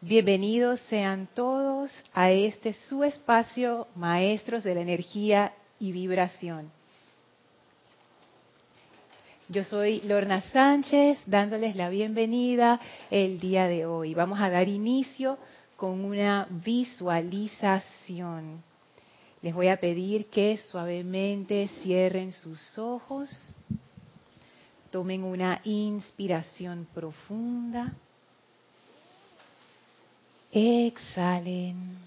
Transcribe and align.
Bienvenidos 0.00 0.78
sean 0.82 1.28
todos 1.34 1.90
a 2.14 2.30
este 2.30 2.72
su 2.72 3.02
espacio, 3.02 3.88
Maestros 3.96 4.62
de 4.62 4.76
la 4.76 4.82
Energía 4.82 5.52
y 5.80 5.90
Vibración. 5.90 6.70
Yo 9.48 9.64
soy 9.64 10.00
Lorna 10.02 10.40
Sánchez, 10.52 11.18
dándoles 11.26 11.74
la 11.74 11.88
bienvenida 11.88 12.78
el 13.10 13.40
día 13.40 13.66
de 13.66 13.86
hoy. 13.86 14.14
Vamos 14.14 14.40
a 14.40 14.50
dar 14.50 14.68
inicio 14.68 15.36
con 15.74 16.04
una 16.04 16.46
visualización. 16.48 18.62
Les 19.42 19.52
voy 19.52 19.66
a 19.66 19.80
pedir 19.80 20.26
que 20.26 20.58
suavemente 20.58 21.68
cierren 21.82 22.30
sus 22.30 22.78
ojos, 22.78 23.52
tomen 24.92 25.24
una 25.24 25.60
inspiración 25.64 26.86
profunda 26.94 27.96
Exhalen. 30.50 31.98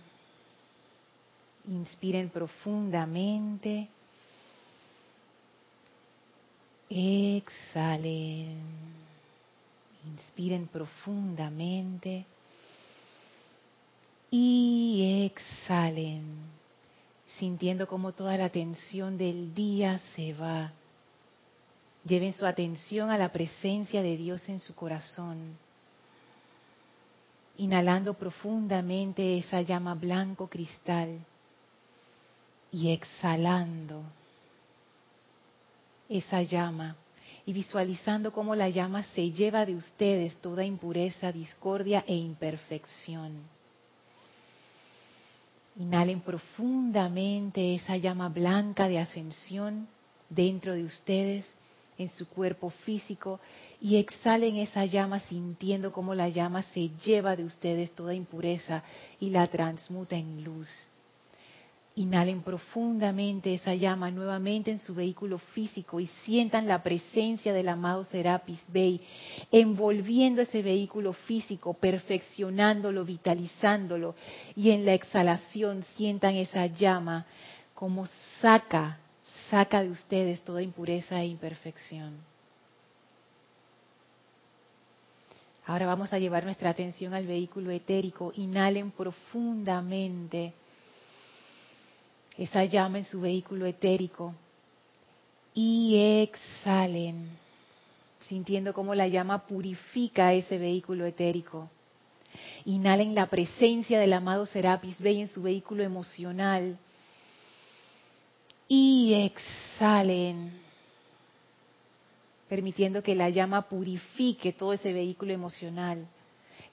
Inspiren 1.68 2.30
profundamente. 2.30 3.88
Exhalen. 6.90 8.58
Inspiren 10.06 10.68
profundamente. 10.68 12.26
Y 14.34 15.26
exhalen, 15.26 16.24
sintiendo 17.38 17.86
como 17.86 18.14
toda 18.14 18.38
la 18.38 18.50
tensión 18.50 19.18
del 19.18 19.54
día 19.54 20.00
se 20.16 20.34
va. 20.34 20.72
Lleven 22.06 22.34
su 22.34 22.46
atención 22.46 23.10
a 23.10 23.18
la 23.18 23.34
presencia 23.34 24.02
de 24.02 24.16
Dios 24.16 24.48
en 24.48 24.62
su 24.62 24.74
corazón 24.74 25.58
inhalando 27.62 28.16
profundamente 28.16 29.38
esa 29.38 29.62
llama 29.62 29.94
blanco 29.94 30.48
cristal 30.48 31.20
y 32.72 32.90
exhalando 32.92 34.02
esa 36.10 36.42
llama 36.42 36.96
y 37.46 37.54
visualizando 37.54 38.34
cómo 38.34 38.56
la 38.56 38.68
llama 38.70 39.04
se 39.04 39.30
lleva 39.30 39.64
de 39.68 39.76
ustedes 39.76 40.36
toda 40.42 40.66
impureza, 40.66 41.32
discordia 41.32 42.04
e 42.08 42.16
imperfección. 42.16 43.34
Inhalen 45.76 46.22
profundamente 46.22 47.76
esa 47.76 47.96
llama 47.96 48.30
blanca 48.30 48.88
de 48.88 48.98
ascensión 48.98 49.88
dentro 50.30 50.74
de 50.74 50.84
ustedes 50.84 51.46
en 52.02 52.10
su 52.10 52.28
cuerpo 52.28 52.70
físico 52.70 53.40
y 53.80 53.98
exhalen 53.98 54.58
esa 54.58 54.86
llama 54.86 55.20
sintiendo 55.22 55.92
como 55.92 56.16
la 56.16 56.30
llama 56.30 56.64
se 56.74 56.90
lleva 57.06 57.36
de 57.36 57.46
ustedes 57.46 57.92
toda 57.92 58.14
impureza 58.14 58.84
y 59.20 59.30
la 59.30 59.48
transmuta 59.48 60.16
en 60.16 60.44
luz. 60.44 60.70
Inhalen 61.94 62.42
profundamente 62.42 63.54
esa 63.54 63.76
llama 63.76 64.12
nuevamente 64.12 64.72
en 64.72 64.80
su 64.80 64.96
vehículo 64.96 65.40
físico 65.40 66.00
y 66.00 66.08
sientan 66.24 66.66
la 66.66 66.82
presencia 66.82 67.52
del 67.52 67.68
amado 67.68 68.06
Serapis 68.06 68.62
Bey 68.70 69.02
envolviendo 69.52 70.42
ese 70.42 70.62
vehículo 70.62 71.12
físico, 71.12 71.74
perfeccionándolo, 71.74 73.04
vitalizándolo 73.04 74.16
y 74.56 74.72
en 74.72 74.86
la 74.86 74.94
exhalación 74.94 75.84
sientan 75.98 76.36
esa 76.36 76.66
llama 76.68 77.26
como 77.74 78.08
saca 78.40 79.01
saca 79.52 79.84
de 79.84 79.90
ustedes 79.90 80.42
toda 80.42 80.62
impureza 80.62 81.22
e 81.22 81.26
imperfección. 81.28 82.14
Ahora 85.66 85.86
vamos 85.86 86.14
a 86.14 86.20
llevar 86.20 86.46
nuestra 86.46 86.70
atención 86.70 87.14
al 87.14 87.28
vehículo 87.28 87.70
etérico. 87.70 88.32
Inhalen 88.38 88.92
profundamente 88.92 90.54
esa 92.38 92.64
llama 92.64 93.00
en 93.00 93.04
su 93.04 93.20
vehículo 93.20 93.66
etérico 93.66 94.34
y 95.54 96.22
exhalen, 96.24 97.30
sintiendo 98.30 98.74
cómo 98.74 98.96
la 98.96 99.10
llama 99.10 99.46
purifica 99.46 100.34
ese 100.34 100.58
vehículo 100.58 101.06
etérico. 101.06 101.70
Inhalen 102.64 103.14
la 103.14 103.28
presencia 103.28 104.00
del 104.00 104.14
amado 104.14 104.46
Serapis 104.46 104.98
Bey 105.00 105.20
en 105.20 105.28
su 105.28 105.44
vehículo 105.44 105.84
emocional 105.84 106.78
y 108.74 109.14
exhalen, 109.16 110.54
permitiendo 112.48 113.04
que 113.04 113.16
la 113.16 113.30
llama 113.30 113.68
purifique 113.68 114.54
todo 114.54 114.72
ese 114.72 114.94
vehículo 114.94 115.34
emocional, 115.34 116.08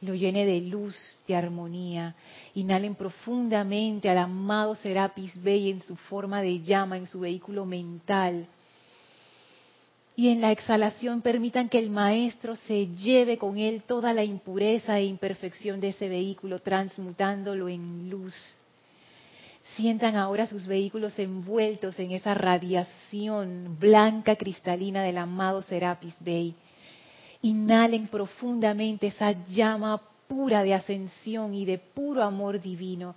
lo 0.03 0.15
llene 0.15 0.47
de 0.47 0.61
luz, 0.61 0.95
de 1.27 1.35
armonía. 1.35 2.15
Inhalen 2.55 2.95
profundamente 2.95 4.09
al 4.09 4.19
amado 4.19 4.77
Serapis 4.77 5.43
Bey 5.43 5.71
en 5.71 5.81
su 5.81 5.97
forma 5.97 6.41
de 6.41 6.61
llama, 6.61 6.97
en 6.97 7.09
su 7.09 7.19
vehículo 7.19 7.67
mental. 7.67 8.47
Y 10.15 10.29
en 10.29 10.41
la 10.41 10.53
exhalación 10.53 11.21
permitan 11.21 11.69
que 11.69 11.81
el 11.81 11.91
maestro 11.91 12.55
se 12.55 12.87
lleve 12.87 13.39
con 13.39 13.59
él 13.59 13.83
toda 13.83 14.13
la 14.13 14.23
impureza 14.23 15.01
e 15.01 15.05
imperfección 15.05 15.81
de 15.81 15.89
ese 15.89 16.09
vehículo, 16.09 16.61
transmutándolo 16.61 17.69
en 17.69 18.09
luz 18.09 18.33
Sientan 19.77 20.17
ahora 20.17 20.47
sus 20.47 20.67
vehículos 20.67 21.19
envueltos 21.19 21.99
en 21.99 22.13
esa 22.13 22.35
radiación 22.35 23.77
blanca 23.79 24.37
cristalina 24.37 25.03
del 25.03 25.19
amado 25.19 25.63
Serapis 25.63 26.17
Bey. 26.21 26.55
Inhalen 27.43 28.09
profundamente 28.09 29.09
esa 29.09 29.33
llama 29.47 30.01
pura 30.27 30.63
de 30.63 30.75
ascensión 30.75 31.55
y 31.55 31.65
de 31.65 31.79
puro 31.79 32.23
amor 32.23 32.61
divino 32.61 33.15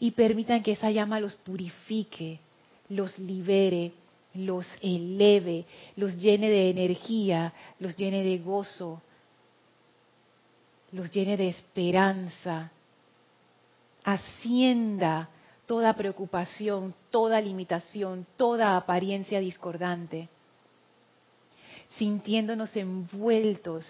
y 0.00 0.12
permitan 0.12 0.62
que 0.62 0.72
esa 0.72 0.90
llama 0.90 1.20
los 1.20 1.34
purifique, 1.36 2.40
los 2.88 3.18
libere, 3.18 3.92
los 4.34 4.66
eleve, 4.80 5.64
los 5.96 6.16
llene 6.16 6.48
de 6.48 6.70
energía, 6.70 7.52
los 7.80 7.96
llene 7.96 8.22
de 8.22 8.38
gozo, 8.38 9.02
los 10.92 11.10
llene 11.10 11.36
de 11.36 11.48
esperanza. 11.48 12.70
Ascienda 14.04 15.28
toda 15.68 15.92
preocupación, 15.92 16.94
toda 17.10 17.42
limitación, 17.42 18.26
toda 18.38 18.74
apariencia 18.74 19.38
discordante, 19.38 20.30
sintiéndonos 21.90 22.74
envueltos 22.74 23.86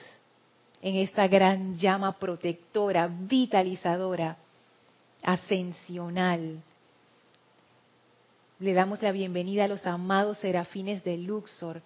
en 0.83 0.97
esta 0.97 1.29
gran 1.29 1.77
llama 1.77 2.19
protectora, 2.19 3.07
vitalizadora, 3.09 4.37
ascensional. 5.23 6.61
Le 8.59 8.73
damos 8.73 9.01
la 9.01 9.13
bienvenida 9.13 9.65
a 9.65 9.69
los 9.69 9.87
amados 9.87 10.39
serafines 10.39 11.05
de 11.05 11.17
Luxor, 11.17 11.81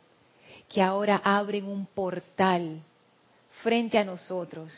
que 0.70 0.80
ahora 0.80 1.20
abren 1.22 1.66
un 1.66 1.84
portal 1.84 2.80
frente 3.62 3.98
a 3.98 4.04
nosotros 4.04 4.72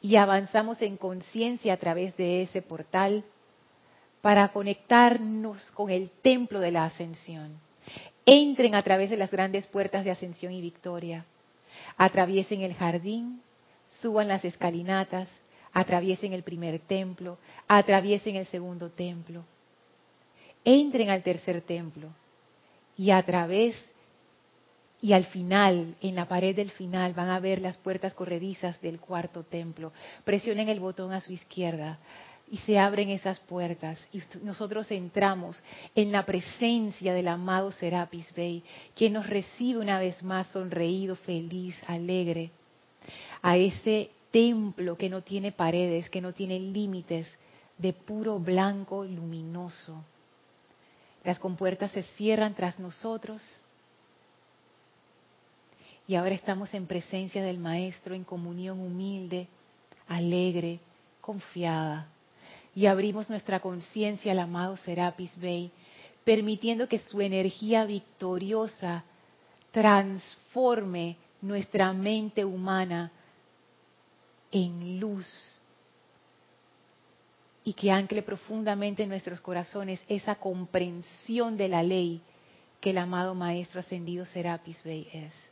y 0.00 0.14
avanzamos 0.14 0.80
en 0.80 0.96
conciencia 0.96 1.74
a 1.74 1.76
través 1.76 2.16
de 2.16 2.42
ese 2.42 2.62
portal 2.62 3.24
para 4.22 4.48
conectarnos 4.48 5.70
con 5.72 5.90
el 5.90 6.10
templo 6.10 6.60
de 6.60 6.70
la 6.70 6.84
ascensión. 6.84 7.58
Entren 8.24 8.76
a 8.76 8.82
través 8.82 9.10
de 9.10 9.16
las 9.16 9.30
grandes 9.30 9.66
puertas 9.66 10.04
de 10.04 10.12
ascensión 10.12 10.52
y 10.52 10.62
victoria. 10.62 11.26
Atraviesen 11.96 12.62
el 12.62 12.72
jardín, 12.72 13.42
suban 14.00 14.28
las 14.28 14.44
escalinatas, 14.44 15.28
atraviesen 15.72 16.32
el 16.32 16.44
primer 16.44 16.78
templo, 16.78 17.38
atraviesen 17.66 18.36
el 18.36 18.46
segundo 18.46 18.90
templo. 18.90 19.44
Entren 20.64 21.10
al 21.10 21.24
tercer 21.24 21.60
templo 21.62 22.08
y 22.96 23.10
a 23.10 23.22
través 23.24 23.74
y 25.00 25.14
al 25.14 25.24
final, 25.24 25.96
en 26.00 26.14
la 26.14 26.28
pared 26.28 26.54
del 26.54 26.70
final, 26.70 27.12
van 27.12 27.28
a 27.28 27.40
ver 27.40 27.60
las 27.60 27.76
puertas 27.76 28.14
corredizas 28.14 28.80
del 28.80 29.00
cuarto 29.00 29.42
templo. 29.42 29.92
Presionen 30.22 30.68
el 30.68 30.78
botón 30.78 31.12
a 31.12 31.20
su 31.20 31.32
izquierda 31.32 31.98
y 32.52 32.58
se 32.58 32.78
abren 32.78 33.08
esas 33.08 33.40
puertas. 33.40 34.06
Y 34.12 34.22
nosotros 34.42 34.90
entramos 34.90 35.60
en 35.94 36.12
la 36.12 36.26
presencia 36.26 37.14
del 37.14 37.28
amado 37.28 37.72
Serapis 37.72 38.30
Bey, 38.34 38.62
quien 38.94 39.14
nos 39.14 39.26
recibe 39.26 39.80
una 39.80 39.98
vez 39.98 40.22
más 40.22 40.48
sonreído, 40.48 41.16
feliz, 41.16 41.74
alegre, 41.86 42.50
a 43.40 43.56
ese 43.56 44.10
templo 44.30 44.98
que 44.98 45.08
no 45.08 45.22
tiene 45.22 45.50
paredes, 45.50 46.10
que 46.10 46.20
no 46.20 46.34
tiene 46.34 46.60
límites, 46.60 47.26
de 47.78 47.94
puro 47.94 48.38
blanco 48.38 49.02
luminoso. 49.02 50.04
Las 51.24 51.38
compuertas 51.38 51.90
se 51.92 52.02
cierran 52.02 52.54
tras 52.54 52.78
nosotros. 52.78 53.42
Y 56.06 56.16
ahora 56.16 56.34
estamos 56.34 56.74
en 56.74 56.86
presencia 56.86 57.42
del 57.42 57.56
Maestro 57.56 58.14
en 58.14 58.24
comunión 58.24 58.78
humilde, 58.78 59.48
alegre, 60.06 60.80
confiada 61.22 62.08
y 62.74 62.86
abrimos 62.86 63.28
nuestra 63.28 63.60
conciencia 63.60 64.32
al 64.32 64.38
amado 64.38 64.76
Serapis 64.76 65.38
Bey, 65.38 65.70
permitiendo 66.24 66.88
que 66.88 66.98
su 66.98 67.20
energía 67.20 67.84
victoriosa 67.84 69.04
transforme 69.70 71.16
nuestra 71.40 71.92
mente 71.92 72.44
humana 72.44 73.10
en 74.50 75.00
luz, 75.00 75.26
y 77.64 77.74
que 77.74 77.90
ancle 77.90 78.22
profundamente 78.22 79.04
en 79.04 79.08
nuestros 79.08 79.40
corazones 79.40 80.00
esa 80.08 80.34
comprensión 80.34 81.56
de 81.56 81.68
la 81.68 81.82
ley 81.82 82.20
que 82.80 82.90
el 82.90 82.98
amado 82.98 83.34
Maestro 83.34 83.80
Ascendido 83.80 84.26
Serapis 84.26 84.82
Bey 84.82 85.08
es. 85.12 85.51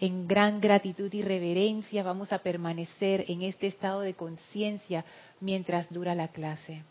En 0.00 0.28
gran 0.28 0.60
gratitud 0.60 1.12
y 1.12 1.22
reverencia 1.22 2.02
vamos 2.04 2.32
a 2.32 2.38
permanecer 2.38 3.24
en 3.28 3.42
este 3.42 3.66
estado 3.66 4.00
de 4.00 4.14
conciencia 4.14 5.04
mientras 5.40 5.90
dura 5.90 6.14
la 6.14 6.28
clase. 6.28 6.84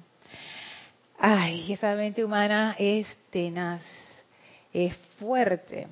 Ay, 1.18 1.71
esa 1.71 1.95
mente 1.95 2.23
humana 2.23 2.75
es 2.79 3.07
tenaz, 3.29 3.83
es 4.73 4.95
fuerte. 5.19 5.88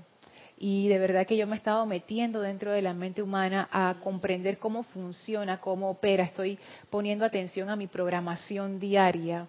Y 0.57 0.89
de 0.89 0.99
verdad 0.99 1.25
que 1.25 1.37
yo 1.37 1.47
me 1.47 1.55
he 1.55 1.57
estado 1.57 1.85
metiendo 1.85 2.41
dentro 2.41 2.71
de 2.71 2.81
la 2.81 2.93
mente 2.93 3.21
humana 3.21 3.69
a 3.71 3.95
comprender 4.03 4.57
cómo 4.57 4.83
funciona, 4.83 5.61
cómo 5.61 5.89
opera. 5.89 6.23
Estoy 6.23 6.59
poniendo 6.89 7.23
atención 7.23 7.69
a 7.69 7.75
mi 7.75 7.87
programación 7.87 8.79
diaria 8.79 9.47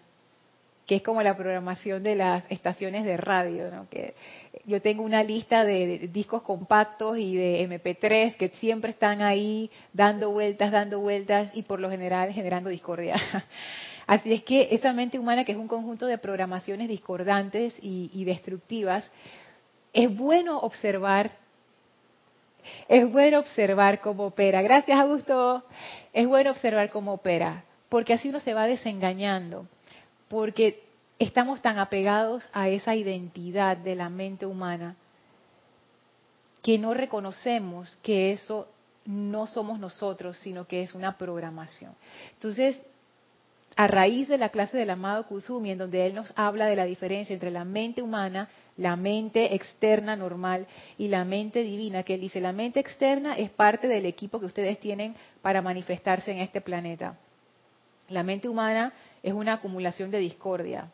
que 0.91 0.97
es 0.97 1.03
como 1.03 1.23
la 1.23 1.37
programación 1.37 2.03
de 2.03 2.17
las 2.17 2.45
estaciones 2.51 3.05
de 3.05 3.17
radio, 3.17 3.71
¿no? 3.71 3.89
que 3.89 4.15
yo 4.65 4.83
tengo 4.83 5.05
una 5.05 5.23
lista 5.23 5.65
de 5.65 6.09
discos 6.13 6.43
compactos 6.43 7.17
y 7.17 7.37
de 7.37 7.65
MP3 7.69 8.35
que 8.35 8.49
siempre 8.59 8.91
están 8.91 9.23
ahí 9.23 9.71
dando 9.93 10.33
vueltas, 10.33 10.73
dando 10.73 10.99
vueltas 10.99 11.53
y 11.55 11.63
por 11.63 11.79
lo 11.79 11.91
general 11.91 12.33
generando 12.33 12.71
discordia. 12.71 13.15
Así 14.09 14.33
es 14.33 14.43
que 14.43 14.67
esa 14.73 14.93
mente 14.93 15.17
humana, 15.17 15.45
que 15.45 15.53
es 15.53 15.59
un 15.59 15.69
conjunto 15.69 16.07
de 16.07 16.19
programaciones 16.19 16.89
discordantes 16.89 17.73
y, 17.81 18.11
y 18.13 18.25
destructivas, 18.25 19.09
es 19.93 20.13
bueno 20.13 20.59
observar, 20.59 21.31
es 22.89 23.09
bueno 23.13 23.39
observar 23.39 24.01
cómo 24.01 24.25
opera. 24.25 24.61
Gracias, 24.61 24.99
Augusto. 24.99 25.63
Es 26.13 26.27
bueno 26.27 26.51
observar 26.51 26.91
cómo 26.91 27.13
opera, 27.13 27.63
porque 27.89 28.13
así 28.13 28.29
uno 28.29 28.41
se 28.41 28.55
va 28.55 28.67
desengañando 28.67 29.69
porque 30.31 30.85
estamos 31.19 31.61
tan 31.61 31.81
apegados 31.81 32.49
a 32.53 32.69
esa 32.69 32.95
identidad 32.95 33.77
de 33.77 33.97
la 33.97 34.09
mente 34.09 34.47
humana 34.47 34.95
que 36.63 36.79
no 36.79 36.95
reconocemos 36.95 37.97
que 37.97 38.31
eso 38.31 38.69
no 39.05 39.49
somos 39.49 39.81
nosotros, 39.81 40.39
sino 40.39 40.69
que 40.69 40.83
es 40.85 40.95
una 40.95 41.19
programación. 41.19 41.93
Entonces, 42.35 42.81
a 43.75 43.89
raíz 43.89 44.29
de 44.29 44.39
la 44.39 44.51
clase 44.51 44.77
del 44.77 44.91
amado 44.91 45.27
Kusumi, 45.27 45.73
en 45.73 45.79
donde 45.79 46.07
él 46.07 46.15
nos 46.15 46.33
habla 46.37 46.67
de 46.67 46.77
la 46.77 46.85
diferencia 46.85 47.35
entre 47.35 47.51
la 47.51 47.65
mente 47.65 48.01
humana, 48.01 48.49
la 48.77 48.95
mente 48.95 49.57
externa 49.57 50.15
normal 50.15 50.69
y 50.97 51.09
la 51.09 51.25
mente 51.25 51.65
divina, 51.65 52.05
que 52.05 52.15
él 52.15 52.21
dice, 52.21 52.41
la 52.41 52.53
mente 52.53 52.79
externa 52.79 53.37
es 53.37 53.51
parte 53.51 53.89
del 53.89 54.07
equipo 54.07 54.39
que 54.39 54.47
ustedes 54.47 54.79
tienen 54.79 55.17
para 55.43 55.61
manifestarse 55.61 56.31
en 56.31 56.39
este 56.39 56.61
planeta. 56.61 57.19
La 58.11 58.25
mente 58.25 58.49
humana 58.49 58.93
es 59.23 59.33
una 59.33 59.55
acumulación 59.55 60.11
de 60.11 60.19
discordia 60.19 60.91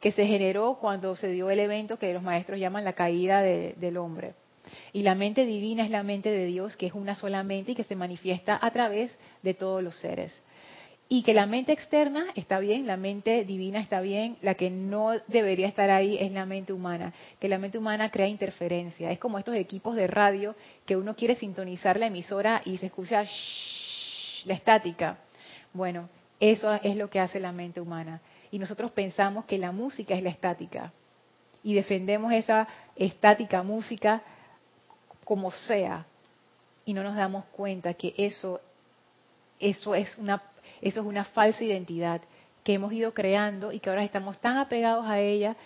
que 0.00 0.12
se 0.12 0.24
generó 0.24 0.78
cuando 0.80 1.14
se 1.16 1.28
dio 1.28 1.50
el 1.50 1.58
evento 1.58 1.98
que 1.98 2.14
los 2.14 2.22
maestros 2.22 2.58
llaman 2.58 2.84
la 2.84 2.94
caída 2.94 3.42
del 3.42 3.96
hombre. 3.96 4.34
Y 4.92 5.02
la 5.02 5.14
mente 5.14 5.44
divina 5.44 5.84
es 5.84 5.90
la 5.90 6.04
mente 6.04 6.30
de 6.30 6.46
Dios, 6.46 6.76
que 6.76 6.86
es 6.86 6.94
una 6.94 7.16
sola 7.16 7.42
mente 7.42 7.72
y 7.72 7.74
que 7.74 7.84
se 7.84 7.96
manifiesta 7.96 8.58
a 8.60 8.70
través 8.70 9.16
de 9.42 9.52
todos 9.52 9.82
los 9.82 9.96
seres. 9.96 10.40
Y 11.08 11.24
que 11.24 11.34
la 11.34 11.46
mente 11.46 11.72
externa 11.72 12.26
está 12.36 12.60
bien, 12.60 12.86
la 12.86 12.96
mente 12.96 13.44
divina 13.44 13.80
está 13.80 14.00
bien, 14.00 14.36
la 14.42 14.54
que 14.54 14.70
no 14.70 15.10
debería 15.26 15.66
estar 15.66 15.90
ahí 15.90 16.16
es 16.18 16.30
la 16.30 16.46
mente 16.46 16.72
humana, 16.72 17.12
que 17.40 17.48
la 17.48 17.58
mente 17.58 17.78
humana 17.78 18.12
crea 18.12 18.28
interferencia. 18.28 19.10
Es 19.10 19.18
como 19.18 19.36
estos 19.36 19.56
equipos 19.56 19.96
de 19.96 20.06
radio 20.06 20.54
que 20.86 20.96
uno 20.96 21.16
quiere 21.16 21.34
sintonizar 21.34 21.98
la 21.98 22.06
emisora 22.06 22.62
y 22.64 22.78
se 22.78 22.86
escucha 22.86 23.24
la 24.44 24.54
estática. 24.54 25.18
Bueno, 25.72 26.08
eso 26.40 26.72
es 26.72 26.96
lo 26.96 27.10
que 27.10 27.20
hace 27.20 27.38
la 27.38 27.52
mente 27.52 27.82
humana. 27.82 28.22
Y 28.50 28.58
nosotros 28.58 28.90
pensamos 28.90 29.44
que 29.44 29.58
la 29.58 29.72
música 29.72 30.14
es 30.14 30.22
la 30.22 30.30
estática. 30.30 30.92
Y 31.62 31.74
defendemos 31.74 32.32
esa 32.32 32.66
estática 32.96 33.62
música 33.62 34.22
como 35.24 35.50
sea. 35.50 36.06
Y 36.86 36.94
no 36.94 37.02
nos 37.02 37.14
damos 37.14 37.44
cuenta 37.52 37.92
que 37.92 38.14
eso, 38.16 38.60
eso, 39.60 39.94
es 39.94 40.16
una, 40.16 40.42
eso 40.80 41.00
es 41.00 41.06
una 41.06 41.24
falsa 41.24 41.62
identidad 41.62 42.22
que 42.64 42.74
hemos 42.74 42.92
ido 42.92 43.12
creando 43.12 43.70
y 43.70 43.78
que 43.78 43.90
ahora 43.90 44.02
estamos 44.02 44.38
tan 44.38 44.56
apegados 44.56 45.06
a 45.06 45.20
ella 45.20 45.56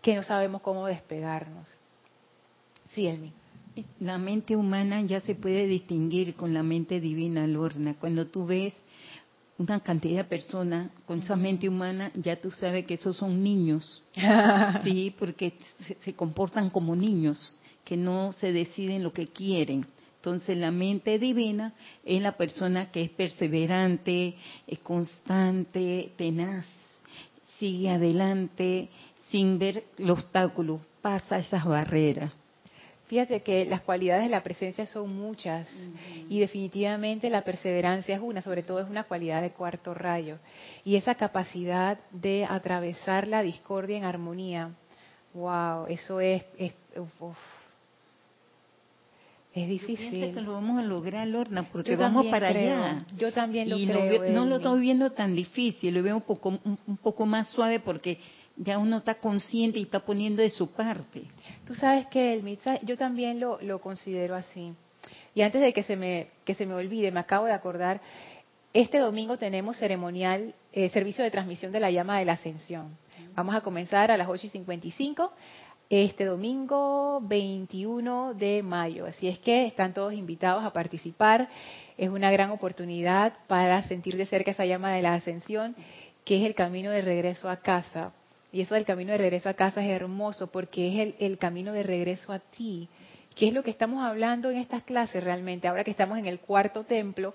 que 0.00 0.14
no 0.14 0.22
sabemos 0.22 0.62
cómo 0.62 0.86
despegarnos. 0.86 1.68
Sí, 2.92 3.06
Elmi. 3.06 3.32
La 4.00 4.18
mente 4.18 4.56
humana 4.56 5.00
ya 5.02 5.20
se 5.20 5.34
puede 5.34 5.66
distinguir 5.66 6.34
con 6.34 6.52
la 6.54 6.62
mente 6.62 7.00
divina, 7.00 7.46
Lorna. 7.46 7.94
Cuando 7.98 8.26
tú 8.26 8.46
ves 8.46 8.74
una 9.60 9.80
cantidad 9.80 10.22
de 10.22 10.24
personas 10.24 10.90
con 11.04 11.20
esa 11.20 11.36
mente 11.36 11.68
humana, 11.68 12.10
ya 12.14 12.40
tú 12.40 12.50
sabes 12.50 12.86
que 12.86 12.94
esos 12.94 13.18
son 13.18 13.42
niños, 13.42 14.02
sí, 14.84 15.14
porque 15.18 15.52
se, 16.00 16.14
comportan 16.14 16.70
como 16.70 16.96
niños, 16.96 17.58
que 17.84 17.94
no 17.94 18.32
se 18.32 18.52
deciden 18.52 19.02
lo 19.02 19.12
que 19.12 19.28
quieren. 19.28 19.86
Entonces 20.16 20.56
la 20.56 20.70
mente 20.70 21.18
divina 21.18 21.74
es 22.04 22.22
la 22.22 22.38
persona 22.38 22.90
que 22.90 23.02
es 23.02 23.10
perseverante, 23.10 24.34
es 24.66 24.78
constante, 24.78 26.12
tenaz, 26.16 26.64
sigue 27.58 27.90
adelante 27.90 28.88
sin 29.28 29.58
ver 29.58 29.84
el 29.98 30.10
obstáculo, 30.10 30.80
pasa 31.02 31.38
esas 31.38 31.66
barreras. 31.66 32.32
Fíjate 33.10 33.42
que 33.42 33.64
las 33.64 33.80
cualidades 33.80 34.22
de 34.22 34.30
la 34.30 34.40
presencia 34.40 34.86
son 34.86 35.12
muchas 35.12 35.68
y 36.28 36.38
definitivamente 36.38 37.28
la 37.28 37.42
perseverancia 37.42 38.14
es 38.14 38.22
una, 38.22 38.40
sobre 38.40 38.62
todo 38.62 38.78
es 38.78 38.88
una 38.88 39.02
cualidad 39.02 39.42
de 39.42 39.50
cuarto 39.50 39.94
rayo. 39.94 40.38
Y 40.84 40.94
esa 40.94 41.16
capacidad 41.16 41.98
de 42.12 42.46
atravesar 42.48 43.26
la 43.26 43.42
discordia 43.42 43.96
en 43.96 44.04
armonía, 44.04 44.70
wow, 45.34 45.86
eso 45.88 46.20
es... 46.20 46.44
es 46.56 46.72
Es 49.52 49.68
difícil. 49.68 50.26
Yo 50.28 50.32
que 50.32 50.40
lo 50.42 50.52
vamos 50.52 50.78
a 50.78 50.82
lograr, 50.82 51.26
Lorna, 51.26 51.64
porque 51.64 51.96
vamos 51.96 52.26
para 52.26 52.50
allá. 52.50 53.04
Yo 53.16 53.32
también 53.32 53.68
lo 53.70 53.76
creo. 53.76 54.30
no 54.30 54.46
lo 54.46 54.56
estoy 54.58 54.82
viendo 54.82 55.10
tan 55.10 55.34
difícil, 55.34 55.92
lo 55.94 56.04
veo 56.04 56.14
un 56.14 56.22
poco, 56.22 56.60
un 56.64 56.96
poco 57.02 57.26
más 57.26 57.48
suave 57.48 57.80
porque 57.80 58.20
ya 58.56 58.78
uno 58.78 58.98
está 58.98 59.14
consciente 59.14 59.78
y 59.78 59.82
está 59.82 60.00
poniendo 60.00 60.42
de 60.42 60.50
su 60.50 60.70
parte. 60.72 61.24
Tú 61.66 61.74
sabes 61.74 62.06
que 62.06 62.34
el 62.34 62.58
yo 62.82 62.96
también 62.96 63.40
lo, 63.40 63.60
lo 63.62 63.80
considero 63.80 64.34
así. 64.34 64.72
Y 65.34 65.42
antes 65.42 65.60
de 65.60 65.72
que 65.72 65.82
se 65.82 65.96
me, 65.96 66.28
que 66.44 66.54
se 66.54 66.66
me 66.66 66.74
olvide, 66.74 67.10
me 67.10 67.20
acabo 67.20 67.46
de 67.46 67.52
acordar, 67.52 68.00
este 68.72 68.98
domingo 68.98 69.36
tenemos 69.36 69.76
ceremonial, 69.78 70.54
eh, 70.72 70.88
servicio 70.90 71.24
de 71.24 71.30
transmisión 71.30 71.72
de 71.72 71.80
la 71.80 71.90
llama 71.90 72.18
de 72.18 72.24
la 72.24 72.34
ascensión. 72.34 72.96
Vamos 73.34 73.54
a 73.54 73.60
comenzar 73.60 74.10
a 74.10 74.16
las 74.16 74.28
8 74.28 74.46
y 74.46 74.50
55 74.50 75.32
este 75.90 76.24
domingo 76.24 77.20
21 77.22 78.34
de 78.34 78.62
mayo. 78.62 79.06
Así 79.06 79.26
es 79.26 79.40
que 79.40 79.66
están 79.66 79.92
todos 79.92 80.12
invitados 80.12 80.64
a 80.64 80.72
participar. 80.72 81.48
Es 81.98 82.08
una 82.08 82.30
gran 82.30 82.50
oportunidad 82.52 83.32
para 83.48 83.82
sentir 83.82 84.16
de 84.16 84.26
cerca 84.26 84.52
esa 84.52 84.64
llama 84.64 84.92
de 84.92 85.02
la 85.02 85.14
ascensión, 85.14 85.74
que 86.24 86.40
es 86.40 86.46
el 86.46 86.54
camino 86.54 86.92
de 86.92 87.02
regreso 87.02 87.50
a 87.50 87.56
casa. 87.56 88.12
Y 88.52 88.60
eso 88.60 88.74
del 88.74 88.84
camino 88.84 89.12
de 89.12 89.18
regreso 89.18 89.48
a 89.48 89.54
casa 89.54 89.84
es 89.84 89.90
hermoso 89.90 90.48
porque 90.48 90.88
es 90.88 91.14
el, 91.18 91.38
camino 91.38 91.72
de 91.72 91.82
regreso 91.82 92.32
a 92.32 92.40
ti, 92.40 92.88
que 93.36 93.48
es 93.48 93.54
lo 93.54 93.62
que 93.62 93.70
estamos 93.70 94.04
hablando 94.04 94.50
en 94.50 94.56
estas 94.56 94.82
clases 94.82 95.22
realmente, 95.22 95.68
ahora 95.68 95.84
que 95.84 95.92
estamos 95.92 96.18
en 96.18 96.26
el 96.26 96.40
cuarto 96.40 96.84
templo, 96.84 97.32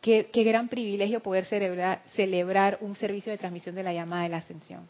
qué, 0.00 0.28
gran 0.32 0.68
privilegio 0.68 1.20
poder 1.20 1.44
celebrar, 1.44 2.02
celebrar 2.14 2.78
un 2.80 2.96
servicio 2.96 3.30
de 3.30 3.38
transmisión 3.38 3.74
de 3.76 3.84
la 3.84 3.92
llamada 3.92 4.24
de 4.24 4.30
la 4.30 4.38
ascensión. 4.38 4.88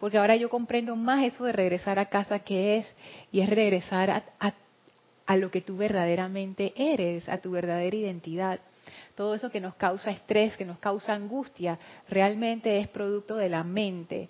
Porque 0.00 0.18
ahora 0.18 0.34
yo 0.34 0.50
comprendo 0.50 0.96
más 0.96 1.24
eso 1.24 1.44
de 1.44 1.52
regresar 1.52 2.00
a 2.00 2.06
casa 2.06 2.40
que 2.40 2.78
es, 2.78 2.96
y 3.30 3.40
es 3.40 3.48
regresar 3.48 4.10
a, 4.10 4.54
a 5.26 5.36
lo 5.36 5.50
que 5.52 5.60
tú 5.60 5.76
verdaderamente 5.76 6.72
eres, 6.76 7.28
a 7.28 7.38
tu 7.38 7.52
verdadera 7.52 7.96
identidad. 7.96 8.60
Todo 9.14 9.34
eso 9.34 9.50
que 9.50 9.60
nos 9.60 9.74
causa 9.74 10.10
estrés, 10.10 10.56
que 10.56 10.64
nos 10.64 10.78
causa 10.78 11.14
angustia, 11.14 11.78
realmente 12.08 12.78
es 12.78 12.88
producto 12.88 13.36
de 13.36 13.48
la 13.48 13.64
mente. 13.64 14.28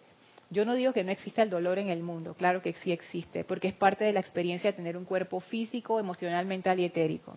Yo 0.51 0.65
no 0.65 0.75
digo 0.75 0.93
que 0.93 1.05
no 1.05 1.11
exista 1.11 1.43
el 1.43 1.51
dolor 1.51 1.79
en 1.79 1.91
el 1.91 2.03
mundo, 2.03 2.35
claro 2.35 2.63
que 2.63 2.75
sí 2.75 2.93
existe, 2.93 3.45
porque 3.45 3.69
es 3.69 3.75
parte 3.75 4.05
de 4.05 4.13
la 4.13 4.21
experiencia 4.21 4.71
de 4.71 4.77
tener 4.77 4.97
un 4.97 5.05
cuerpo 5.05 5.41
físico, 5.41 5.99
emocional, 5.99 6.47
mental 6.47 6.79
y 6.79 6.85
etérico. 6.85 7.35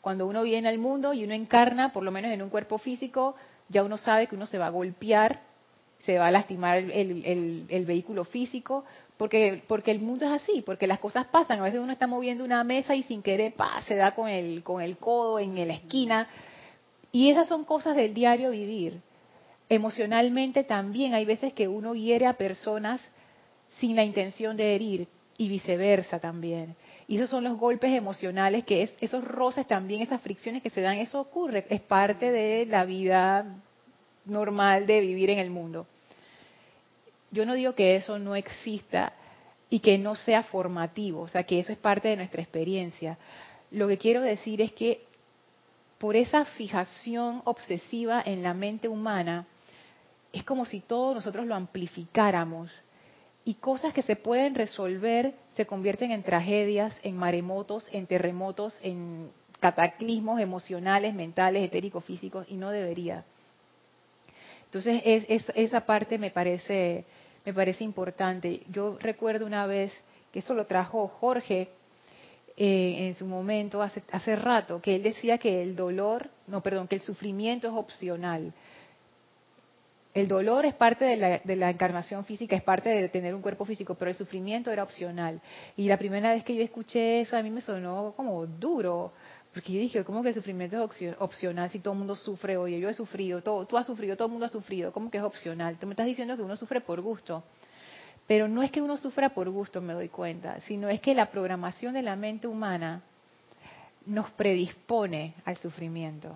Cuando 0.00 0.26
uno 0.26 0.42
viene 0.42 0.68
al 0.68 0.78
mundo 0.78 1.14
y 1.14 1.24
uno 1.24 1.34
encarna, 1.34 1.92
por 1.92 2.02
lo 2.02 2.10
menos 2.12 2.30
en 2.32 2.42
un 2.42 2.50
cuerpo 2.50 2.78
físico, 2.78 3.34
ya 3.68 3.82
uno 3.82 3.98
sabe 3.98 4.26
que 4.26 4.36
uno 4.36 4.46
se 4.46 4.58
va 4.58 4.66
a 4.66 4.70
golpear, 4.70 5.40
se 6.04 6.18
va 6.18 6.28
a 6.28 6.30
lastimar 6.30 6.78
el, 6.78 7.84
vehículo 7.86 8.24
físico, 8.24 8.84
porque, 9.16 9.62
porque 9.66 9.90
el 9.90 10.00
mundo 10.00 10.26
es 10.26 10.32
así, 10.32 10.62
porque 10.62 10.86
las 10.86 10.98
cosas 10.98 11.26
pasan. 11.26 11.60
A 11.60 11.64
veces 11.64 11.80
uno 11.80 11.92
está 11.92 12.06
moviendo 12.06 12.44
una 12.44 12.62
mesa 12.64 12.94
y 12.94 13.02
sin 13.02 13.22
querer 13.22 13.54
pa, 13.54 13.80
se 13.82 13.96
da 13.96 14.14
con 14.14 14.28
el, 14.28 14.62
con 14.62 14.82
el 14.82 14.98
codo 14.98 15.38
en 15.38 15.54
la 15.66 15.74
esquina. 15.74 16.28
Y 17.12 17.30
esas 17.30 17.48
son 17.48 17.64
cosas 17.64 17.96
del 17.96 18.12
diario 18.12 18.50
vivir. 18.50 19.00
Emocionalmente 19.68 20.64
también 20.64 21.14
hay 21.14 21.24
veces 21.24 21.52
que 21.52 21.66
uno 21.66 21.94
hiere 21.94 22.26
a 22.26 22.34
personas 22.34 23.00
sin 23.78 23.96
la 23.96 24.04
intención 24.04 24.56
de 24.56 24.74
herir 24.74 25.08
y 25.38 25.48
viceversa 25.48 26.18
también. 26.20 26.76
Y 27.08 27.16
esos 27.16 27.30
son 27.30 27.44
los 27.44 27.58
golpes 27.58 27.92
emocionales, 27.92 28.64
que 28.64 28.82
es, 28.82 28.96
esos 29.00 29.24
roces 29.24 29.66
también, 29.66 30.02
esas 30.02 30.22
fricciones 30.22 30.62
que 30.62 30.70
se 30.70 30.80
dan, 30.80 30.98
eso 30.98 31.20
ocurre, 31.20 31.66
es 31.68 31.80
parte 31.80 32.30
de 32.30 32.66
la 32.66 32.84
vida 32.84 33.56
normal 34.24 34.86
de 34.86 35.00
vivir 35.00 35.30
en 35.30 35.38
el 35.38 35.50
mundo. 35.50 35.86
Yo 37.30 37.44
no 37.46 37.54
digo 37.54 37.74
que 37.74 37.96
eso 37.96 38.18
no 38.18 38.36
exista 38.36 39.12
y 39.68 39.80
que 39.80 39.98
no 39.98 40.14
sea 40.14 40.42
formativo, 40.44 41.22
o 41.22 41.28
sea, 41.28 41.44
que 41.44 41.58
eso 41.58 41.72
es 41.72 41.78
parte 41.78 42.08
de 42.08 42.16
nuestra 42.16 42.40
experiencia. 42.40 43.18
Lo 43.70 43.88
que 43.88 43.98
quiero 43.98 44.22
decir 44.22 44.62
es 44.62 44.72
que 44.72 45.04
por 45.98 46.14
esa 46.14 46.44
fijación 46.44 47.42
obsesiva 47.44 48.22
en 48.24 48.42
la 48.42 48.54
mente 48.54 48.88
humana, 48.88 49.46
es 50.32 50.44
como 50.44 50.66
si 50.66 50.80
todos 50.80 51.14
nosotros 51.14 51.46
lo 51.46 51.54
amplificáramos 51.54 52.70
y 53.44 53.54
cosas 53.54 53.94
que 53.94 54.02
se 54.02 54.16
pueden 54.16 54.54
resolver 54.54 55.34
se 55.50 55.66
convierten 55.66 56.10
en 56.10 56.22
tragedias, 56.22 56.94
en 57.02 57.16
maremotos, 57.16 57.86
en 57.92 58.06
terremotos, 58.06 58.78
en 58.82 59.30
cataclismos 59.60 60.40
emocionales, 60.40 61.14
mentales, 61.14 61.62
etéricos, 61.62 62.04
físicos, 62.04 62.46
y 62.48 62.56
no 62.56 62.70
debería. 62.70 63.24
Entonces, 64.66 65.02
esa 65.54 65.80
parte 65.86 66.18
me 66.18 66.30
parece, 66.30 67.04
me 67.44 67.54
parece 67.54 67.84
importante. 67.84 68.62
Yo 68.70 68.98
recuerdo 69.00 69.46
una 69.46 69.66
vez 69.66 69.92
que 70.32 70.40
eso 70.40 70.54
lo 70.54 70.66
trajo 70.66 71.08
Jorge 71.20 71.68
eh, 72.56 73.06
en 73.08 73.14
su 73.14 73.26
momento, 73.26 73.82
hace, 73.82 74.02
hace 74.12 74.36
rato, 74.36 74.80
que 74.80 74.96
él 74.96 75.02
decía 75.02 75.38
que 75.38 75.62
el 75.62 75.76
dolor, 75.76 76.28
no, 76.46 76.62
perdón, 76.62 76.88
que 76.88 76.96
el 76.96 77.02
sufrimiento 77.02 77.68
es 77.68 77.74
opcional. 77.74 78.52
El 80.16 80.28
dolor 80.28 80.64
es 80.64 80.72
parte 80.72 81.04
de 81.04 81.56
la, 81.56 81.68
encarnación 81.68 82.24
física, 82.24 82.56
es 82.56 82.62
parte 82.62 82.88
de 82.88 83.10
tener 83.10 83.34
un 83.34 83.42
cuerpo 83.42 83.66
físico, 83.66 83.96
pero 83.96 84.10
el 84.10 84.16
sufrimiento 84.16 84.70
era 84.70 84.82
opcional. 84.82 85.42
Y 85.76 85.88
la 85.88 85.98
primera 85.98 86.32
vez 86.32 86.42
que 86.42 86.56
yo 86.56 86.62
escuché 86.62 87.20
eso 87.20 87.36
a 87.36 87.42
mí 87.42 87.50
me 87.50 87.60
sonó 87.60 88.14
como 88.16 88.46
duro, 88.46 89.12
porque 89.56 89.72
yo 89.72 89.80
dije, 89.80 90.04
¿cómo 90.04 90.22
que 90.22 90.28
el 90.28 90.34
sufrimiento 90.34 90.76
es 90.76 91.16
opcional 91.18 91.70
si 91.70 91.78
todo 91.78 91.94
el 91.94 91.98
mundo 92.00 92.14
sufre? 92.14 92.58
Oye, 92.58 92.78
yo 92.78 92.90
he 92.90 92.92
sufrido, 92.92 93.40
todo, 93.40 93.64
tú 93.64 93.78
has 93.78 93.86
sufrido, 93.86 94.14
todo 94.14 94.26
el 94.26 94.32
mundo 94.32 94.44
ha 94.44 94.50
sufrido, 94.50 94.92
¿cómo 94.92 95.10
que 95.10 95.16
es 95.16 95.24
opcional? 95.24 95.78
Tú 95.78 95.86
me 95.86 95.94
estás 95.94 96.04
diciendo 96.04 96.36
que 96.36 96.42
uno 96.42 96.58
sufre 96.58 96.82
por 96.82 97.00
gusto. 97.00 97.42
Pero 98.26 98.48
no 98.48 98.62
es 98.62 98.70
que 98.70 98.82
uno 98.82 98.98
sufra 98.98 99.30
por 99.30 99.48
gusto, 99.48 99.80
me 99.80 99.94
doy 99.94 100.10
cuenta, 100.10 100.60
sino 100.60 100.90
es 100.90 101.00
que 101.00 101.14
la 101.14 101.30
programación 101.30 101.94
de 101.94 102.02
la 102.02 102.16
mente 102.16 102.46
humana 102.46 103.00
nos 104.04 104.30
predispone 104.32 105.32
al 105.46 105.56
sufrimiento. 105.56 106.34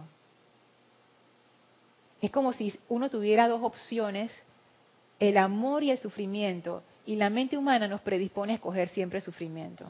Es 2.23 2.31
como 2.31 2.55
si 2.55 2.75
uno 2.89 3.11
tuviera 3.11 3.49
dos 3.49 3.63
opciones, 3.63 4.33
el 5.19 5.37
amor 5.37 5.83
y 5.83 5.91
el 5.91 5.99
sufrimiento, 5.99 6.83
y 7.05 7.17
la 7.17 7.29
mente 7.29 7.59
humana 7.59 7.87
nos 7.87 8.01
predispone 8.01 8.53
a 8.53 8.55
escoger 8.55 8.89
siempre 8.89 9.21
sufrimiento. 9.21 9.85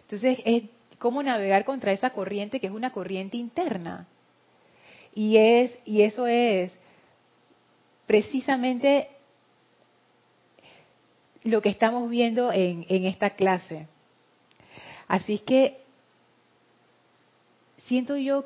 Entonces, 0.00 0.38
es 0.44 0.64
cómo 0.98 1.22
navegar 1.22 1.64
contra 1.64 1.92
esa 1.92 2.10
corriente 2.10 2.60
que 2.60 2.66
es 2.66 2.72
una 2.72 2.92
corriente 2.92 3.36
interna. 3.36 4.06
Y 5.14 5.36
es 5.36 5.78
y 5.84 6.02
eso 6.02 6.26
es 6.26 6.72
precisamente 8.06 9.08
lo 11.44 11.60
que 11.60 11.68
estamos 11.68 12.08
viendo 12.08 12.52
en, 12.52 12.86
en 12.88 13.04
esta 13.04 13.30
clase. 13.30 13.88
Así 15.08 15.38
que 15.40 15.82
siento 17.86 18.16
yo 18.16 18.44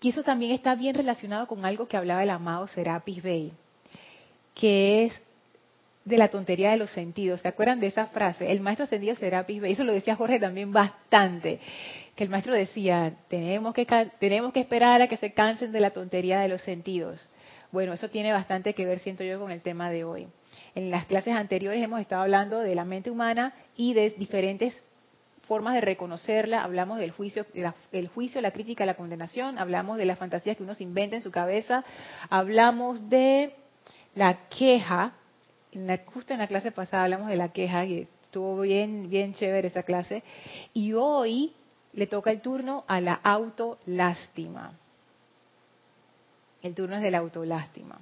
y 0.00 0.10
eso 0.10 0.22
también 0.22 0.52
está 0.52 0.74
bien 0.74 0.94
relacionado 0.94 1.46
con 1.46 1.64
algo 1.64 1.88
que 1.88 1.96
hablaba 1.96 2.22
el 2.22 2.30
amado 2.30 2.68
Serapis 2.68 3.22
Bey, 3.22 3.52
que 4.54 5.06
es 5.06 5.20
de 6.08 6.18
la 6.18 6.28
tontería 6.28 6.70
de 6.70 6.76
los 6.76 6.90
sentidos. 6.90 7.40
¿Se 7.40 7.48
acuerdan 7.48 7.80
de 7.80 7.88
esa 7.88 8.06
frase? 8.06 8.50
El 8.50 8.60
maestro 8.60 8.84
ascendido 8.84 9.14
Serapis 9.14 9.60
Bey, 9.60 9.72
eso 9.72 9.84
lo 9.84 9.92
decía 9.92 10.16
Jorge 10.16 10.40
también 10.40 10.72
bastante, 10.72 11.60
que 12.16 12.24
el 12.24 12.30
maestro 12.30 12.54
decía, 12.54 13.14
tenemos 13.28 13.74
que, 13.74 13.86
tenemos 14.18 14.52
que 14.52 14.60
esperar 14.60 15.02
a 15.02 15.08
que 15.08 15.16
se 15.16 15.32
cansen 15.32 15.72
de 15.72 15.80
la 15.80 15.90
tontería 15.90 16.40
de 16.40 16.48
los 16.48 16.62
sentidos. 16.62 17.28
Bueno, 17.70 17.92
eso 17.92 18.08
tiene 18.08 18.32
bastante 18.32 18.74
que 18.74 18.86
ver, 18.86 18.98
siento 19.00 19.24
yo, 19.24 19.38
con 19.38 19.50
el 19.50 19.60
tema 19.60 19.90
de 19.90 20.04
hoy. 20.04 20.26
En 20.74 20.90
las 20.90 21.04
clases 21.04 21.34
anteriores 21.34 21.82
hemos 21.82 22.00
estado 22.00 22.22
hablando 22.22 22.60
de 22.60 22.74
la 22.74 22.84
mente 22.84 23.10
humana 23.10 23.52
y 23.76 23.92
de 23.92 24.10
diferentes 24.10 24.82
formas 25.42 25.74
de 25.74 25.80
reconocerla, 25.80 26.62
hablamos 26.62 26.98
del 26.98 27.10
juicio, 27.10 27.46
el 27.92 28.08
juicio, 28.08 28.40
la 28.40 28.50
crítica, 28.50 28.84
la 28.86 28.94
condenación, 28.94 29.58
hablamos 29.58 29.96
de 29.98 30.04
las 30.04 30.18
fantasías 30.18 30.56
que 30.56 30.62
uno 30.62 30.74
se 30.74 30.82
inventa 30.82 31.16
en 31.16 31.22
su 31.22 31.30
cabeza, 31.30 31.84
hablamos 32.28 33.08
de 33.08 33.54
la 34.14 34.48
queja, 34.50 35.14
justo 36.06 36.32
en 36.32 36.38
la 36.38 36.46
clase 36.46 36.72
pasada 36.72 37.04
hablamos 37.04 37.28
de 37.28 37.36
la 37.36 37.52
queja 37.52 37.84
y 37.84 38.08
estuvo 38.22 38.60
bien, 38.60 39.08
bien 39.08 39.34
chévere 39.34 39.68
esa 39.68 39.82
clase, 39.82 40.22
y 40.74 40.92
hoy 40.92 41.54
le 41.92 42.06
toca 42.06 42.30
el 42.30 42.40
turno 42.40 42.84
a 42.86 43.00
la 43.00 43.14
autolástima. 43.14 44.72
El 46.62 46.74
turno 46.74 46.96
es 46.96 47.02
de 47.02 47.10
la 47.10 47.18
autolástima. 47.18 47.98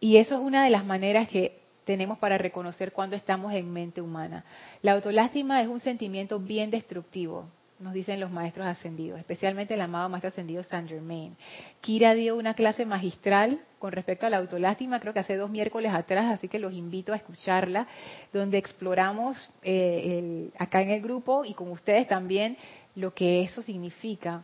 Y 0.00 0.16
eso 0.16 0.36
es 0.36 0.40
una 0.40 0.64
de 0.64 0.70
las 0.70 0.84
maneras 0.84 1.28
que 1.28 1.60
tenemos 1.84 2.18
para 2.18 2.38
reconocer 2.38 2.92
cuando 2.92 3.16
estamos 3.16 3.52
en 3.52 3.72
mente 3.72 4.00
humana. 4.00 4.44
La 4.82 4.92
autolástima 4.92 5.60
es 5.62 5.68
un 5.68 5.80
sentimiento 5.80 6.38
bien 6.38 6.70
destructivo, 6.70 7.46
nos 7.80 7.92
dicen 7.92 8.18
los 8.20 8.30
maestros 8.30 8.66
ascendidos, 8.66 9.18
especialmente 9.18 9.74
el 9.74 9.80
amado 9.80 10.08
maestro 10.08 10.28
ascendido 10.28 10.62
Saint 10.62 10.88
Germain. 10.88 11.36
Kira 11.80 12.14
dio 12.14 12.36
una 12.36 12.54
clase 12.54 12.84
magistral 12.84 13.60
con 13.78 13.92
respecto 13.92 14.26
a 14.26 14.30
la 14.30 14.38
autolástima, 14.38 14.98
creo 14.98 15.12
que 15.12 15.20
hace 15.20 15.36
dos 15.36 15.50
miércoles 15.50 15.92
atrás, 15.92 16.26
así 16.32 16.48
que 16.48 16.58
los 16.58 16.72
invito 16.72 17.12
a 17.12 17.16
escucharla, 17.16 17.86
donde 18.32 18.58
exploramos 18.58 19.48
eh, 19.62 20.50
acá 20.58 20.82
en 20.82 20.90
el 20.90 21.00
grupo 21.00 21.44
y 21.44 21.54
con 21.54 21.70
ustedes 21.70 22.08
también 22.08 22.56
lo 22.96 23.14
que 23.14 23.42
eso 23.42 23.62
significa. 23.62 24.42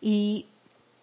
Y 0.00 0.46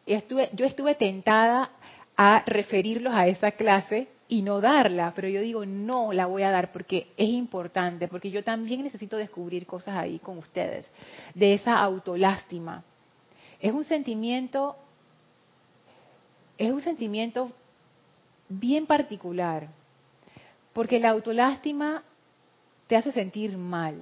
estuve, 0.06 0.50
yo 0.54 0.66
estuve 0.66 0.96
tentada 0.96 1.72
a 2.16 2.44
referirlos 2.48 3.14
a 3.14 3.28
esa 3.28 3.52
clase 3.52 4.08
y 4.30 4.42
no 4.42 4.60
darla, 4.60 5.14
pero 5.16 5.30
yo 5.30 5.42
digo, 5.42 5.66
no 5.66 6.12
la 6.12 6.26
voy 6.26 6.44
a 6.44 6.52
dar 6.52 6.72
porque 6.72 7.08
es 7.16 7.30
importante, 7.30 8.08
porque 8.08 8.30
yo 8.30 8.44
también 8.44 8.84
necesito 8.84 9.16
descubrir 9.16 9.66
cosas 9.66 9.96
ahí 9.96 10.20
con 10.20 10.38
ustedes, 10.38 10.86
de 11.34 11.54
esa 11.54 11.80
autolástima. 11.80 12.84
Es 13.60 13.74
un 13.74 13.86
sentimiento, 13.86 14.76
es 16.58 16.72
un 16.72 16.82
sentimiento 16.82 17.52
bien 18.50 18.86
particular, 18.86 19.70
porque 20.74 21.00
la 21.00 21.10
autolástima 21.10 22.04
te 22.88 22.98
hace 22.98 23.12
sentir 23.12 23.58
mal. 23.58 23.96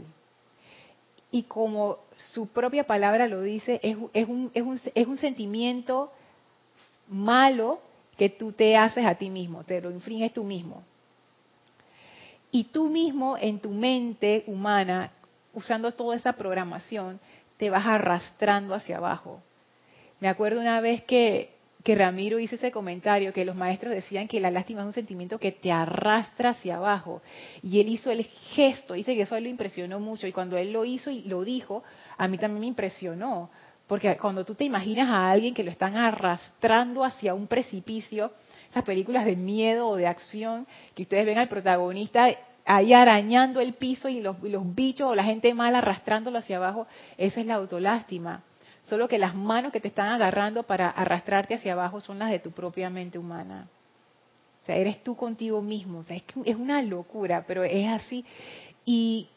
Y 1.32 1.44
como 1.44 2.00
su 2.15 2.48
propia 2.48 2.86
palabra 2.86 3.27
lo 3.27 3.41
dice, 3.41 3.79
es, 3.84 3.98
es, 4.13 4.27
un, 4.27 4.50
es, 4.53 4.63
un, 4.63 4.79
es 4.94 5.08
un 5.08 5.17
sentimiento 5.17 6.12
malo 7.08 7.79
que 8.18 8.30
tú 8.30 8.52
te 8.52 8.78
haces 8.78 9.06
a 9.06 9.16
ti 9.16 9.30
mismo, 9.30 9.64
te 9.64 9.82
lo 9.82 9.92
infringes 9.92 10.34
tú 10.34 10.44
mismo. 10.44 10.84
Y 12.52 12.66
tú 12.66 12.90
mismo 12.90 13.38
en 13.38 13.60
tu 13.60 13.70
mente 13.72 14.44
humana, 14.48 15.12
usando 15.54 15.92
toda 15.92 16.16
esa 16.16 16.34
programación, 16.34 17.20
te 17.58 17.70
vas 17.70 17.86
arrastrando 17.86 18.74
hacia 18.74 18.98
abajo. 18.98 19.42
Me 20.20 20.30
acuerdo 20.30 20.62
una 20.62 20.80
vez 20.80 21.04
que 21.04 21.56
que 21.86 21.94
Ramiro 21.94 22.40
hizo 22.40 22.56
ese 22.56 22.72
comentario, 22.72 23.32
que 23.32 23.46
los 23.46 23.56
maestros 23.56 23.94
decían 23.94 24.28
que 24.28 24.40
la 24.40 24.50
lástima 24.50 24.82
es 24.82 24.88
un 24.88 24.94
sentimiento 24.94 25.38
que 25.38 25.52
te 25.52 25.72
arrastra 25.72 26.50
hacia 26.50 26.78
abajo. 26.78 27.22
Y 27.62 27.80
él 27.80 27.90
hizo 27.90 28.10
el 28.10 28.24
gesto, 28.24 28.96
dice 28.96 29.16
que 29.16 29.22
eso 29.22 29.36
a 29.36 29.38
él 29.38 29.44
lo 29.44 29.52
impresionó 29.52 30.00
mucho. 30.00 30.26
Y 30.26 30.32
cuando 30.32 30.58
él 30.58 30.74
lo 30.74 30.84
hizo 30.84 31.12
y 31.12 31.22
lo 31.26 31.44
dijo, 31.44 31.84
a 32.18 32.28
mí 32.28 32.40
también 32.40 32.62
me 32.62 32.66
impresionó. 32.66 33.52
Porque 33.88 34.18
cuando 34.18 34.44
tú 34.44 34.56
te 34.56 34.63
imaginas 34.63 35.10
a 35.10 35.30
alguien 35.30 35.54
que 35.54 35.63
lo 35.63 35.70
están 35.70 35.96
arrastrando 35.96 37.04
hacia 37.04 37.34
un 37.34 37.48
precipicio, 37.48 38.32
esas 38.70 38.84
películas 38.84 39.25
de 39.25 39.36
miedo 39.36 39.88
o 39.88 39.96
de 39.96 40.08
acción, 40.08 40.65
que 40.96 41.04
ustedes 41.04 41.25
ven 41.25 41.38
al 41.38 41.48
protagonista 41.48 42.27
ahí 42.65 42.94
arañando 42.94 43.62
el 43.62 43.74
piso 43.74 44.10
y 44.10 44.22
los, 44.22 44.36
bichos 44.75 45.12
o 45.12 45.15
la 45.15 45.24
gente 45.24 45.54
mala 45.54 45.77
arrastrándolo 45.77 46.39
hacia 46.39 46.58
abajo, 46.58 46.88
esa 47.18 47.39
es 47.39 47.46
la 47.46 47.56
autolástima. 47.56 48.42
Solo 48.82 49.08
que 49.08 49.20
las 49.20 49.36
manos 49.36 49.72
que 49.72 49.80
te 49.80 49.88
están 49.88 50.08
agarrando 50.10 50.63
para 50.63 50.89
arrastrarte 50.89 51.56
hacia 51.56 51.74
abajo 51.74 52.01
son 52.01 52.20
las 52.20 52.32
de 52.32 52.39
tu 52.39 52.51
propia 52.51 52.89
mente 52.89 53.18
humana. 53.18 53.68
O 54.62 54.65
sea, 54.65 54.75
eres 54.77 55.04
tú 55.04 55.15
contigo 55.15 55.62
mismo. 55.62 56.00
O 56.00 56.04
sea, 56.04 56.15
es, 56.15 56.24
es 56.44 56.56
una 56.56 56.82
locura, 56.82 57.46
pero 57.48 57.63
es 57.63 57.88
así. 57.88 58.25
Y 58.84 59.30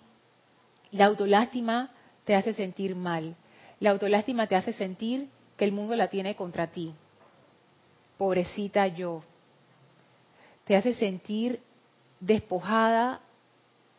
la 0.91 1.07
autolástima 1.07 1.91
te 2.25 2.35
hace 2.35 2.55
sentir 2.55 2.97
mal. 2.97 3.37
La 3.81 3.91
autolástima 3.91 4.47
te 4.47 4.57
hace 4.57 4.73
sentir 4.73 5.29
que 5.57 5.65
el 5.65 5.73
mundo 5.73 5.95
la 5.97 6.09
tiene 6.09 6.35
contra 6.35 6.69
ti. 6.69 6.95
Pobrecita 8.17 8.87
yo. 8.89 9.23
Te 10.65 10.77
hace 10.77 10.95
sentir 10.95 11.61
despojada 12.21 13.21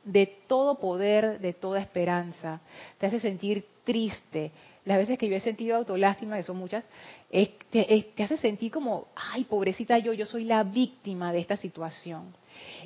de 0.03 0.25
todo 0.47 0.79
poder, 0.79 1.39
de 1.39 1.53
toda 1.53 1.79
esperanza. 1.79 2.61
Te 2.97 3.07
hace 3.07 3.19
sentir 3.19 3.65
triste. 3.83 4.51
Las 4.85 4.97
veces 4.97 5.17
que 5.17 5.27
yo 5.27 5.35
he 5.35 5.41
sentido 5.41 5.75
autolástima, 5.75 6.37
que 6.37 6.43
son 6.43 6.57
muchas, 6.57 6.85
te, 7.29 8.13
hace 8.17 8.37
sentir 8.37 8.71
como, 8.71 9.07
ay, 9.15 9.45
pobrecita 9.45 9.97
yo, 9.97 10.13
yo 10.13 10.25
soy 10.25 10.43
la 10.43 10.63
víctima 10.63 11.31
de 11.31 11.39
esta 11.39 11.57
situación. 11.57 12.33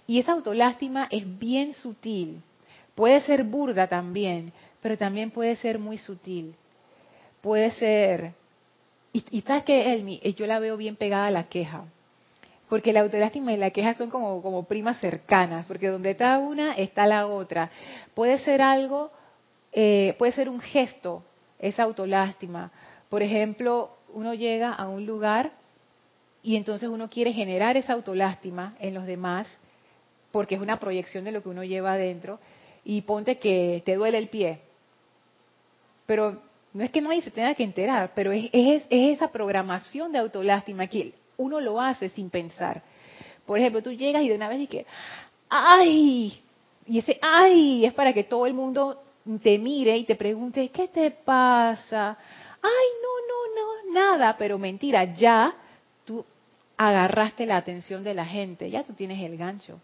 Y 0.06 0.20
esa 0.20 0.34
autolástima 0.34 1.08
es 1.10 1.40
bien 1.40 1.74
sutil. 1.74 2.42
Puede 2.96 3.22
ser 3.22 3.44
burda 3.44 3.88
también, 3.88 4.54
pero 4.82 4.98
también 4.98 5.32
puede 5.32 5.56
ser 5.56 5.80
muy 5.80 5.98
sutil. 5.98 6.56
Puede 7.44 7.70
ser... 7.72 8.32
Y, 9.12 9.24
y 9.30 9.42
sabes 9.42 9.66
que, 9.66 9.94
Elmi, 9.94 10.20
yo 10.36 10.48
la 10.48 10.58
veo 10.58 10.78
bien 10.78 10.96
pegada 10.96 11.28
a 11.28 11.32
la 11.32 11.44
queja 11.44 11.84
porque 12.74 12.92
la 12.92 13.02
autolástima 13.02 13.54
y 13.54 13.58
la 13.58 13.70
queja 13.70 13.94
son 13.94 14.10
como, 14.10 14.42
como 14.42 14.64
primas 14.64 15.00
cercanas, 15.00 15.64
porque 15.68 15.90
donde 15.90 16.10
está 16.10 16.40
una 16.40 16.74
está 16.74 17.06
la 17.06 17.28
otra. 17.28 17.70
Puede 18.16 18.40
ser 18.40 18.64
algo, 18.64 19.12
eh, 19.72 20.16
puede 20.18 20.32
ser 20.32 20.50
un 20.50 20.60
gesto, 20.60 21.24
esa 21.60 21.84
autolástima. 21.84 22.72
Por 23.10 23.22
ejemplo, 23.22 23.92
uno 24.12 24.34
llega 24.34 24.74
a 24.74 24.88
un 24.88 25.06
lugar 25.06 25.52
y 26.42 26.56
entonces 26.56 26.90
uno 26.90 27.12
quiere 27.12 27.32
generar 27.32 27.78
esa 27.78 27.94
autolástima 27.94 28.76
en 28.80 28.96
los 28.96 29.06
demás, 29.06 29.48
porque 30.32 30.56
es 30.56 30.62
una 30.62 30.80
proyección 30.80 31.26
de 31.26 31.32
lo 31.32 31.44
que 31.44 31.50
uno 31.50 31.64
lleva 31.64 31.94
adentro, 31.94 32.40
y 32.84 33.02
ponte 33.02 33.38
que 33.38 33.84
te 33.86 33.94
duele 33.94 34.18
el 34.18 34.30
pie. 34.30 34.62
Pero 36.08 36.42
no 36.74 36.84
es 36.84 36.92
que 36.92 37.01
nadie 37.01 37.22
se 37.22 37.32
tenga 37.32 37.53
que 37.53 37.63
enterar, 37.63 38.12
pero 38.15 38.32
es, 38.32 38.50
es, 38.51 38.84
es 38.89 39.18
esa 39.18 39.32
programación 39.32 40.12
de 40.12 40.20
autolástima 40.20 40.88
que 40.88 41.13
uno 41.38 41.60
lo 41.60 41.80
hace 41.80 42.10
sin 42.10 42.30
pensar. 42.30 42.82
Por 43.46 43.60
ejemplo, 43.60 43.82
tú 43.82 43.92
llegas 43.92 44.24
y 44.24 44.30
de 44.30 44.36
una 44.36 44.50
vez 44.50 44.60
dices, 44.60 44.86
¡ay! 45.50 46.42
Y 46.88 47.00
ese 47.00 47.20
¡ay! 47.22 47.86
es 47.86 47.94
para 47.94 48.13
que 48.13 48.24
todo 48.24 48.46
el 48.46 48.53
mundo 48.53 49.01
te 49.42 49.58
mire 49.58 49.96
y 49.98 50.03
te 50.03 50.15
pregunte, 50.15 50.70
¿qué 50.70 50.88
te 50.88 51.12
pasa? 51.12 52.18
¡Ay, 52.62 52.88
no, 53.01 53.27
no, 53.27 53.92
no! 53.92 53.94
Nada, 53.94 54.36
pero 54.38 54.58
mentira, 54.58 55.13
ya 55.13 55.56
tú 56.06 56.25
agarraste 56.77 57.46
la 57.46 57.58
atención 57.58 58.03
de 58.03 58.13
la 58.13 58.25
gente, 58.25 58.70
ya 58.70 58.84
tú 58.84 58.94
tienes 58.94 59.22
el 59.22 59.38
gancho. 59.38 59.80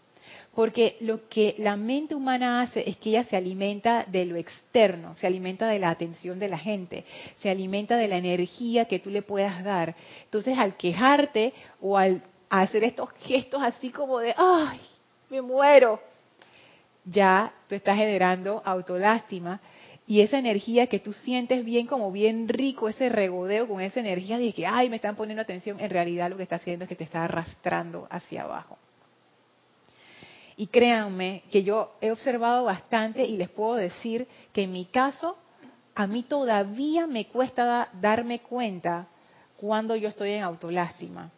Porque 0.54 0.96
lo 1.00 1.28
que 1.28 1.54
la 1.58 1.76
mente 1.76 2.14
humana 2.14 2.62
hace 2.62 2.88
es 2.88 2.96
que 2.96 3.10
ella 3.10 3.24
se 3.24 3.36
alimenta 3.36 4.04
de 4.08 4.24
lo 4.24 4.36
externo, 4.36 5.14
se 5.16 5.26
alimenta 5.26 5.68
de 5.68 5.78
la 5.78 5.90
atención 5.90 6.38
de 6.40 6.48
la 6.48 6.58
gente, 6.58 7.04
se 7.38 7.50
alimenta 7.50 7.96
de 7.96 8.08
la 8.08 8.16
energía 8.16 8.86
que 8.86 8.98
tú 8.98 9.10
le 9.10 9.22
puedas 9.22 9.62
dar. 9.62 9.94
Entonces, 10.24 10.58
al 10.58 10.76
quejarte 10.76 11.52
o 11.80 11.96
al 11.96 12.22
hacer 12.48 12.82
estos 12.82 13.10
gestos 13.12 13.62
así 13.62 13.90
como 13.90 14.18
de, 14.18 14.34
ay, 14.36 14.80
me 15.30 15.40
muero, 15.40 16.00
ya 17.04 17.52
tú 17.68 17.76
estás 17.76 17.96
generando 17.96 18.60
autolástima 18.64 19.60
y 20.06 20.22
esa 20.22 20.38
energía 20.38 20.88
que 20.88 20.98
tú 20.98 21.12
sientes 21.12 21.64
bien 21.64 21.86
como 21.86 22.10
bien 22.10 22.48
rico, 22.48 22.88
ese 22.88 23.08
regodeo 23.08 23.68
con 23.68 23.80
esa 23.80 24.00
energía 24.00 24.38
de 24.38 24.52
que, 24.52 24.66
ay, 24.66 24.90
me 24.90 24.96
están 24.96 25.14
poniendo 25.14 25.42
atención, 25.42 25.78
en 25.78 25.90
realidad 25.90 26.28
lo 26.28 26.36
que 26.36 26.42
está 26.42 26.56
haciendo 26.56 26.84
es 26.84 26.88
que 26.88 26.96
te 26.96 27.04
está 27.04 27.22
arrastrando 27.22 28.08
hacia 28.10 28.42
abajo. 28.42 28.76
Y 30.60 30.66
créanme 30.66 31.42
que 31.50 31.62
yo 31.62 31.94
he 32.02 32.10
observado 32.10 32.64
bastante 32.64 33.24
y 33.24 33.38
les 33.38 33.48
puedo 33.48 33.76
decir 33.76 34.28
que 34.52 34.64
en 34.64 34.72
mi 34.72 34.84
caso, 34.84 35.38
a 35.94 36.06
mí 36.06 36.22
todavía 36.22 37.06
me 37.06 37.28
cuesta 37.28 37.88
darme 37.94 38.40
cuenta 38.40 39.08
cuando 39.56 39.96
yo 39.96 40.10
estoy 40.10 40.32
en 40.32 40.42
autolástima, 40.42 41.30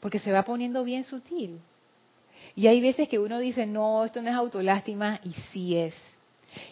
porque 0.00 0.18
se 0.18 0.32
va 0.32 0.42
poniendo 0.42 0.82
bien 0.82 1.04
sutil. 1.04 1.60
Y 2.56 2.66
hay 2.66 2.80
veces 2.80 3.08
que 3.08 3.20
uno 3.20 3.38
dice, 3.38 3.66
no, 3.66 4.04
esto 4.04 4.20
no 4.20 4.30
es 4.30 4.34
autolástima, 4.34 5.20
y 5.22 5.30
sí 5.52 5.76
es. 5.76 5.94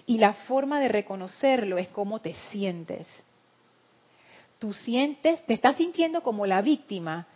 Y 0.04 0.18
la 0.18 0.32
forma 0.32 0.80
de 0.80 0.88
reconocerlo 0.88 1.78
es 1.78 1.86
cómo 1.90 2.18
te 2.18 2.34
sientes. 2.50 3.06
Tú 4.58 4.72
sientes, 4.72 5.46
te 5.46 5.54
estás 5.54 5.76
sintiendo 5.76 6.24
como 6.24 6.44
la 6.44 6.60
víctima, 6.60 7.28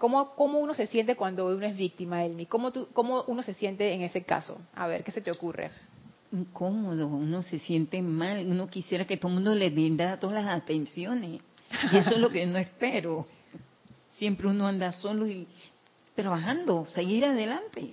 ¿Cómo, 0.00 0.32
uno 0.58 0.72
se 0.72 0.86
siente 0.86 1.14
cuando 1.14 1.46
uno 1.46 1.66
es 1.66 1.76
víctima, 1.76 2.24
Elmi? 2.24 2.46
¿Cómo, 2.46 2.72
¿Cómo 2.94 3.22
uno 3.26 3.42
se 3.42 3.52
siente 3.52 3.92
en 3.92 4.00
ese 4.00 4.22
caso? 4.22 4.58
A 4.74 4.86
ver, 4.86 5.04
¿qué 5.04 5.10
se 5.10 5.20
te 5.20 5.30
ocurre? 5.30 5.70
Incómodo, 6.32 7.06
uno 7.06 7.42
se 7.42 7.58
siente 7.58 8.00
mal, 8.00 8.46
uno 8.46 8.66
quisiera 8.70 9.06
que 9.06 9.18
todo 9.18 9.28
el 9.28 9.34
mundo 9.34 9.54
le 9.54 9.68
brinda 9.68 10.18
todas 10.18 10.42
las 10.42 10.56
atenciones. 10.56 11.42
Y 11.92 11.96
eso 11.98 12.12
es 12.12 12.18
lo 12.18 12.30
que 12.30 12.46
no 12.46 12.56
espero. 12.56 13.26
Siempre 14.16 14.48
uno 14.48 14.66
anda 14.66 14.90
solo 14.92 15.26
y 15.26 15.46
trabajando, 16.14 16.86
seguir 16.86 17.26
adelante. 17.26 17.90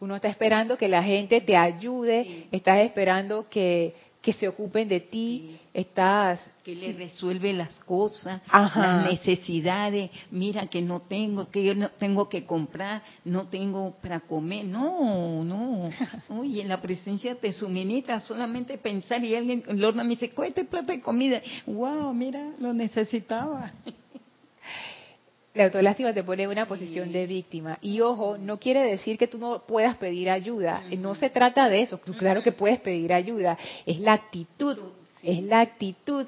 Uno 0.00 0.16
está 0.16 0.28
esperando 0.28 0.76
que 0.76 0.88
la 0.88 1.02
gente 1.02 1.40
te 1.40 1.56
ayude, 1.56 2.46
estás 2.50 2.80
esperando 2.80 3.48
que, 3.48 3.94
que 4.22 4.32
se 4.32 4.46
ocupen 4.46 4.88
de 4.88 5.00
ti, 5.00 5.58
estás... 5.74 6.40
Que 6.62 6.76
le 6.76 6.92
resuelve 6.92 7.52
las 7.52 7.76
cosas, 7.80 8.40
las 8.52 9.04
necesidades, 9.10 10.12
mira 10.30 10.68
que 10.68 10.80
no 10.80 11.00
tengo, 11.00 11.50
que 11.50 11.64
yo 11.64 11.74
no 11.74 11.90
tengo 11.90 12.28
que 12.28 12.46
comprar, 12.46 13.02
no 13.24 13.48
tengo 13.48 13.96
para 14.00 14.20
comer, 14.20 14.64
no, 14.64 15.42
no. 15.42 15.88
Oye, 16.28 16.62
en 16.62 16.68
la 16.68 16.80
presencia 16.80 17.34
te 17.34 17.52
suministra 17.52 18.20
solamente 18.20 18.78
pensar 18.78 19.24
y 19.24 19.34
alguien, 19.34 19.64
Lorna 19.70 20.04
me 20.04 20.10
dice, 20.10 20.32
este 20.44 20.64
plato 20.64 20.92
de 20.92 21.00
comida, 21.00 21.42
wow, 21.66 22.14
mira, 22.14 22.52
lo 22.60 22.72
necesitaba. 22.72 23.72
La 25.54 25.64
autolástima 25.64 26.14
te 26.14 26.24
pone 26.24 26.44
en 26.44 26.50
una 26.50 26.66
posición 26.66 27.12
de 27.12 27.26
víctima. 27.26 27.78
Y 27.82 28.00
ojo, 28.00 28.38
no 28.38 28.58
quiere 28.58 28.82
decir 28.84 29.18
que 29.18 29.26
tú 29.26 29.36
no 29.36 29.62
puedas 29.66 29.96
pedir 29.96 30.30
ayuda. 30.30 30.82
No 30.98 31.14
se 31.14 31.28
trata 31.28 31.68
de 31.68 31.82
eso. 31.82 32.00
claro 32.00 32.42
que 32.42 32.52
puedes 32.52 32.80
pedir 32.80 33.12
ayuda. 33.12 33.58
Es 33.84 34.00
la 34.00 34.14
actitud. 34.14 34.78
Es 35.22 35.42
la 35.42 35.60
actitud 35.60 36.26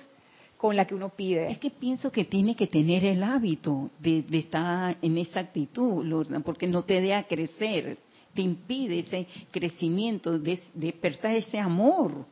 con 0.59 0.77
la 0.77 0.87
que 0.87 0.95
uno 0.95 1.09
pide. 1.09 1.51
Es 1.51 1.59
que 1.59 1.71
pienso 1.71 2.13
que 2.13 2.25
tiene 2.25 2.55
que 2.55 2.67
tener 2.67 3.05
el 3.05 3.23
hábito 3.23 3.91
de, 3.99 4.25
estar 4.33 4.97
en 5.01 5.19
esa 5.19 5.41
actitud, 5.41 6.05
Lorna, 6.05 6.41
porque 6.41 6.67
no 6.67 6.83
te 6.85 7.01
deja 7.01 7.23
crecer. 7.25 7.97
Te 8.35 8.43
impide 8.43 9.01
ese 9.01 9.27
crecimiento, 9.51 10.39
de, 10.39 10.61
despertar 10.75 11.35
ese 11.35 11.59
amor. 11.59 12.27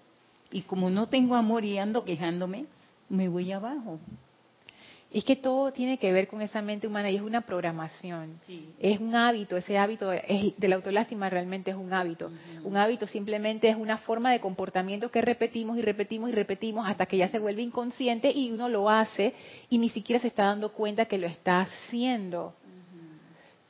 Y 0.51 0.63
como 0.63 0.91
no 0.91 1.09
tengo 1.09 1.35
amor 1.37 1.65
y 1.65 1.79
ando 1.79 2.05
quejándome, 2.05 2.67
me 3.09 3.29
voy 3.29 3.51
abajo. 3.51 3.99
Es 5.13 5.25
que 5.25 5.37
todo 5.37 5.73
tiene 5.73 5.99
que 5.99 6.11
ver 6.11 6.27
con 6.27 6.41
esa 6.41 6.63
mente 6.63 6.87
humana 6.87 7.11
y 7.11 7.17
es 7.17 7.23
una 7.23 7.43
programación. 7.43 8.39
Es 8.79 8.99
un 8.99 9.15
hábito, 9.15 9.59
ese 9.59 9.77
hábito 9.77 10.09
de 10.09 10.55
la 10.69 10.77
autolástima 10.77 11.29
realmente 11.29 11.71
es 11.71 11.77
un 11.77 11.93
hábito. 11.93 12.31
Un 12.65 12.79
hábito 12.79 13.07
simplemente 13.07 13.69
es 13.69 13.77
una 13.77 13.99
forma 13.99 14.33
de 14.33 14.41
comportamiento 14.41 15.11
que 15.11 15.21
repetimos 15.21 15.77
y 15.77 15.83
repetimos 15.83 16.31
y 16.31 16.33
repetimos 16.33 16.89
hasta 16.89 17.05
que 17.05 17.19
ya 17.19 17.29
se 17.29 17.39
vuelve 17.39 17.61
inconsciente 17.61 18.31
y 18.31 18.51
uno 18.53 18.71
lo 18.71 18.89
hace 18.89 19.35
y 19.69 19.77
ni 19.77 19.91
siquiera 19.91 20.19
se 20.19 20.29
está 20.29 20.45
dando 20.45 20.73
cuenta 20.73 21.05
que 21.05 21.19
lo 21.19 21.27
está 21.27 21.61
haciendo. 21.61 22.55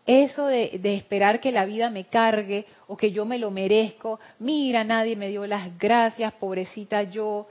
Eso 0.07 0.47
de, 0.47 0.79
de, 0.81 0.95
esperar 0.95 1.41
que 1.41 1.53
la 1.53 1.65
vida 1.65 1.91
me 1.91 2.05
cargue 2.05 2.67
o 2.87 2.97
que 2.97 3.13
yo 3.13 3.25
me 3.25 3.39
lo 3.39 3.51
merezco, 3.51 4.19
mira, 4.39 4.83
nadie 4.85 5.15
me 5.17 5.29
dio 5.29 5.47
las 5.47 5.77
gracias, 5.79 6.33
pobrecita 6.35 7.05
yo, 7.05 7.47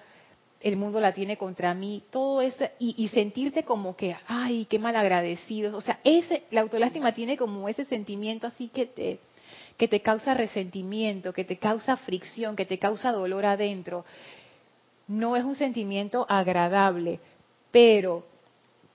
el 0.62 0.78
mundo 0.78 1.00
la 1.00 1.14
tiene 1.14 1.38
contra 1.38 1.74
mí, 1.74 2.04
todo 2.12 2.42
eso, 2.42 2.66
y, 2.78 3.08
sentirte 3.10 3.64
como 3.64 3.96
que, 3.96 4.16
ay, 4.28 4.66
qué 4.66 4.78
mal 4.78 4.96
agradecido. 4.96 5.76
O 5.76 5.82
sea, 5.82 6.00
ese, 6.04 6.44
la 6.52 6.62
autolástima 6.62 7.14
tiene 7.14 7.38
como 7.38 7.68
ese 7.68 7.86
sentimiento 7.86 8.48
así 8.48 8.68
que 8.68 8.86
te, 8.86 9.20
que 9.78 9.88
te 9.88 10.02
causa 10.02 10.34
resentimiento, 10.34 11.34
que 11.34 11.44
te 11.44 11.58
causa 11.58 11.98
fricción, 11.98 12.56
que 12.56 12.66
te 12.66 12.78
causa 12.78 13.12
dolor 13.12 13.46
adentro. 13.46 14.06
No 15.08 15.36
es 15.36 15.44
un 15.44 15.56
sentimiento 15.56 16.26
agradable, 16.30 17.20
pero 17.72 18.24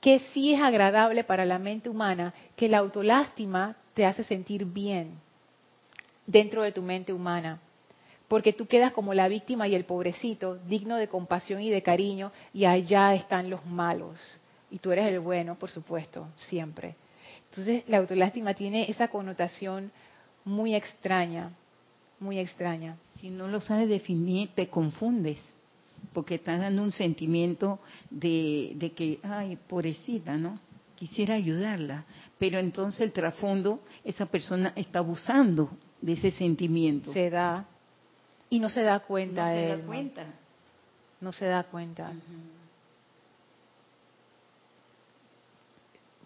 que 0.01 0.21
sí 0.33 0.55
es 0.55 0.61
agradable 0.61 1.25
para 1.25 1.45
la 1.45 1.59
mente 1.59 1.89
humana, 1.89 2.33
que 2.55 2.69
la 2.69 2.79
autolástima 2.79 3.77
te 3.95 4.07
hace 4.07 4.23
sentir 4.23 4.65
bien 4.65 5.19
dentro 6.27 6.63
de 6.63 6.71
tu 6.71 6.83
mente 6.83 7.13
humana. 7.13 7.61
Porque 8.29 8.53
tú 8.53 8.67
quedas 8.67 8.93
como 8.93 9.15
la 9.15 9.29
víctima 9.29 9.69
y 9.69 9.75
el 9.75 9.85
pobrecito, 9.85 10.57
digno 10.67 10.97
de 10.97 11.09
compasión 11.09 11.61
y 11.61 11.71
de 11.71 11.83
cariño, 11.83 12.33
y 12.53 12.65
allá 12.65 13.15
están 13.15 13.51
los 13.51 13.65
malos. 13.67 14.19
Y 14.71 14.79
tú 14.79 14.91
eres 14.91 15.07
el 15.09 15.21
bueno, 15.21 15.55
por 15.55 15.71
supuesto, 15.71 16.29
siempre. 16.37 16.97
Entonces 17.51 17.85
la 17.87 17.99
autolástima 17.99 18.55
tiene 18.55 18.91
esa 18.91 19.09
connotación 19.09 19.93
muy 20.45 20.75
extraña, 20.75 21.53
muy 22.19 22.39
extraña. 22.39 22.97
Si 23.21 23.31
no 23.31 23.47
lo 23.49 23.61
sabes 23.61 23.89
definir, 23.89 24.49
te 24.55 24.69
confundes, 24.69 25.39
porque 26.12 26.37
estás 26.37 26.61
dando 26.61 26.83
un 26.83 26.93
sentimiento 26.93 27.79
de, 28.11 28.73
de 28.77 28.93
que, 28.93 29.21
ay, 29.23 29.57
pobrecita, 29.69 30.37
¿no? 30.37 30.59
Quisiera 30.97 31.35
ayudarla, 31.35 32.05
pero 32.39 32.59
entonces 32.59 33.03
el 33.03 33.12
trasfondo, 33.12 33.81
esa 34.05 34.27
persona 34.27 34.73
está 34.77 34.99
abusando 34.99 35.71
de 36.01 36.12
ese 36.12 36.31
sentimiento. 36.31 37.12
Se 37.12 37.31
da 37.31 37.67
y 38.51 38.59
no 38.59 38.69
se 38.69 38.83
da 38.83 39.01
cuenta. 39.01 39.43
No 39.43 39.53
se 39.53 39.67
da 39.67 39.87
cuenta. 39.87 40.27
No 41.21 41.33
se 41.33 41.47
da 41.47 41.65
cuenta. 41.65 42.13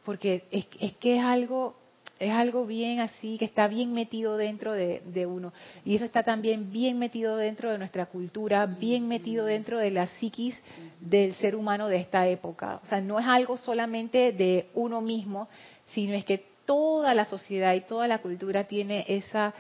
Porque 0.04 0.44
es, 0.50 0.66
es, 0.80 0.96
que 0.96 1.16
es 1.16 1.24
algo 1.24 1.76
es 2.18 2.32
algo 2.32 2.66
bien 2.66 3.00
así, 3.00 3.38
que 3.38 3.46
está 3.46 3.66
bien 3.66 3.94
metido 3.94 4.36
dentro 4.36 4.74
de, 4.74 5.00
de, 5.06 5.24
uno. 5.24 5.54
Y 5.86 5.96
eso 5.96 6.04
está 6.04 6.22
también 6.22 6.70
bien 6.70 6.98
metido 6.98 7.36
dentro 7.36 7.72
de 7.72 7.78
nuestra 7.78 8.06
cultura, 8.06 8.66
bien 8.66 9.08
metido 9.08 9.46
dentro 9.46 9.78
de 9.78 9.90
la 9.90 10.06
psiquis 10.06 10.54
del 11.00 11.34
ser 11.36 11.56
humano 11.56 11.88
de 11.88 11.96
esta 11.96 12.28
época. 12.28 12.80
O 12.84 12.86
sea, 12.88 13.00
no 13.00 13.18
es 13.18 13.26
algo 13.26 13.56
solamente 13.56 14.32
de 14.32 14.68
uno 14.74 15.00
mismo, 15.00 15.48
sino 15.94 16.12
es 16.12 16.26
que 16.26 16.44
toda 16.66 17.14
la 17.14 17.24
sociedad 17.24 17.74
y 17.74 17.80
toda 17.80 18.06
la 18.06 18.18
cultura 18.18 18.64
tiene 18.64 19.06
esa 19.08 19.54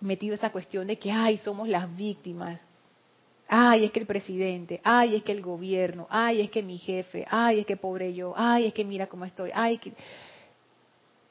metido 0.00 0.34
esa 0.34 0.50
cuestión 0.50 0.86
de 0.86 0.98
que, 0.98 1.10
ay, 1.10 1.36
somos 1.38 1.68
las 1.68 1.94
víctimas. 1.96 2.60
Ay, 3.48 3.84
es 3.84 3.92
que 3.92 4.00
el 4.00 4.06
presidente, 4.06 4.80
ay, 4.84 5.16
es 5.16 5.22
que 5.22 5.32
el 5.32 5.40
gobierno, 5.40 6.06
ay, 6.10 6.42
es 6.42 6.50
que 6.50 6.62
mi 6.62 6.76
jefe, 6.76 7.26
ay, 7.30 7.60
es 7.60 7.66
que 7.66 7.76
pobre 7.76 8.12
yo, 8.12 8.34
ay, 8.36 8.66
es 8.66 8.74
que 8.74 8.84
mira 8.84 9.06
cómo 9.06 9.24
estoy, 9.24 9.50
ay. 9.54 9.80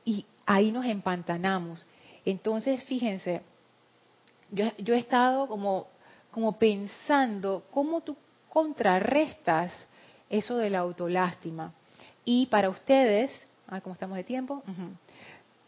Y 0.03 0.25
ahí 0.45 0.71
nos 0.71 0.85
empantanamos. 0.85 1.85
Entonces, 2.25 2.83
fíjense, 2.85 3.41
yo, 4.51 4.65
yo 4.79 4.95
he 4.95 4.99
estado 4.99 5.47
como, 5.47 5.87
como 6.31 6.57
pensando 6.57 7.63
cómo 7.71 8.01
tú 8.01 8.17
contrarrestas 8.49 9.71
eso 10.29 10.57
de 10.57 10.69
la 10.69 10.79
autolástima. 10.79 11.73
Y 12.25 12.47
para 12.47 12.69
ustedes, 12.69 13.31
ah, 13.67 13.79
¿cómo 13.81 13.93
estamos 13.93 14.17
de 14.17 14.23
tiempo? 14.23 14.63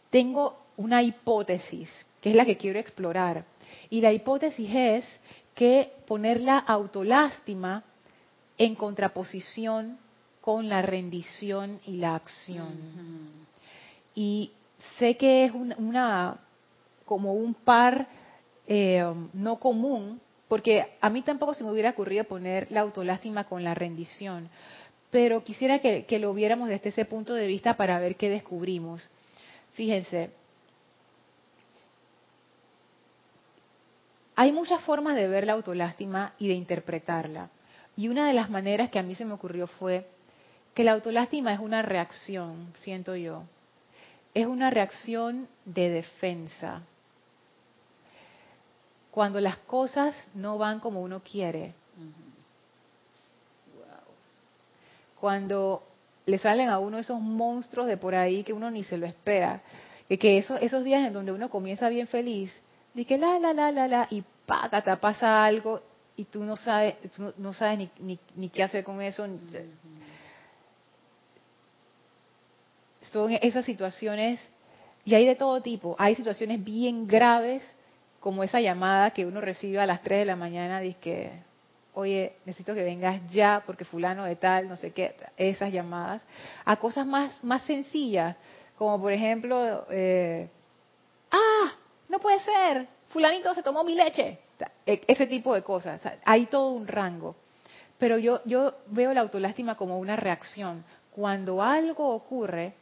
Tengo 0.09 0.57
una 0.77 1.03
hipótesis, 1.03 1.89
que 2.21 2.29
es 2.29 2.35
la 2.35 2.45
que 2.45 2.57
quiero 2.57 2.79
explorar. 2.79 3.45
Y 3.89 4.01
la 4.01 4.11
hipótesis 4.11 4.69
es 4.73 5.05
que 5.53 5.91
poner 6.07 6.41
la 6.41 6.57
autolástima 6.57 7.83
en 8.57 8.75
contraposición 8.75 9.97
con 10.41 10.69
la 10.69 10.81
rendición 10.81 11.79
y 11.85 11.97
la 11.97 12.15
acción. 12.15 12.73
Y 14.15 14.51
sé 14.97 15.17
que 15.17 15.45
es 15.45 15.51
una, 15.53 16.37
como 17.05 17.33
un 17.33 17.53
par 17.53 18.07
eh, 18.67 19.03
no 19.33 19.59
común, 19.59 20.19
porque 20.47 20.85
a 20.99 21.09
mí 21.09 21.21
tampoco 21.21 21.53
se 21.53 21.63
me 21.63 21.71
hubiera 21.71 21.91
ocurrido 21.91 22.23
poner 22.23 22.71
la 22.71 22.81
autolástima 22.81 23.43
con 23.43 23.63
la 23.63 23.75
rendición, 23.75 24.49
pero 25.11 25.43
quisiera 25.43 25.79
que, 25.79 26.05
que 26.05 26.19
lo 26.19 26.33
viéramos 26.33 26.69
desde 26.69 26.89
ese 26.89 27.05
punto 27.05 27.33
de 27.33 27.47
vista 27.47 27.77
para 27.77 27.99
ver 27.99 28.15
qué 28.15 28.29
descubrimos. 28.29 29.09
Fíjense, 29.73 30.31
hay 34.39 34.53
muchas 34.53 34.81
formas 34.83 35.17
de 35.17 35.27
ver 35.27 35.45
la 35.45 35.51
autolástima 35.51 36.31
y 36.39 36.47
de 36.47 36.53
interpretarla. 36.53 37.49
Y 37.97 38.07
una 38.07 38.25
de 38.25 38.31
las 38.31 38.49
maneras 38.49 38.89
que 38.89 38.97
a 38.97 39.03
mí 39.03 39.13
se 39.13 39.25
me 39.25 39.33
ocurrió 39.33 39.67
fue 39.67 40.07
que 40.73 40.85
la 40.85 40.93
autolástima 40.93 41.51
es 41.51 41.59
una 41.59 41.81
reacción, 41.81 42.71
siento 42.75 43.17
yo, 43.17 43.43
es 44.33 44.47
una 44.47 44.69
reacción 44.69 45.49
de 45.65 45.89
defensa. 45.89 46.83
Cuando 49.11 49.41
las 49.41 49.57
cosas 49.57 50.31
no 50.33 50.57
van 50.57 50.79
como 50.79 51.01
uno 51.01 51.19
quiere. 51.19 51.73
Cuando 55.19 55.83
le 56.25 56.37
salen 56.37 56.69
a 56.69 56.79
uno 56.79 56.97
esos 56.97 57.19
monstruos 57.19 57.87
de 57.87 57.97
por 57.97 58.15
ahí 58.15 58.45
que 58.45 58.53
uno 58.53 58.71
ni 58.71 58.85
se 58.85 58.97
lo 58.97 59.05
espera. 59.05 59.61
Que, 60.07 60.17
que 60.17 60.37
esos, 60.37 60.61
esos 60.61 60.85
días 60.85 61.05
en 61.05 61.11
donde 61.11 61.33
uno 61.33 61.49
comienza 61.49 61.89
bien 61.89 62.07
feliz, 62.07 62.53
que 62.95 63.17
la, 63.17 63.39
la, 63.39 63.53
la, 63.53 63.71
la, 63.71 63.87
la, 63.87 64.07
y 64.09 64.23
te 64.83 64.97
pasa 64.97 65.45
algo 65.45 65.81
y 66.15 66.25
tú 66.25 66.43
no 66.43 66.57
sabes, 66.57 66.95
no, 67.37 67.53
sabes 67.53 67.77
ni, 67.77 67.89
ni, 67.99 68.19
ni, 68.35 68.49
qué 68.49 68.63
hacer 68.63 68.83
con 68.83 69.01
eso 69.01 69.25
son 73.11 73.31
esas 73.41 73.65
situaciones, 73.65 74.39
y 75.05 75.15
hay 75.15 75.25
de 75.25 75.35
todo 75.35 75.61
tipo, 75.61 75.95
hay 75.97 76.15
situaciones 76.15 76.63
bien 76.63 77.07
graves, 77.07 77.63
como 78.19 78.43
esa 78.43 78.59
llamada 78.59 79.11
que 79.11 79.25
uno 79.25 79.41
recibe 79.41 79.79
a 79.79 79.85
las 79.85 80.01
3 80.01 80.19
de 80.19 80.25
la 80.25 80.35
mañana, 80.35 80.81
dice 80.81 80.99
que, 80.99 81.31
oye, 81.93 82.33
necesito 82.45 82.75
que 82.75 82.83
vengas 82.83 83.31
ya 83.31 83.63
porque 83.65 83.85
fulano 83.85 84.25
de 84.25 84.35
tal, 84.35 84.67
no 84.67 84.75
sé 84.75 84.91
qué, 84.91 85.15
esas 85.37 85.71
llamadas, 85.71 86.21
a 86.65 86.75
cosas 86.75 87.07
más, 87.07 87.43
más 87.43 87.61
sencillas, 87.63 88.35
como 88.77 88.99
por 89.01 89.11
ejemplo, 89.11 89.85
eh, 89.89 90.49
ah, 91.31 91.71
no 92.09 92.19
puede 92.19 92.39
ser, 92.39 92.87
fulanito 93.09 93.53
se 93.53 93.63
tomó 93.63 93.83
mi 93.83 93.95
leche, 93.95 94.39
e, 94.85 95.01
ese 95.07 95.27
tipo 95.27 95.53
de 95.53 95.61
cosas, 95.61 96.01
hay 96.25 96.47
todo 96.47 96.71
un 96.71 96.87
rango. 96.87 97.35
Pero 97.97 98.17
yo, 98.17 98.41
yo 98.45 98.75
veo 98.87 99.13
la 99.13 99.21
autolástima 99.21 99.75
como 99.75 99.99
una 99.99 100.15
reacción. 100.15 100.83
Cuando 101.11 101.61
algo 101.61 102.07
ocurre, 102.09 102.73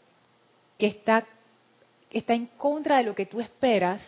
que 0.78 0.88
está, 0.88 1.26
está 2.12 2.34
en 2.34 2.48
contra 2.58 2.98
de 2.98 3.04
lo 3.04 3.16
que 3.16 3.26
tú 3.26 3.42
esperas, 3.42 4.02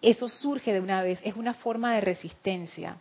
eso 0.00 0.28
surge 0.28 0.72
de 0.72 0.80
una 0.80 1.02
vez, 1.02 1.20
es 1.22 1.34
una 1.34 1.54
forma 1.54 1.94
de 1.94 2.00
resistencia. 2.00 2.96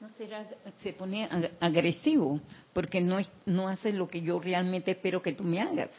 No 0.00 0.08
será, 0.10 0.44
se 0.82 0.92
pone 0.92 1.28
agresivo, 1.60 2.40
porque 2.72 3.00
no, 3.00 3.18
no 3.46 3.68
hace 3.68 3.92
lo 3.92 4.08
que 4.08 4.20
yo 4.20 4.40
realmente 4.40 4.90
espero 4.90 5.22
que 5.22 5.32
tú 5.32 5.44
me 5.44 5.60
hagas. 5.60 5.90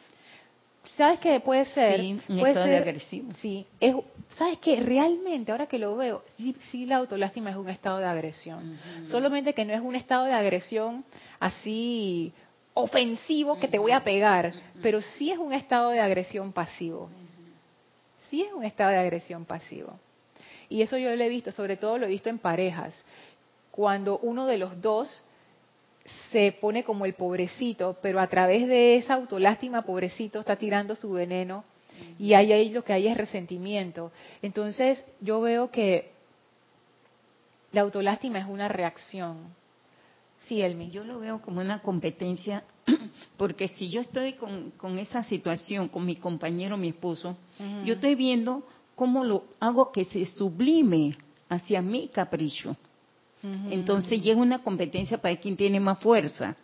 ¿Sabes 0.83 1.19
qué 1.19 1.39
puede 1.39 1.65
ser? 1.65 2.01
Sí, 2.01 2.19
puede 2.39 2.53
ser, 2.53 2.75
agresivo. 2.75 3.31
Sí, 3.33 3.65
es, 3.79 3.95
¿sabes 4.37 4.59
qué? 4.59 4.81
Realmente, 4.81 5.51
ahora 5.51 5.65
que 5.65 5.79
lo 5.79 5.95
veo, 5.95 6.23
sí, 6.35 6.55
sí 6.71 6.85
la 6.85 6.97
autolástima 6.97 7.49
es 7.49 7.55
un 7.55 7.69
estado 7.69 7.99
de 7.99 8.05
agresión. 8.05 8.77
Solamente 9.07 9.53
que 9.53 9.63
no 9.63 9.73
es 9.73 9.81
un 9.81 9.95
estado 9.95 10.25
de 10.25 10.33
agresión 10.33 11.05
así 11.39 12.33
ofensivo 12.73 13.59
que 13.59 13.67
te 13.67 13.79
voy 13.79 13.91
a 13.91 14.03
pegar, 14.03 14.53
pero 14.81 15.01
sí 15.01 15.31
es 15.31 15.37
un 15.37 15.53
estado 15.53 15.91
de 15.91 15.99
agresión 15.99 16.51
pasivo. 16.51 17.09
Sí 18.29 18.41
es 18.41 18.51
un 18.51 18.65
estado 18.65 18.89
de 18.89 18.97
agresión 18.97 19.45
pasivo. 19.45 19.99
Y 20.67 20.81
eso 20.81 20.97
yo 20.97 21.15
lo 21.15 21.23
he 21.23 21.29
visto, 21.29 21.51
sobre 21.51 21.77
todo 21.77 21.97
lo 21.97 22.07
he 22.07 22.09
visto 22.09 22.29
en 22.29 22.39
parejas. 22.39 22.99
Cuando 23.71 24.17
uno 24.19 24.47
de 24.47 24.57
los 24.57 24.81
dos 24.81 25.23
se 26.31 26.51
pone 26.59 26.83
como 26.83 27.05
el 27.05 27.13
pobrecito, 27.13 27.97
pero 28.01 28.19
a 28.19 28.27
través 28.27 28.67
de 28.67 28.97
esa 28.97 29.13
autolástima 29.13 29.83
pobrecito 29.83 30.39
está 30.39 30.55
tirando 30.55 30.95
su 30.95 31.11
veneno 31.11 31.63
y 32.19 32.33
ahí, 32.33 32.51
ahí 32.51 32.69
lo 32.69 32.83
que 32.83 32.93
hay 32.93 33.07
es 33.07 33.15
resentimiento. 33.15 34.11
Entonces 34.41 35.03
yo 35.21 35.41
veo 35.41 35.71
que 35.71 36.11
la 37.71 37.81
autolástima 37.81 38.39
es 38.39 38.45
una 38.47 38.67
reacción, 38.67 39.53
Sí, 40.47 40.61
Elmi. 40.61 40.89
Yo 40.89 41.03
lo 41.03 41.19
veo 41.19 41.41
como 41.41 41.61
una 41.61 41.79
competencia, 41.79 42.63
porque 43.37 43.69
si 43.69 43.89
yo 43.89 44.01
estoy 44.01 44.33
con, 44.33 44.99
esa 44.99 45.23
situación, 45.23 45.87
con 45.87 46.05
mi 46.05 46.17
compañero, 46.17 46.77
mi 46.77 46.89
esposo, 46.89 47.37
yo 47.85 47.93
estoy 47.93 48.15
viendo 48.15 48.63
cómo 48.95 49.23
lo 49.23 49.45
hago 49.59 49.91
que 49.91 50.05
se 50.05 50.25
sublime 50.25 51.17
hacia 51.49 51.81
mi 51.81 52.09
capricho. 52.09 52.75
Entonces 53.69 54.21
llega 54.21 54.39
una 54.39 54.59
competencia 54.59 55.17
para 55.17 55.35
quien 55.35 55.57
tiene 55.57 55.79
más 55.79 55.99
fuerza. 55.99 56.55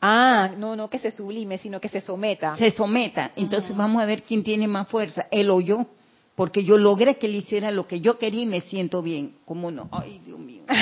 Ah, 0.00 0.50
no, 0.56 0.74
no 0.74 0.90
que 0.90 0.98
se 0.98 1.10
sublime, 1.10 1.58
sino 1.58 1.80
que 1.80 1.88
se 1.88 2.00
someta. 2.00 2.56
Se 2.56 2.70
someta. 2.70 3.30
Entonces 3.36 3.76
vamos 3.76 4.02
a 4.02 4.06
ver 4.06 4.22
quién 4.22 4.42
tiene 4.42 4.66
más 4.66 4.88
fuerza, 4.88 5.26
él 5.30 5.50
o 5.50 5.60
yo. 5.60 5.86
Porque 6.34 6.64
yo 6.64 6.78
logré 6.78 7.16
que 7.16 7.26
él 7.26 7.36
hiciera 7.36 7.70
lo 7.70 7.86
que 7.86 8.00
yo 8.00 8.18
quería 8.18 8.42
y 8.42 8.46
me 8.46 8.62
siento 8.62 9.02
bien. 9.02 9.36
¿Cómo 9.44 9.70
no? 9.70 9.88
Ay, 9.92 10.20
Dios 10.24 10.38
mío. 10.38 10.62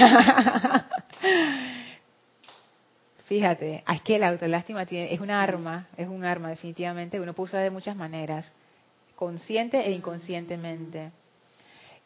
Fíjate, 3.26 3.84
es 3.86 4.00
que 4.02 4.18
la 4.18 4.28
autolástima 4.28 4.86
tiene, 4.86 5.12
es 5.12 5.20
un 5.20 5.30
arma, 5.30 5.88
es 5.98 6.08
un 6.08 6.24
arma 6.24 6.48
definitivamente, 6.48 7.20
uno 7.20 7.34
puede 7.34 7.48
usar 7.48 7.62
de 7.62 7.70
muchas 7.70 7.94
maneras, 7.94 8.50
consciente 9.16 9.86
e 9.86 9.90
inconscientemente. 9.90 11.10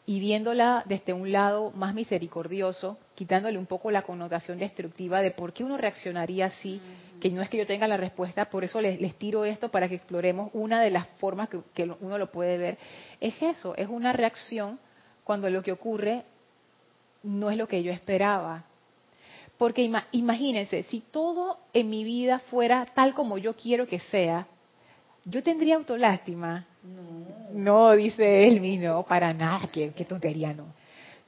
Y 0.05 0.19
viéndola 0.19 0.83
desde 0.85 1.13
un 1.13 1.31
lado 1.31 1.71
más 1.71 1.93
misericordioso, 1.93 2.97
quitándole 3.15 3.57
un 3.57 3.65
poco 3.65 3.89
la 3.89 4.01
connotación 4.01 4.59
destructiva 4.59 5.21
de 5.21 5.31
por 5.31 5.53
qué 5.53 5.63
uno 5.63 5.77
reaccionaría 5.77 6.47
así, 6.47 6.81
que 7.21 7.29
no 7.29 7.41
es 7.41 7.49
que 7.49 7.57
yo 7.57 7.65
tenga 7.65 7.87
la 7.87 7.95
respuesta, 7.95 8.49
por 8.49 8.65
eso 8.65 8.81
les, 8.81 8.99
les 8.99 9.15
tiro 9.15 9.45
esto 9.45 9.69
para 9.69 9.87
que 9.87 9.95
exploremos 9.95 10.49
una 10.53 10.81
de 10.81 10.89
las 10.89 11.07
formas 11.19 11.47
que, 11.47 11.61
que 11.73 11.89
uno 12.01 12.17
lo 12.17 12.31
puede 12.31 12.57
ver. 12.57 12.77
Es 13.21 13.41
eso, 13.41 13.75
es 13.77 13.87
una 13.87 14.11
reacción 14.11 14.77
cuando 15.23 15.49
lo 15.49 15.63
que 15.63 15.71
ocurre 15.71 16.23
no 17.23 17.49
es 17.49 17.57
lo 17.57 17.67
que 17.67 17.81
yo 17.81 17.91
esperaba. 17.91 18.65
Porque 19.57 19.89
imagínense, 20.11 20.83
si 20.83 20.99
todo 20.99 21.59
en 21.73 21.89
mi 21.89 22.03
vida 22.03 22.39
fuera 22.39 22.85
tal 22.93 23.13
como 23.13 23.37
yo 23.37 23.55
quiero 23.55 23.87
que 23.87 23.99
sea, 23.99 24.47
yo 25.25 25.43
tendría 25.43 25.75
autolástima. 25.75 26.65
No, 26.83 27.53
no 27.53 27.91
dice 27.93 28.47
él, 28.47 28.81
no, 28.81 29.03
para 29.03 29.33
nada, 29.33 29.69
qué, 29.71 29.91
qué 29.95 30.05
tontería, 30.05 30.53
no. 30.53 30.65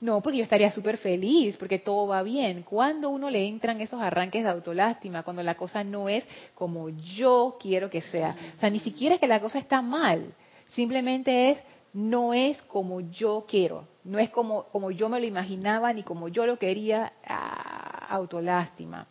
No, 0.02 0.22
porque 0.22 0.40
yo 0.40 0.44
estaría 0.44 0.72
súper 0.72 0.98
feliz, 0.98 1.56
porque 1.58 1.80
todo 1.80 2.08
va 2.08 2.22
bien. 2.22 2.64
Cuando 2.64 3.10
uno 3.10 3.30
le 3.30 3.48
entran 3.48 3.80
esos 3.80 4.02
arranques 4.02 4.44
de 4.44 4.50
autolástima, 4.50 5.24
cuando 5.24 5.42
la 5.42 5.56
cosa 5.56 5.84
no 5.84 6.10
es 6.10 6.28
como 6.54 6.90
yo 6.90 7.58
quiero 7.60 7.90
que 7.90 8.02
sea. 8.02 8.36
O 8.58 8.60
sea, 8.60 8.70
ni 8.70 8.80
siquiera 8.80 9.16
es 9.16 9.22
que 9.22 9.28
la 9.28 9.40
cosa 9.40 9.58
está 9.58 9.82
mal, 9.82 10.34
simplemente 10.72 11.52
es 11.52 11.60
no 11.94 12.34
es 12.34 12.62
como 12.64 13.00
yo 13.00 13.46
quiero, 13.48 13.88
no 14.04 14.20
es 14.20 14.30
como, 14.30 14.66
como 14.66 14.92
yo 14.92 15.08
me 15.08 15.18
lo 15.18 15.26
imaginaba 15.26 15.94
ni 15.94 16.04
como 16.04 16.28
yo 16.28 16.46
lo 16.46 16.60
quería, 16.60 17.14
ah, 17.26 18.08
autolástima. 18.10 19.08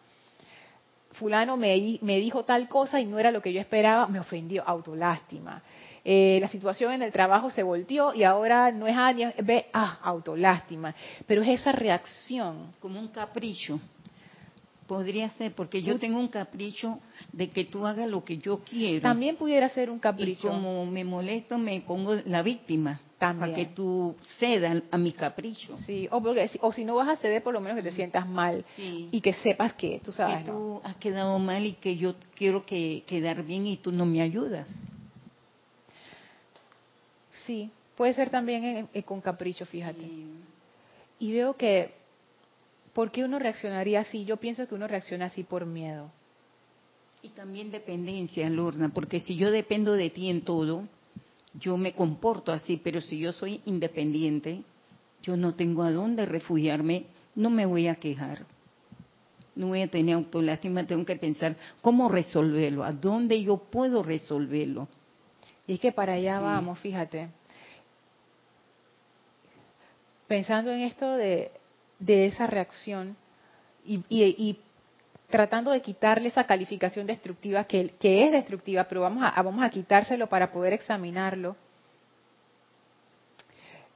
Fulano 1.24 1.56
me, 1.56 1.72
dijo 2.20 2.44
tal 2.44 2.68
cosa 2.68 3.00
y 3.00 3.06
no 3.06 3.18
era 3.18 3.30
lo 3.30 3.40
que 3.40 3.50
yo 3.50 3.58
esperaba, 3.58 4.06
me 4.08 4.20
ofendió, 4.20 4.62
autolástima. 4.66 5.62
Eh, 6.04 6.36
la 6.38 6.48
situación 6.48 6.92
en 6.92 7.00
el 7.00 7.12
trabajo 7.12 7.50
se 7.50 7.62
volteó 7.62 8.12
y 8.12 8.24
ahora 8.24 8.70
no 8.70 8.86
es 8.86 8.94
A, 8.94 9.10
ve, 9.42 9.64
ah, 9.72 10.00
autolástima. 10.02 10.94
Pero 11.26 11.40
es 11.40 11.48
esa 11.60 11.72
reacción. 11.72 12.72
Como 12.78 13.00
un 13.00 13.08
capricho. 13.08 13.80
Podría 14.86 15.30
ser, 15.30 15.54
porque 15.54 15.82
yo 15.82 15.98
tengo 15.98 16.18
un 16.18 16.28
capricho 16.28 16.98
de 17.32 17.48
que 17.48 17.64
tú 17.64 17.86
hagas 17.86 18.08
lo 18.08 18.22
que 18.22 18.36
yo 18.36 18.60
quiero. 18.68 19.00
También 19.00 19.36
pudiera 19.36 19.68
ser 19.70 19.88
un 19.88 19.98
capricho. 19.98 20.48
Y 20.48 20.50
como 20.50 20.84
me 20.84 21.04
molesto, 21.04 21.56
me 21.56 21.80
pongo 21.80 22.16
la 22.26 22.42
víctima. 22.42 23.00
También. 23.18 23.40
Para 23.40 23.54
que 23.54 23.74
tú 23.74 24.14
cedas 24.38 24.82
a 24.90 24.98
mi 24.98 25.12
capricho. 25.12 25.78
Sí, 25.86 26.06
o, 26.10 26.20
porque, 26.22 26.50
o 26.60 26.72
si 26.72 26.84
no 26.84 26.96
vas 26.96 27.08
a 27.08 27.16
ceder, 27.16 27.42
por 27.42 27.54
lo 27.54 27.60
menos 27.60 27.76
que 27.76 27.88
te 27.88 27.92
sientas 27.92 28.28
mal. 28.28 28.62
Y 28.76 29.20
que 29.22 29.32
sepas 29.32 29.72
que, 29.72 30.00
tú 30.04 30.12
sabes. 30.12 30.44
Que 30.44 30.50
tú 30.50 30.80
has 30.84 30.96
quedado 30.96 31.38
mal 31.38 31.64
y 31.64 31.72
que 31.74 31.96
yo 31.96 32.14
quiero 32.34 32.66
que 32.66 33.04
quedar 33.06 33.42
bien 33.42 33.66
y 33.66 33.78
tú 33.78 33.90
no 33.90 34.04
me 34.04 34.20
ayudas. 34.20 34.68
Sí, 37.32 37.70
puede 37.96 38.12
ser 38.12 38.28
también 38.28 38.88
con 39.06 39.22
capricho, 39.22 39.64
fíjate. 39.64 40.06
Y 41.18 41.32
veo 41.32 41.56
que, 41.56 41.94
¿por 42.94 43.10
qué 43.10 43.24
uno 43.24 43.38
reaccionaría 43.38 44.00
así? 44.00 44.24
Yo 44.24 44.38
pienso 44.38 44.66
que 44.66 44.74
uno 44.74 44.88
reacciona 44.88 45.26
así 45.26 45.42
por 45.42 45.66
miedo. 45.66 46.10
Y 47.22 47.30
también 47.30 47.70
dependencia, 47.70 48.48
Lorna, 48.48 48.90
porque 48.90 49.20
si 49.20 49.36
yo 49.36 49.50
dependo 49.50 49.94
de 49.94 50.10
ti 50.10 50.30
en 50.30 50.42
todo, 50.42 50.84
yo 51.54 51.76
me 51.76 51.92
comporto 51.92 52.52
así, 52.52 52.80
pero 52.82 53.00
si 53.00 53.18
yo 53.18 53.32
soy 53.32 53.60
independiente, 53.64 54.62
yo 55.22 55.36
no 55.36 55.54
tengo 55.54 55.82
a 55.82 55.90
dónde 55.90 56.26
refugiarme, 56.26 57.06
no 57.34 57.50
me 57.50 57.66
voy 57.66 57.88
a 57.88 57.96
quejar. 57.96 58.44
No 59.56 59.68
voy 59.68 59.82
a 59.82 59.88
tener 59.88 60.16
autolástima, 60.16 60.86
tengo 60.86 61.04
que 61.04 61.16
pensar 61.16 61.56
cómo 61.80 62.08
resolverlo, 62.08 62.84
a 62.84 62.92
dónde 62.92 63.42
yo 63.42 63.56
puedo 63.56 64.02
resolverlo. 64.02 64.88
Y 65.66 65.74
es 65.74 65.80
que 65.80 65.92
para 65.92 66.14
allá 66.14 66.40
vamos, 66.40 66.78
fíjate. 66.80 67.28
Pensando 70.26 70.72
en 70.72 70.80
esto 70.80 71.12
de, 71.12 71.52
esa 72.06 72.46
reacción 72.46 73.16
y, 73.84 74.58
tratando 75.28 75.70
de 75.70 75.82
quitarle 75.82 76.28
esa 76.28 76.44
calificación 76.44 77.06
destructiva 77.06 77.64
que, 77.64 77.94
es 78.00 78.32
destructiva, 78.32 78.84
pero 78.84 79.02
vamos 79.02 79.24
a, 79.24 79.42
vamos 79.42 79.62
a 79.62 79.70
quitárselo 79.70 80.28
para 80.28 80.52
poder 80.52 80.72
examinarlo. 80.72 81.56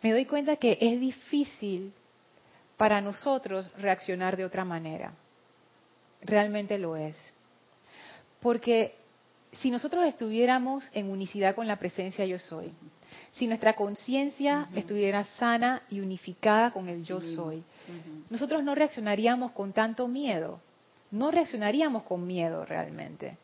Me 0.03 0.13
doy 0.13 0.25
cuenta 0.27 0.57
que 0.57 0.79
es 0.81 1.01
difícil 1.01 1.93
para 2.77 3.01
nosotros 3.01 3.71
reaccionar 3.79 4.37
de 4.37 4.45
otra 4.45 4.65
manera. 4.65 5.13
Realmente 6.23 6.79
lo 6.79 6.97
es. 6.97 7.17
Porque 8.41 8.95
si 9.53 9.71
nosotros 9.71 10.05
estuviéramos 10.05 10.89
en 10.93 11.11
unicidad 11.11 11.55
con 11.55 11.67
la 11.67 11.77
presencia 11.77 12.25
yo 12.25 12.39
soy, 12.39 12.73
si 13.33 13.47
nuestra 13.47 13.75
conciencia 13.75 14.69
estuviera 14.75 15.25
sana 15.25 15.83
y 15.91 16.01
unificada 16.01 16.71
con 16.71 16.88
el 16.88 17.05
yo 17.05 17.21
soy, 17.21 17.62
nosotros 18.31 18.62
no 18.62 18.75
reaccionaríamos 18.75 19.53
con 19.53 19.73
tanto 19.73 20.09
miedo, 20.09 20.61
no 21.11 21.31
reaccionaríamos 21.31 22.03
con 22.03 22.27
miedo 22.27 22.64
realmente. 22.64 23.37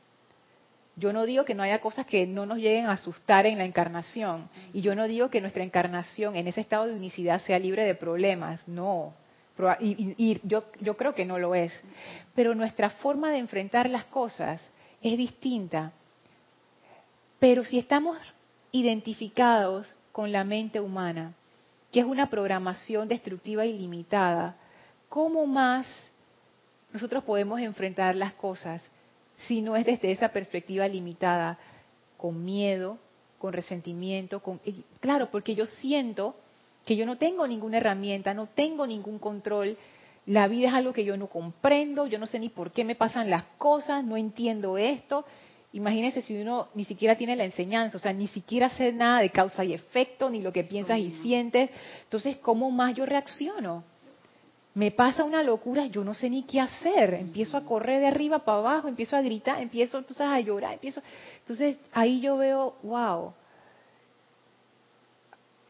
Yo 0.97 1.13
no 1.13 1.27
digo 1.27 1.45
que 1.45 1.55
no 1.55 1.65
haya 1.65 1.81
cosas 1.81 2.07
que 2.07 2.27
no 2.27 2.47
nos 2.47 2.59
lleguen 2.59 2.87
a 2.87 2.93
asustar 2.93 3.47
en 3.47 3.59
la 3.59 3.65
encarnación, 3.65 4.49
y 4.73 4.81
yo 4.81 4.95
no 4.95 5.09
digo 5.09 5.29
que 5.29 5.41
nuestra 5.41 5.65
encarnación 5.65 6.37
en 6.37 6.47
ese 6.47 6.61
estado 6.61 6.87
de 6.87 6.95
unicidad 6.95 7.41
sea 7.43 7.59
libre 7.59 7.85
de 7.85 7.95
problemas, 7.95 8.67
no. 8.69 9.13
Y, 9.81 10.15
y 10.19 10.41
yo, 10.43 10.65
yo 10.81 10.97
creo 10.97 11.15
que 11.15 11.25
no 11.25 11.39
lo 11.39 11.55
es. 11.55 11.73
Pero 12.35 12.55
nuestra 12.55 12.91
forma 12.91 13.31
de 13.31 13.39
enfrentar 13.39 13.89
las 13.89 14.05
cosas 14.07 14.69
es 15.01 15.17
distinta. 15.17 15.93
Pero 17.39 17.63
si 17.63 17.79
estamos 17.79 18.19
identificados 18.75 19.95
con 20.11 20.33
la 20.33 20.43
mente 20.43 20.81
humana, 20.81 21.33
que 21.93 22.01
es 22.01 22.07
una 22.07 22.29
programación 22.29 23.07
destructiva 23.07 23.65
ilimitada, 23.65 24.57
¿cómo 25.09 25.47
más 25.47 25.87
nosotros 26.93 27.23
podemos 27.23 27.61
enfrentar 27.61 28.17
las 28.17 28.33
cosas 28.33 28.83
si 29.47 29.63
no 29.63 29.77
es 29.77 29.87
desde 29.87 30.11
esa 30.11 30.31
perspectiva 30.31 30.89
limitada, 30.89 31.57
con 32.17 32.45
miedo, 32.45 32.99
con 33.39 33.53
resentimiento, 33.53 34.41
con 34.41 34.61
claro, 34.99 35.31
porque 35.31 35.55
yo 35.55 35.67
siento 35.67 36.35
que 36.85 36.97
yo 36.97 37.07
no 37.07 37.17
tengo 37.17 37.47
ninguna 37.47 37.77
herramienta, 37.77 38.35
no 38.35 38.49
tengo 38.49 38.89
ningún 38.89 39.21
control, 39.21 39.79
la 40.27 40.49
vida 40.49 40.67
es 40.69 40.75
algo 40.75 40.93
que 40.93 41.05
yo 41.05 41.17
no 41.17 41.29
comprendo, 41.29 42.09
yo 42.09 42.19
no 42.19 42.27
sé 42.27 42.41
ni 42.41 42.49
por 42.49 42.73
qué 42.73 42.85
me 42.85 42.97
pasan 42.97 43.31
las 43.31 43.45
cosas, 43.57 44.03
no 44.03 44.17
entiendo 44.17 44.79
esto. 44.79 45.25
Imagínense 45.75 46.23
si 46.23 46.41
uno 46.41 46.69
ni 46.75 46.85
siquiera 46.85 47.17
tiene 47.17 47.35
la 47.35 47.45
enseñanza, 47.45 47.97
o 47.97 48.01
sea, 48.01 48.13
ni 48.13 48.29
siquiera 48.29 48.69
sé 48.69 48.93
nada 48.93 49.21
de 49.21 49.31
causa 49.31 49.65
y 49.65 49.73
efecto, 49.73 50.31
ni 50.31 50.41
lo 50.41 50.53
que 50.53 50.63
piensas 50.63 51.01
y 51.01 51.11
sientes. 51.21 51.69
Entonces, 52.05 52.37
¿cómo 52.37 52.71
más 52.71 52.95
yo 52.95 53.05
reacciono? 53.05 53.83
Me 54.75 54.93
pasa 54.93 55.25
una 55.25 55.43
locura, 55.43 55.87
yo 55.87 56.05
no 56.05 56.15
sé 56.15 56.31
ni 56.31 56.45
qué 56.45 56.61
hacer. 56.61 57.15
Empiezo 57.15 57.57
a 57.57 57.65
correr 57.65 58.01
de 58.01 58.07
arriba 58.07 58.39
para 58.39 58.59
abajo, 58.59 58.87
empiezo 58.87 59.17
a 59.17 59.21
gritar, 59.21 59.61
empiezo 59.61 59.99
entonces 59.99 60.25
a 60.25 60.39
llorar, 60.39 60.75
empiezo. 60.75 61.03
Entonces, 61.41 61.77
ahí 61.93 62.21
yo 62.21 62.37
veo, 62.37 62.77
wow. 62.85 63.33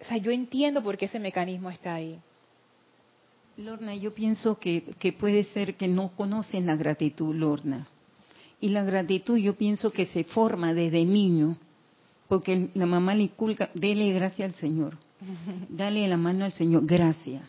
O 0.00 0.04
sea, 0.04 0.18
yo 0.18 0.30
entiendo 0.30 0.82
por 0.82 0.98
qué 0.98 1.06
ese 1.06 1.18
mecanismo 1.18 1.70
está 1.70 1.94
ahí. 1.94 2.20
Lorna, 3.56 3.94
yo 3.94 4.12
pienso 4.12 4.58
que, 4.58 4.82
puede 5.18 5.44
ser 5.44 5.76
que 5.76 5.88
no 5.88 6.14
conocen 6.14 6.66
la 6.66 6.76
gratitud, 6.76 7.34
Lorna. 7.34 7.88
Y 8.64 8.70
la 8.70 8.82
gratitud 8.82 9.36
yo 9.36 9.56
pienso 9.56 9.92
que 9.92 10.06
se 10.06 10.24
forma 10.24 10.72
desde 10.72 11.04
niño, 11.04 11.58
porque 12.28 12.70
la 12.72 12.86
mamá 12.86 13.14
le 13.14 13.24
inculca, 13.24 13.68
dele 13.74 14.10
gracias 14.14 14.54
al 14.54 14.58
Señor, 14.58 14.96
dale 15.68 16.08
la 16.08 16.16
mano 16.16 16.46
al 16.46 16.52
Señor, 16.52 16.86
gracias. 16.86 17.42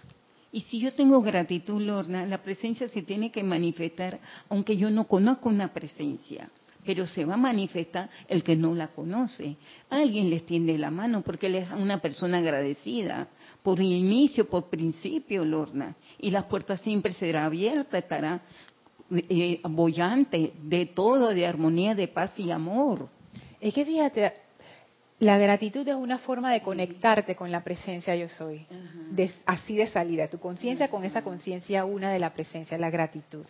Y 0.51 0.60
si 0.60 0.78
yo 0.78 0.91
tengo 0.93 1.21
gratitud, 1.21 1.82
Lorna, 1.82 2.25
la 2.25 2.39
presencia 2.39 2.89
se 2.89 3.01
tiene 3.01 3.32
que 3.32 3.43
manifestar, 3.43 4.19
aunque 4.49 4.75
yo 4.75 4.91
no 4.91 5.08
conozco 5.08 5.47
una 5.47 5.71
presencia, 5.71 6.49
pero 6.86 7.08
se 7.08 7.23
va 7.23 7.36
a 7.36 7.38
manifestar 7.38 8.10
el 8.28 8.43
que 8.43 8.58
no 8.58 8.75
la 8.75 8.89
conoce. 8.89 9.56
Alguien 9.89 10.30
les 10.30 10.45
tiende 10.45 10.78
la 10.78 10.91
mano 10.91 11.21
porque 11.21 11.47
él 11.47 11.56
es 11.56 11.71
una 11.71 12.01
persona 12.01 12.39
agradecida 12.39 13.30
por 13.63 13.80
inicio, 13.80 14.49
por 14.49 14.65
principio, 14.65 15.45
Lorna. 15.45 15.95
Y 16.19 16.30
las 16.32 16.43
puertas 16.43 16.82
siempre 16.82 17.13
será 17.13 17.45
abierta, 17.45 17.97
estará 17.97 18.41
eh, 19.11 19.59
bollante 19.63 20.53
de 20.61 20.85
todo, 20.87 21.29
de 21.29 21.45
armonía, 21.45 21.95
de 21.95 22.07
paz 22.07 22.37
y 22.39 22.51
amor. 22.51 23.09
Es 23.59 23.73
que 23.73 23.85
fíjate, 23.85 24.33
la 25.19 25.37
gratitud 25.37 25.87
es 25.87 25.95
una 25.95 26.17
forma 26.19 26.51
de 26.51 26.61
conectarte 26.61 27.35
con 27.35 27.51
la 27.51 27.63
presencia 27.63 28.15
yo 28.15 28.29
soy, 28.29 28.65
así 29.45 29.75
de 29.75 29.87
salida, 29.87 30.27
tu 30.27 30.39
conciencia 30.39 30.89
con 30.89 31.05
esa 31.05 31.21
conciencia 31.23 31.85
una 31.85 32.11
de 32.11 32.19
la 32.19 32.33
presencia, 32.33 32.77
la 32.77 32.89
gratitud. 32.89 33.45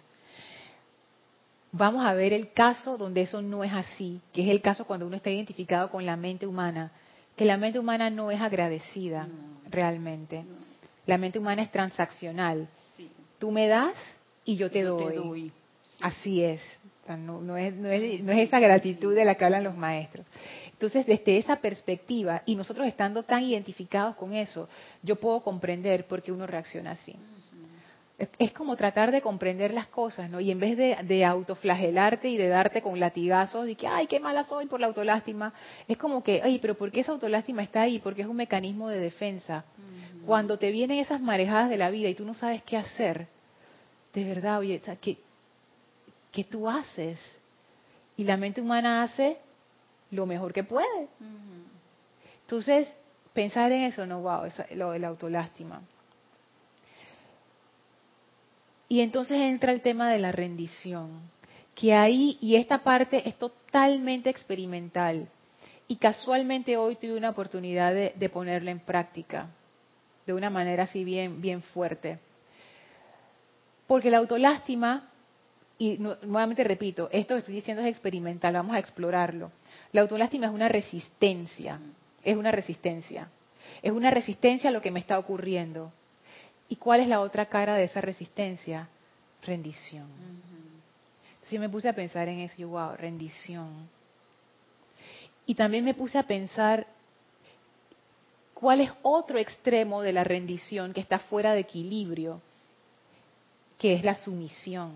Vamos 1.72 2.06
a 2.06 2.14
ver 2.14 2.32
el 2.32 2.54
caso 2.54 2.98
donde 2.98 3.22
eso 3.22 3.42
no 3.42 3.64
es 3.64 3.74
así, 3.74 4.22
que 4.32 4.44
es 4.44 4.50
el 4.50 4.62
caso 4.62 4.86
cuando 4.86 5.08
uno 5.08 5.18
está 5.18 5.30
identificado 5.30 5.90
con 5.90 6.06
la 6.06 6.16
mente 6.16 6.48
humana 6.48 6.92
que 7.36 7.46
la 7.46 7.58
mente 7.58 7.80
humana 7.80 8.10
no 8.10 8.32
es 8.32 8.42
agradecida 8.42 9.28
realmente. 9.70 10.46
La 11.06 11.18
mente 11.18 11.40
humana 11.40 11.62
es 11.62 11.72
transaccional. 11.72 12.68
Tú 13.40 13.52
me 13.52 13.68
das 13.68 13.94
y 14.46 14.56
yo 14.56 14.70
te, 14.70 14.84
doy. 14.84 15.52
Así 16.00 16.44
es. 16.44 16.62
No, 17.08 17.56
es, 17.56 17.74
no, 17.76 17.90
es, 17.90 18.24
no, 18.24 18.32
es, 18.32 18.48
esa 18.48 18.60
gratitud 18.60 19.14
de 19.14 19.26
la 19.26 19.36
que 19.36 19.46
hablan 19.46 19.64
los 19.64 19.78
maestros. 19.78 20.26
Entonces, 20.72 21.06
desde 21.06 21.38
esa 21.38 21.58
perspectiva, 21.58 22.42
y 22.46 22.56
nosotros 22.56 22.88
estando 22.88 23.24
tan 23.24 23.44
identificados 23.44 24.16
con 24.16 24.34
eso, 24.34 24.68
yo 25.04 25.16
puedo 25.16 25.42
comprender 25.42 26.08
por 26.08 26.24
qué 26.24 26.32
uno 26.32 26.48
reacciona 26.48 26.92
así. 26.92 27.16
es, 28.40 28.52
como 28.54 28.76
tratar 28.76 29.12
de 29.12 29.22
comprender 29.22 29.72
las 29.72 29.86
cosas, 29.86 30.32
¿no? 30.32 30.40
Y 30.40 30.50
en 30.50 30.60
vez 30.60 30.78
de, 30.78 30.98
de, 31.04 31.26
autoflagelarte 31.26 32.28
y 32.28 32.38
de 32.38 32.48
darte 32.48 32.82
con 32.82 33.00
latigazos 33.00 33.70
y 33.70 33.76
que, 33.76 33.86
ay, 33.88 34.08
qué 34.08 34.20
mala 34.20 34.44
soy 34.44 34.66
por 34.66 34.80
la 34.80 34.88
autolástima, 34.88 35.54
es 35.88 35.98
como 35.98 36.24
que, 36.24 36.42
ay, 36.44 36.58
pero 36.60 36.74
¿por 36.74 36.92
qué 36.92 37.02
esa 37.02 37.12
autolástima 37.12 37.62
está 37.62 37.84
ahí? 37.84 38.00
Porque 38.00 38.24
es 38.24 38.28
un 38.28 38.38
mecanismo 38.38 38.90
de 38.90 39.00
defensa. 39.00 39.64
Cuando 40.26 40.58
te 40.58 40.72
vienen 40.72 40.98
esas 40.98 41.22
marejadas 41.22 41.70
de 41.70 41.78
la 41.78 41.92
vida 41.92 42.10
y 42.10 42.16
tú 42.16 42.26
no 42.26 42.34
sabes 42.34 42.64
qué 42.64 42.78
hacer, 42.78 43.28
de 44.16 44.24
verdad, 44.24 44.60
oye, 44.60 44.82
¿qué, 45.02 45.18
¿qué 46.32 46.44
tú 46.46 46.70
haces? 46.70 47.20
Y 48.16 48.24
la 48.24 48.38
mente 48.38 48.62
humana 48.62 49.04
hace 49.04 49.38
lo 50.10 50.26
mejor 50.26 50.54
que 50.54 50.64
puede. 50.64 51.10
Entonces, 52.42 52.88
pensar 53.34 53.74
en 53.74 53.84
eso, 53.84 54.06
no, 54.06 54.22
wow, 54.22 54.46
eso, 54.46 54.64
lo 54.72 54.92
de 54.92 55.00
la 55.00 55.10
autolástima. 55.10 55.82
Y 58.88 59.02
entonces 59.02 59.38
entra 59.38 59.74
el 59.74 59.82
tema 59.82 60.10
de 60.10 60.20
la 60.20 60.32
rendición, 60.32 61.20
que 61.74 61.94
ahí, 61.94 62.38
y 62.40 62.56
esta 62.56 62.84
parte 62.84 63.28
es 63.28 63.38
totalmente 63.38 64.30
experimental. 64.30 65.28
Y 65.90 65.98
casualmente 65.98 66.78
hoy 66.78 66.96
tuve 66.96 67.18
una 67.18 67.32
oportunidad 67.32 67.94
de, 67.94 68.30
ponerla 68.30 68.72
en 68.72 68.80
práctica, 68.80 69.50
de 70.26 70.34
una 70.34 70.50
manera 70.50 70.84
así 70.84 71.04
bien, 71.04 71.42
bien 71.42 71.62
fuerte. 71.62 72.20
Porque 73.88 74.10
la 74.10 74.18
autolástima, 74.18 75.10
y 75.78 75.98
nuevamente 75.98 76.64
repito, 76.64 77.10
esto 77.12 77.36
que 77.36 77.40
estoy 77.40 77.56
diciendo 77.56 77.84
es 77.84 77.90
experimental, 77.90 78.54
vamos 78.54 78.76
a 78.76 78.80
explorarlo. 78.80 79.52
La 79.92 80.02
autolástima 80.02 80.48
es 80.48 80.54
una 80.54 80.68
resistencia, 80.68 81.80
es 82.24 82.36
una 82.36 82.52
resistencia. 82.52 83.30
Es 83.82 83.92
una 83.92 84.12
resistencia 84.12 84.70
a 84.70 84.74
lo 84.74 84.82
que 84.82 84.92
me 84.92 85.00
está 85.00 85.20
ocurriendo. 85.20 85.92
¿Y 86.70 86.78
cuál 86.78 87.02
es 87.02 87.08
la 87.08 87.22
otra 87.22 87.48
cara 87.48 87.76
de 87.76 87.84
esa 87.84 88.02
resistencia? 88.02 88.88
Rendición. 89.44 90.08
Entonces 91.34 91.52
yo 91.52 91.60
me 91.60 91.70
puse 91.70 91.88
a 91.88 91.94
pensar 91.94 92.28
en 92.28 92.40
eso, 92.40 92.56
yo, 92.58 92.70
wow, 92.70 92.96
rendición. 92.96 93.88
Y 95.46 95.54
también 95.54 95.86
me 95.86 95.94
puse 95.94 96.18
a 96.18 96.24
pensar 96.24 96.88
cuál 98.56 98.82
es 98.82 98.92
otro 99.04 99.38
extremo 99.38 100.02
de 100.02 100.14
la 100.14 100.24
rendición 100.24 100.94
que 100.94 101.02
está 101.02 101.20
fuera 101.20 101.54
de 101.54 101.60
equilibrio, 101.60 102.42
que 103.78 103.94
es 103.94 104.04
la 104.04 104.16
sumisión. 104.16 104.94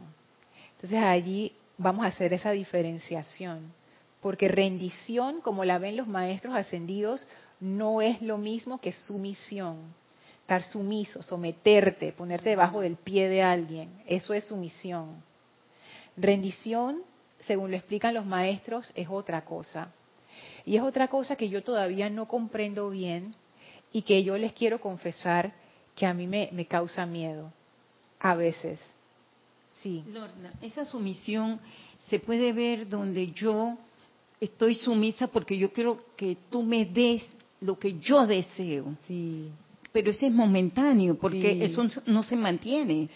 Entonces 0.75 0.99
allí 1.01 1.53
vamos 1.77 2.05
a 2.05 2.09
hacer 2.09 2.33
esa 2.33 2.51
diferenciación, 2.51 3.73
porque 4.21 4.47
rendición, 4.47 5.41
como 5.41 5.65
la 5.65 5.77
ven 5.77 5.97
los 5.97 6.07
maestros 6.07 6.55
ascendidos, 6.55 7.27
no 7.59 8.01
es 8.01 8.21
lo 8.21 8.37
mismo 8.37 8.79
que 8.79 8.91
sumisión 8.91 9.93
estar 10.49 10.63
sumiso, 10.63 11.21
someterte, 11.21 12.11
ponerte 12.11 12.49
debajo 12.49 12.81
del 12.81 12.95
pie 12.95 13.29
de 13.29 13.43
alguien. 13.43 14.01
Eso 14.07 14.33
es 14.33 14.45
sumisión. 14.45 15.23
Rendición, 16.17 17.03
según 17.41 17.69
lo 17.69 17.77
explican 17.77 18.15
los 18.15 18.25
maestros, 18.25 18.91
es 18.95 19.07
otra 19.09 19.45
cosa. 19.45 19.93
Y 20.65 20.75
es 20.75 20.81
otra 20.81 21.07
cosa 21.07 21.35
que 21.35 21.49
yo 21.49 21.61
todavía 21.61 22.09
no 22.09 22.27
comprendo 22.27 22.89
bien 22.89 23.35
y 23.91 24.01
que 24.01 24.23
yo 24.23 24.39
les 24.39 24.53
quiero 24.53 24.81
confesar 24.81 25.53
que 25.95 26.07
a 26.07 26.15
mí 26.15 26.25
me, 26.25 26.49
me 26.51 26.65
causa 26.65 27.05
miedo. 27.05 27.53
A 28.19 28.35
veces. 28.35 28.79
Sí. 29.73 30.03
Lorna, 30.11 30.53
esa 30.61 30.85
sumisión 30.85 31.59
se 32.07 32.19
puede 32.19 32.51
ver 32.53 32.87
donde 32.89 33.31
yo 33.31 33.77
estoy 34.39 34.75
sumisa 34.75 35.27
porque 35.27 35.57
yo 35.57 35.71
quiero 35.71 36.03
que 36.15 36.37
tú 36.49 36.63
me 36.63 36.85
des 36.85 37.23
lo 37.61 37.77
que 37.77 37.99
yo 37.99 38.25
deseo. 38.25 38.95
Sí. 39.07 39.49
Pero 39.91 40.11
ese 40.11 40.27
es 40.27 40.33
momentáneo, 40.33 41.15
porque 41.15 41.63
eso 41.63 41.85
no 42.05 42.23
se 42.23 42.35
mantiene. 42.35 43.09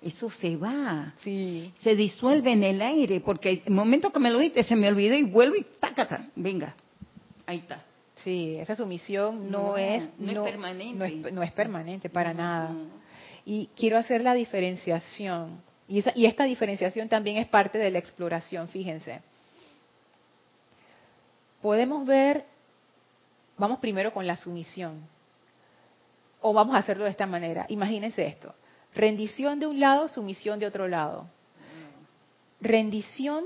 Eso 0.00 0.30
se 0.30 0.56
va. 0.56 1.14
Sí. 1.22 1.72
Se 1.80 1.96
disuelve 1.96 2.52
en 2.52 2.62
el 2.62 2.82
aire, 2.82 3.20
porque 3.20 3.62
el 3.64 3.72
momento 3.72 4.12
que 4.12 4.20
me 4.20 4.30
lo 4.30 4.38
diste 4.38 4.62
se 4.62 4.76
me 4.76 4.88
olvidó 4.88 5.14
y 5.16 5.24
vuelvo 5.24 5.56
y 5.56 5.66
tácata, 5.80 6.28
venga. 6.36 6.74
Ahí 7.46 7.58
está. 7.58 7.84
Sí, 8.16 8.56
esa 8.58 8.76
sumisión 8.76 9.50
no, 9.50 9.76
es 9.76 10.08
no, 10.18 10.44
es 10.44 10.50
permanente. 10.50 11.30
No 11.32 11.42
es, 11.42 11.52
permanente 11.52 12.10
para 12.10 12.34
nada. 12.34 12.74
Y 13.48 13.70
quiero 13.74 13.96
hacer 13.96 14.20
la 14.20 14.34
diferenciación. 14.34 15.62
Y, 15.88 16.00
esa, 16.00 16.12
y 16.14 16.26
esta 16.26 16.44
diferenciación 16.44 17.08
también 17.08 17.38
es 17.38 17.48
parte 17.48 17.78
de 17.78 17.90
la 17.90 17.98
exploración, 17.98 18.68
fíjense. 18.68 19.22
Podemos 21.62 22.06
ver, 22.06 22.44
vamos 23.56 23.78
primero 23.78 24.12
con 24.12 24.26
la 24.26 24.36
sumisión 24.36 25.02
o 26.42 26.52
vamos 26.52 26.76
a 26.76 26.80
hacerlo 26.80 27.04
de 27.04 27.10
esta 27.10 27.24
manera. 27.24 27.64
Imagínense 27.70 28.26
esto. 28.26 28.54
Rendición 28.94 29.58
de 29.58 29.66
un 29.66 29.80
lado, 29.80 30.08
sumisión 30.08 30.58
de 30.58 30.66
otro 30.66 30.86
lado. 30.86 31.26
Rendición, 32.60 33.44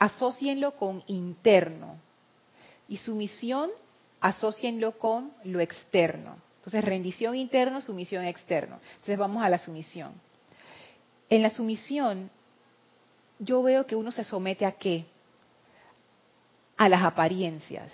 asocienlo 0.00 0.72
con 0.72 1.04
interno. 1.06 2.00
Y 2.88 2.96
sumisión, 2.96 3.70
asocienlo 4.20 4.98
con 4.98 5.32
lo 5.44 5.60
externo. 5.60 6.47
Entonces, 6.68 6.86
rendición 6.86 7.34
interno, 7.34 7.80
sumisión 7.80 8.26
externo. 8.26 8.78
Entonces, 8.90 9.16
vamos 9.16 9.42
a 9.42 9.48
la 9.48 9.56
sumisión. 9.56 10.12
En 11.30 11.42
la 11.42 11.48
sumisión, 11.48 12.28
yo 13.38 13.62
veo 13.62 13.86
que 13.86 13.96
uno 13.96 14.12
se 14.12 14.22
somete 14.22 14.66
a 14.66 14.72
qué? 14.72 15.06
A 16.76 16.90
las 16.90 17.02
apariencias. 17.02 17.90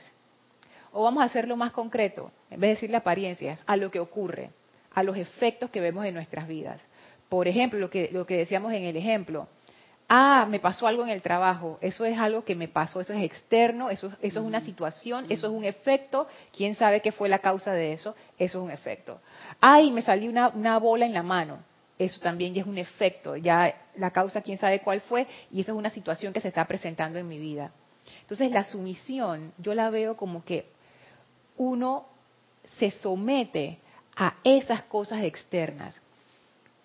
O 0.90 1.04
vamos 1.04 1.22
a 1.22 1.26
hacerlo 1.26 1.56
más 1.56 1.70
concreto, 1.70 2.32
en 2.50 2.58
vez 2.58 2.70
de 2.70 2.74
decir 2.74 2.90
la 2.90 2.98
apariencia, 2.98 3.60
a 3.64 3.76
lo 3.76 3.92
que 3.92 4.00
ocurre, 4.00 4.50
a 4.92 5.04
los 5.04 5.16
efectos 5.16 5.70
que 5.70 5.80
vemos 5.80 6.04
en 6.04 6.14
nuestras 6.14 6.48
vidas. 6.48 6.84
Por 7.28 7.46
ejemplo, 7.46 7.78
lo 7.78 7.90
que, 7.90 8.10
lo 8.10 8.26
que 8.26 8.38
decíamos 8.38 8.72
en 8.72 8.82
el 8.82 8.96
ejemplo, 8.96 9.46
ah, 10.08 10.46
me 10.48 10.60
pasó 10.60 10.86
algo 10.86 11.02
en 11.02 11.10
el 11.10 11.22
trabajo, 11.22 11.78
eso 11.80 12.04
es 12.04 12.18
algo 12.18 12.44
que 12.44 12.54
me 12.54 12.68
pasó, 12.68 13.00
eso 13.00 13.12
es 13.12 13.22
externo, 13.22 13.90
eso, 13.90 14.08
eso 14.20 14.40
es 14.40 14.46
una 14.46 14.60
situación, 14.60 15.26
eso 15.28 15.46
es 15.46 15.52
un 15.52 15.64
efecto, 15.64 16.26
quién 16.56 16.74
sabe 16.74 17.00
qué 17.00 17.12
fue 17.12 17.28
la 17.28 17.38
causa 17.38 17.72
de 17.72 17.92
eso, 17.92 18.14
eso 18.38 18.58
es 18.58 18.64
un 18.64 18.70
efecto. 18.70 19.20
Ay, 19.60 19.90
me 19.90 20.02
salió 20.02 20.30
una, 20.30 20.48
una 20.48 20.78
bola 20.78 21.06
en 21.06 21.14
la 21.14 21.22
mano, 21.22 21.58
eso 21.98 22.20
también 22.20 22.54
ya 22.54 22.62
es 22.62 22.66
un 22.66 22.78
efecto, 22.78 23.36
ya 23.36 23.74
la 23.96 24.10
causa 24.10 24.42
quién 24.42 24.58
sabe 24.58 24.80
cuál 24.80 25.00
fue, 25.00 25.26
y 25.50 25.60
eso 25.60 25.72
es 25.72 25.78
una 25.78 25.90
situación 25.90 26.32
que 26.32 26.40
se 26.40 26.48
está 26.48 26.64
presentando 26.66 27.18
en 27.18 27.28
mi 27.28 27.38
vida. 27.38 27.70
Entonces 28.20 28.50
la 28.50 28.64
sumisión 28.64 29.52
yo 29.58 29.74
la 29.74 29.90
veo 29.90 30.16
como 30.16 30.44
que 30.44 30.66
uno 31.56 32.06
se 32.78 32.90
somete 32.90 33.78
a 34.16 34.34
esas 34.44 34.82
cosas 34.84 35.22
externas. 35.22 36.00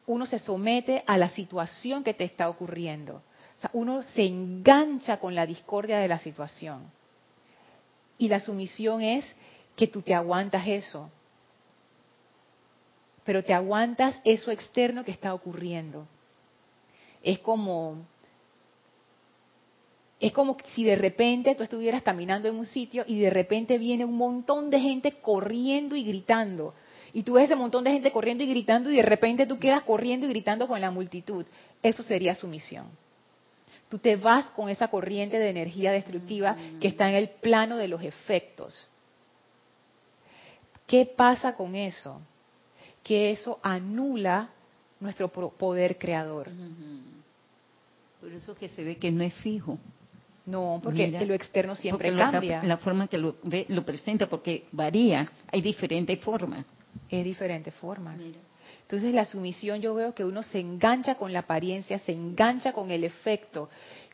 Uno 0.10 0.26
se 0.26 0.40
somete 0.40 1.04
a 1.06 1.20
la 1.20 1.30
situación 1.30 2.04
que 2.04 2.16
te 2.16 2.24
está 2.24 2.50
ocurriendo. 2.50 3.22
uno 3.74 4.02
se 4.02 4.26
engancha 4.26 5.20
con 5.20 5.36
la 5.36 5.46
discordia 5.46 6.00
de 6.00 6.08
la 6.08 6.18
situación. 6.18 6.92
Y 8.18 8.28
la 8.28 8.40
sumisión 8.40 9.04
es 9.04 9.36
que 9.76 9.86
tú 9.86 10.02
te 10.02 10.16
aguantas 10.16 10.66
eso. 10.66 11.12
Pero 13.24 13.44
te 13.44 13.54
aguantas 13.54 14.20
eso 14.24 14.50
externo 14.50 15.06
que 15.06 15.12
está 15.12 15.32
ocurriendo. 15.32 16.08
Es 17.22 17.38
como 17.38 17.98
es 20.20 20.32
como 20.34 20.58
si 20.74 20.84
de 20.86 20.96
repente 20.96 21.54
tú 21.54 21.62
estuvieras 21.62 22.02
caminando 22.02 22.48
en 22.48 22.56
un 22.56 22.66
sitio 22.66 23.04
y 23.06 23.20
de 23.20 23.30
repente 23.30 23.78
viene 23.78 24.06
un 24.06 24.18
montón 24.18 24.72
de 24.72 24.80
gente 24.80 25.22
corriendo 25.22 25.96
y 25.96 26.04
gritando. 26.04 26.74
Y 27.14 27.24
tú 27.24 27.34
ves 27.34 27.46
ese 27.46 27.56
montón 27.56 27.84
de 27.84 27.92
gente 27.92 28.12
corriendo 28.12 28.44
y 28.44 28.48
gritando 28.48 28.92
y 28.92 28.98
de 28.98 29.02
repente 29.02 29.46
tú 29.46 29.60
quedas 29.60 29.84
corriendo 29.84 30.26
y 30.26 30.30
gritando 30.30 30.68
con 30.68 30.80
la 30.80 30.92
multitud. 30.92 31.46
Eso 31.82 32.04
sería 32.04 32.36
sumisión. 32.36 32.88
Tú 33.90 33.98
te 33.98 34.16
vas 34.16 34.52
con 34.52 34.70
esa 34.70 34.88
corriente 34.90 35.40
de 35.40 35.50
energía 35.50 35.92
destructiva 35.92 36.56
que 36.80 36.88
está 36.88 37.10
en 37.10 37.16
el 37.16 37.30
plano 37.30 37.78
de 37.78 37.88
los 37.88 38.04
efectos. 38.04 38.88
¿Qué 40.86 41.06
pasa 41.06 41.56
con 41.56 41.76
eso? 41.76 42.22
Que 43.04 43.32
eso 43.32 43.60
anula 43.64 44.50
nuestro 45.00 45.30
poder 45.30 45.98
creador. 45.98 46.50
Por 48.20 48.32
eso 48.32 48.56
que 48.56 48.70
se 48.70 48.84
ve 48.84 48.98
que 48.98 49.12
no 49.12 49.24
es 49.24 49.34
fijo. 49.36 49.80
No, 50.46 50.80
porque 50.84 51.10
lo 51.26 51.34
externo 51.34 51.76
siempre 51.76 52.14
cambia. 52.16 52.64
La, 52.64 52.78
forma 52.78 53.08
que 53.08 53.18
lo, 53.18 53.36
lo, 53.68 53.86
presenta, 53.86 54.28
porque 54.28 54.66
varía, 54.72 55.32
hay 55.52 55.62
diferentes 55.62 56.20
formas. 56.22 56.66
Es 57.10 57.24
diferentes 57.24 57.74
formas. 57.76 58.20
Entonces 58.82 59.14
la 59.14 59.26
sumisión 59.26 59.82
yo 59.82 59.96
veo 59.96 60.14
que 60.14 60.26
uno 60.26 60.44
se 60.44 60.60
engancha 60.60 61.16
con 61.16 61.34
la 61.34 61.40
apariencia, 61.40 62.00
se 62.00 62.12
engancha 62.12 62.74
con 62.74 62.92
el 62.92 63.04
efecto. 63.04 63.70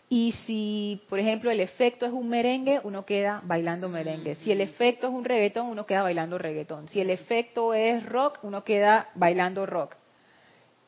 Y 0.07 0.33
si, 0.45 1.01
por 1.09 1.19
ejemplo, 1.19 1.49
el 1.49 1.59
efecto 1.59 2.05
es 2.05 2.13
un 2.13 2.29
merengue, 2.29 2.79
uno 2.83 3.05
queda 3.05 3.41
bailando 3.43 3.89
merengue. 3.89 4.35
Si 4.35 4.51
el 4.51 4.61
efecto 4.61 5.07
es 5.07 5.13
un 5.13 5.25
reggaetón, 5.25 5.67
uno 5.67 5.85
queda 5.85 6.03
bailando 6.03 6.37
reggaetón. 6.37 6.87
Si 6.87 6.99
el 6.99 7.09
efecto 7.09 7.73
es 7.73 8.05
rock, 8.05 8.39
uno 8.43 8.63
queda 8.63 9.09
bailando 9.15 9.65
rock. 9.65 9.95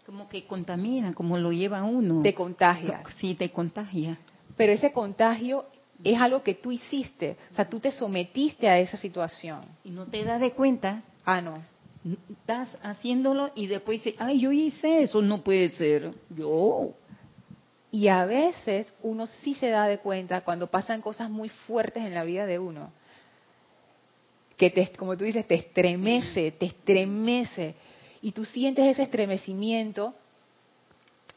Como 0.05 0.29
que 0.29 0.45
contamina, 0.45 1.13
como 1.13 1.37
lo 1.37 1.51
lleva 1.51 1.83
uno. 1.83 2.21
Te 2.21 2.33
contagia. 2.33 3.01
Sí, 3.17 3.35
te 3.35 3.49
contagia 3.49 4.17
pero 4.57 4.73
ese 4.73 4.91
contagio 4.91 5.65
es 6.03 6.19
algo 6.19 6.43
que 6.43 6.55
tú 6.55 6.71
hiciste, 6.71 7.37
o 7.53 7.55
sea, 7.55 7.69
tú 7.69 7.79
te 7.79 7.91
sometiste 7.91 8.67
a 8.67 8.79
esa 8.79 8.97
situación. 8.97 9.61
Y 9.83 9.91
no 9.91 10.05
te 10.05 10.23
das 10.23 10.41
de 10.41 10.51
cuenta. 10.51 11.03
Ah, 11.23 11.39
no. 11.39 11.63
Estás 12.29 12.77
haciéndolo 12.81 13.51
y 13.55 13.67
después 13.67 14.03
dices, 14.03 14.19
ay, 14.19 14.39
yo 14.39 14.51
hice 14.51 15.01
eso, 15.01 15.21
no 15.21 15.41
puede 15.41 15.69
ser. 15.69 16.13
Yo. 16.29 16.93
Y 17.91 18.07
a 18.07 18.25
veces 18.25 18.93
uno 19.01 19.27
sí 19.27 19.55
se 19.55 19.69
da 19.69 19.87
de 19.87 19.99
cuenta 19.99 20.41
cuando 20.41 20.67
pasan 20.67 21.01
cosas 21.01 21.29
muy 21.29 21.49
fuertes 21.49 22.03
en 22.03 22.13
la 22.13 22.23
vida 22.23 22.45
de 22.45 22.59
uno, 22.59 22.91
que 24.57 24.69
te, 24.69 24.91
como 24.93 25.15
tú 25.17 25.23
dices, 25.23 25.47
te 25.47 25.55
estremece, 25.55 26.51
te 26.51 26.65
estremece, 26.65 27.75
y 28.21 28.31
tú 28.31 28.43
sientes 28.43 28.85
ese 28.85 29.03
estremecimiento, 29.03 30.13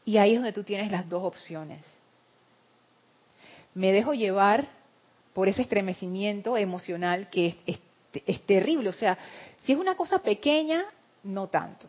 y 0.03 0.17
ahí 0.17 0.31
es 0.31 0.37
donde 0.37 0.53
tú 0.53 0.63
tienes 0.63 0.91
las 0.91 1.07
dos 1.07 1.23
opciones. 1.23 1.85
Me 3.73 3.91
dejo 3.91 4.13
llevar 4.13 4.67
por 5.33 5.47
ese 5.47 5.61
estremecimiento 5.61 6.57
emocional 6.57 7.29
que 7.29 7.55
es, 7.65 7.79
es 8.25 8.41
terrible, 8.45 8.89
o 8.89 8.93
sea, 8.93 9.17
si 9.63 9.73
es 9.73 9.79
una 9.79 9.95
cosa 9.95 10.19
pequeña, 10.19 10.85
no 11.23 11.47
tanto. 11.47 11.87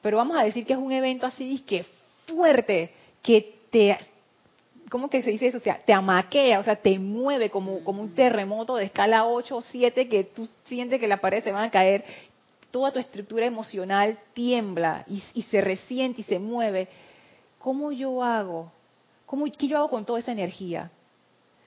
Pero 0.00 0.16
vamos 0.16 0.36
a 0.38 0.44
decir 0.44 0.64
que 0.64 0.72
es 0.72 0.78
un 0.78 0.92
evento 0.92 1.26
así 1.26 1.60
que 1.60 1.84
fuerte, 2.26 2.92
que 3.22 3.58
te, 3.70 3.98
¿cómo 4.90 5.10
que 5.10 5.22
se 5.22 5.30
dice 5.30 5.48
eso? 5.48 5.58
O 5.58 5.60
sea, 5.60 5.78
te 5.78 5.92
amaquea, 5.92 6.60
o 6.60 6.62
sea, 6.62 6.76
te 6.76 6.98
mueve 6.98 7.50
como, 7.50 7.82
como 7.84 8.02
un 8.02 8.14
terremoto 8.14 8.76
de 8.76 8.86
escala 8.86 9.26
8 9.26 9.56
o 9.56 9.62
7 9.62 10.08
que 10.08 10.24
tú 10.24 10.48
sientes 10.64 11.00
que 11.00 11.08
la 11.08 11.20
pared 11.20 11.42
se 11.42 11.52
va 11.52 11.64
a 11.64 11.70
caer. 11.70 12.04
Toda 12.70 12.92
tu 12.92 12.98
estructura 12.98 13.46
emocional 13.46 14.18
tiembla 14.34 15.04
y, 15.08 15.22
y 15.34 15.42
se 15.44 15.60
resiente 15.60 16.20
y 16.20 16.24
se 16.24 16.38
mueve. 16.38 16.88
¿Cómo 17.58 17.92
yo 17.92 18.22
hago? 18.22 18.70
¿Cómo, 19.26 19.46
¿Qué 19.46 19.68
yo 19.68 19.78
hago 19.78 19.90
con 19.90 20.04
toda 20.04 20.20
esa 20.20 20.32
energía? 20.32 20.90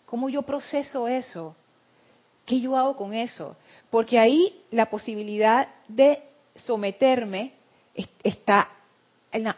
¿Cómo 0.06 0.30
yo 0.30 0.42
proceso 0.44 1.08
eso? 1.08 1.56
¿Qué 2.46 2.60
yo 2.60 2.76
hago 2.76 2.96
con 2.96 3.14
eso? 3.14 3.56
Porque 3.92 4.18
ahí 4.18 4.64
la 4.72 4.88
posibilidad 4.88 5.68
de 5.88 6.24
someterme 6.56 7.52
está, 8.24 8.70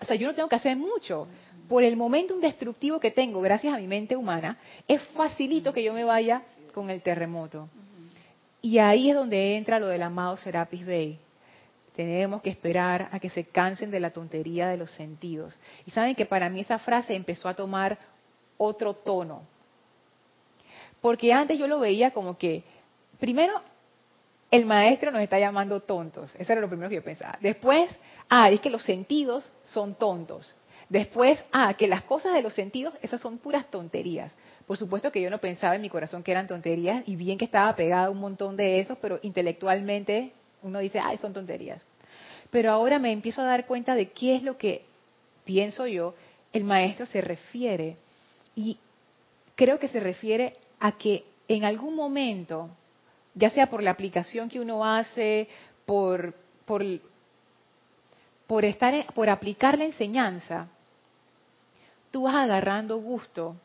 o 0.01 0.05
sea, 0.05 0.15
yo 0.15 0.27
no 0.27 0.35
tengo 0.35 0.49
que 0.49 0.55
hacer 0.55 0.75
mucho. 0.75 1.27
Por 1.69 1.83
el 1.83 1.95
momentum 1.95 2.41
destructivo 2.41 2.99
que 2.99 3.11
tengo, 3.11 3.39
gracias 3.39 3.73
a 3.73 3.77
mi 3.77 3.87
mente 3.87 4.17
humana, 4.17 4.57
es 4.87 5.01
facilito 5.13 5.71
que 5.71 5.83
yo 5.83 5.93
me 5.93 6.03
vaya 6.03 6.41
con 6.73 6.89
el 6.89 7.01
terremoto. 7.01 7.69
Y 8.61 8.79
ahí 8.79 9.09
es 9.09 9.15
donde 9.15 9.55
entra 9.55 9.79
lo 9.79 9.87
del 9.87 10.01
amado 10.01 10.35
Serapis 10.35 10.85
Bey. 10.85 11.19
Tenemos 11.95 12.41
que 12.41 12.49
esperar 12.49 13.09
a 13.11 13.19
que 13.19 13.29
se 13.29 13.45
cansen 13.45 13.91
de 13.91 13.99
la 13.99 14.09
tontería 14.09 14.67
de 14.67 14.77
los 14.77 14.89
sentidos. 14.91 15.57
Y 15.85 15.91
saben 15.91 16.15
que 16.15 16.25
para 16.25 16.49
mí 16.49 16.61
esa 16.61 16.79
frase 16.79 17.13
empezó 17.13 17.47
a 17.47 17.53
tomar 17.53 17.99
otro 18.57 18.95
tono. 18.95 19.43
Porque 21.01 21.33
antes 21.33 21.59
yo 21.59 21.67
lo 21.67 21.79
veía 21.79 22.11
como 22.11 22.37
que, 22.37 22.63
primero, 23.19 23.61
el 24.53 24.65
maestro 24.65 25.09
nos 25.09 25.23
está 25.23 25.39
llamando 25.39 25.79
tontos. 25.79 26.35
Eso 26.35 26.51
era 26.51 26.61
lo 26.61 26.69
primero 26.69 26.87
que 26.87 26.97
yo 26.97 27.03
pensaba. 27.03 27.39
Después, 27.41 27.89
ah, 28.29 28.51
es 28.51 28.61
que 28.61 28.69
los 28.69 28.83
sentidos 28.83 29.51
son 29.63 29.95
tontos. 29.95 30.55
Después, 30.89 31.43
ah, 31.51 31.73
que 31.73 31.87
las 31.87 32.03
cosas 32.03 32.35
de 32.35 32.43
los 32.43 32.53
sentidos, 32.53 32.93
esas 33.01 33.19
son 33.19 33.39
puras 33.39 33.65
tonterías. 33.71 34.31
Por 34.67 34.77
supuesto 34.77 35.11
que 35.11 35.19
yo 35.19 35.31
no 35.31 35.39
pensaba 35.39 35.75
en 35.75 35.81
mi 35.81 35.89
corazón 35.89 36.21
que 36.21 36.29
eran 36.29 36.45
tonterías 36.45 37.01
y 37.07 37.15
bien 37.15 37.39
que 37.39 37.45
estaba 37.45 37.75
pegada 37.75 38.05
a 38.05 38.09
un 38.11 38.19
montón 38.19 38.55
de 38.55 38.79
esos, 38.79 38.95
pero 38.99 39.17
intelectualmente 39.23 40.33
uno 40.61 40.77
dice, 40.77 40.99
ay, 40.99 41.17
son 41.17 41.33
tonterías. 41.33 41.83
Pero 42.51 42.71
ahora 42.71 42.99
me 42.99 43.11
empiezo 43.11 43.41
a 43.41 43.45
dar 43.45 43.65
cuenta 43.65 43.95
de 43.95 44.11
qué 44.11 44.35
es 44.35 44.43
lo 44.43 44.59
que 44.59 44.85
pienso 45.45 45.87
yo, 45.87 46.13
el 46.51 46.63
maestro 46.63 47.07
se 47.07 47.21
refiere. 47.21 47.95
Y 48.55 48.77
creo 49.55 49.79
que 49.79 49.87
se 49.87 49.99
refiere 49.99 50.57
a 50.79 50.91
que 50.91 51.23
en 51.47 51.65
algún 51.65 51.95
momento 51.95 52.69
ya 53.35 53.49
sea 53.49 53.67
por 53.67 53.81
la 53.81 53.91
aplicación 53.91 54.49
que 54.49 54.59
uno 54.59 54.85
hace, 54.85 55.47
por, 55.85 56.33
por, 56.65 56.83
estar, 58.65 59.05
por 59.13 59.29
aplicar 59.29 59.77
la 59.77 59.85
enseñanza, 59.85 60.67
tú 62.11 62.23
vas 62.23 62.35
agarrando 62.35 62.97
gusto 62.97 63.55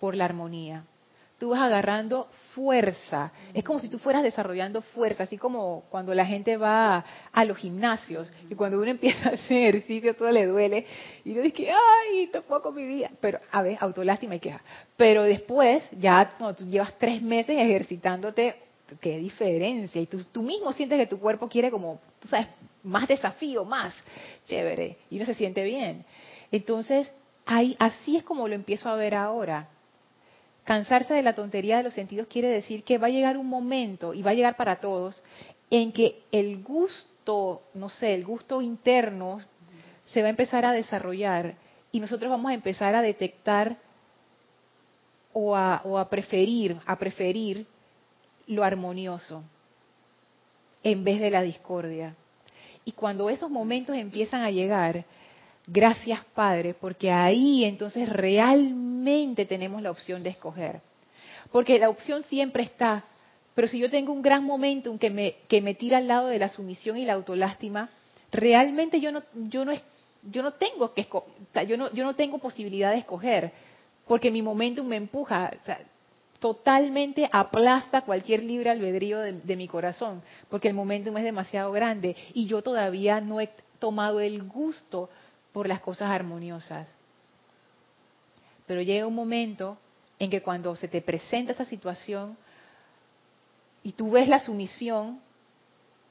por 0.00 0.14
la 0.14 0.24
armonía. 0.24 0.84
Tú 1.38 1.50
vas 1.50 1.60
agarrando 1.60 2.28
fuerza. 2.54 3.32
Es 3.52 3.64
como 3.64 3.80
si 3.80 3.88
tú 3.88 3.98
fueras 3.98 4.22
desarrollando 4.22 4.80
fuerza, 4.80 5.24
así 5.24 5.36
como 5.36 5.82
cuando 5.90 6.14
la 6.14 6.24
gente 6.24 6.56
va 6.56 7.04
a, 7.32 7.44
los 7.44 7.58
gimnasios 7.58 8.30
y 8.48 8.54
cuando 8.54 8.78
uno 8.78 8.86
empieza 8.90 9.30
a 9.30 9.32
hacer 9.32 9.74
ejercicio 9.74 10.14
todo 10.14 10.30
le 10.30 10.46
duele 10.46 10.86
y 11.24 11.32
uno 11.32 11.42
dice, 11.42 11.68
ay, 11.72 12.28
tampoco 12.28 12.70
mi 12.70 12.84
vida. 12.84 13.10
Pero, 13.20 13.40
a 13.50 13.60
ver, 13.60 13.76
autolástima 13.80 14.36
y 14.36 14.40
queja. 14.40 14.62
Pero 14.96 15.24
después, 15.24 15.82
ya 15.98 16.30
cuando 16.38 16.58
tú 16.58 16.64
llevas 16.64 16.96
tres 16.96 17.20
meses 17.20 17.56
ejercitándote 17.58 18.54
qué 19.00 19.18
diferencia. 19.18 20.00
Y 20.00 20.06
tú, 20.06 20.22
tú 20.24 20.42
mismo 20.42 20.72
sientes 20.72 20.98
que 20.98 21.06
tu 21.06 21.18
cuerpo 21.18 21.48
quiere 21.48 21.70
como, 21.70 22.00
tú 22.20 22.28
sabes, 22.28 22.48
más 22.82 23.08
desafío, 23.08 23.64
más 23.64 23.94
chévere. 24.44 24.98
Y 25.10 25.18
no 25.18 25.24
se 25.24 25.34
siente 25.34 25.62
bien. 25.62 26.04
Entonces, 26.50 27.12
ahí, 27.46 27.76
así 27.78 28.16
es 28.16 28.24
como 28.24 28.48
lo 28.48 28.54
empiezo 28.54 28.88
a 28.88 28.96
ver 28.96 29.14
ahora. 29.14 29.68
Cansarse 30.64 31.14
de 31.14 31.22
la 31.22 31.34
tontería 31.34 31.78
de 31.78 31.82
los 31.82 31.94
sentidos 31.94 32.28
quiere 32.28 32.48
decir 32.48 32.84
que 32.84 32.98
va 32.98 33.08
a 33.08 33.10
llegar 33.10 33.36
un 33.36 33.48
momento, 33.48 34.14
y 34.14 34.22
va 34.22 34.30
a 34.30 34.34
llegar 34.34 34.56
para 34.56 34.76
todos, 34.76 35.22
en 35.70 35.90
que 35.92 36.22
el 36.30 36.62
gusto, 36.62 37.62
no 37.74 37.88
sé, 37.88 38.14
el 38.14 38.24
gusto 38.24 38.60
interno 38.60 39.40
se 40.04 40.20
va 40.20 40.26
a 40.26 40.30
empezar 40.30 40.64
a 40.66 40.72
desarrollar 40.72 41.54
y 41.90 42.00
nosotros 42.00 42.30
vamos 42.30 42.50
a 42.50 42.54
empezar 42.54 42.94
a 42.94 43.02
detectar 43.02 43.78
o 45.32 45.56
a, 45.56 45.80
o 45.84 45.98
a 45.98 46.08
preferir, 46.08 46.78
a 46.84 46.98
preferir 46.98 47.66
lo 48.46 48.64
armonioso 48.64 49.44
en 50.82 51.04
vez 51.04 51.20
de 51.20 51.30
la 51.30 51.42
discordia. 51.42 52.14
Y 52.84 52.92
cuando 52.92 53.30
esos 53.30 53.50
momentos 53.50 53.96
empiezan 53.96 54.42
a 54.42 54.50
llegar, 54.50 55.04
gracias 55.66 56.24
Padre, 56.34 56.74
porque 56.74 57.10
ahí 57.10 57.64
entonces 57.64 58.08
realmente 58.08 59.46
tenemos 59.46 59.82
la 59.82 59.90
opción 59.90 60.22
de 60.22 60.30
escoger. 60.30 60.80
Porque 61.50 61.78
la 61.78 61.88
opción 61.88 62.22
siempre 62.24 62.62
está, 62.62 63.04
pero 63.54 63.68
si 63.68 63.78
yo 63.78 63.90
tengo 63.90 64.12
un 64.12 64.22
gran 64.22 64.44
momento 64.44 64.96
que 64.98 65.10
me, 65.10 65.36
que 65.48 65.60
me 65.60 65.74
tira 65.74 65.98
al 65.98 66.08
lado 66.08 66.28
de 66.28 66.38
la 66.38 66.48
sumisión 66.48 66.96
y 66.96 67.04
la 67.04 67.12
autolástima, 67.12 67.90
realmente 68.30 69.00
yo 69.00 69.12
no, 69.12 69.22
yo 69.34 69.64
no, 69.64 69.72
yo 70.22 70.42
no 70.42 70.52
tengo 70.54 70.94
que 70.94 71.06
yo 71.66 71.76
no, 71.76 71.92
yo 71.92 72.04
no 72.04 72.14
tengo 72.14 72.38
posibilidad 72.38 72.92
de 72.92 72.98
escoger, 72.98 73.52
porque 74.06 74.30
mi 74.30 74.42
momentum 74.42 74.86
me 74.86 74.96
empuja 74.96 75.52
totalmente 76.42 77.30
aplasta 77.30 78.00
cualquier 78.00 78.42
libre 78.42 78.68
albedrío 78.68 79.20
de, 79.20 79.56
mi 79.56 79.68
corazón, 79.68 80.22
porque 80.50 80.66
el 80.66 80.74
momentum 80.74 81.16
es 81.16 81.22
demasiado 81.22 81.70
grande 81.70 82.16
y 82.34 82.48
yo 82.48 82.62
todavía 82.62 83.20
no 83.20 83.40
he 83.40 83.48
tomado 83.78 84.18
el 84.18 84.42
gusto 84.42 85.08
por 85.52 85.68
las 85.68 85.78
cosas 85.78 86.10
armoniosas. 86.10 86.88
Pero 88.66 88.82
llega 88.82 89.06
un 89.06 89.14
momento 89.14 89.78
en 90.18 90.30
que 90.30 90.42
cuando 90.42 90.74
se 90.74 90.88
te 90.88 91.00
presenta 91.00 91.52
esa 91.52 91.64
situación 91.64 92.36
y 93.84 93.92
tú 93.92 94.10
ves 94.10 94.28
la 94.28 94.40
sumisión 94.40 95.20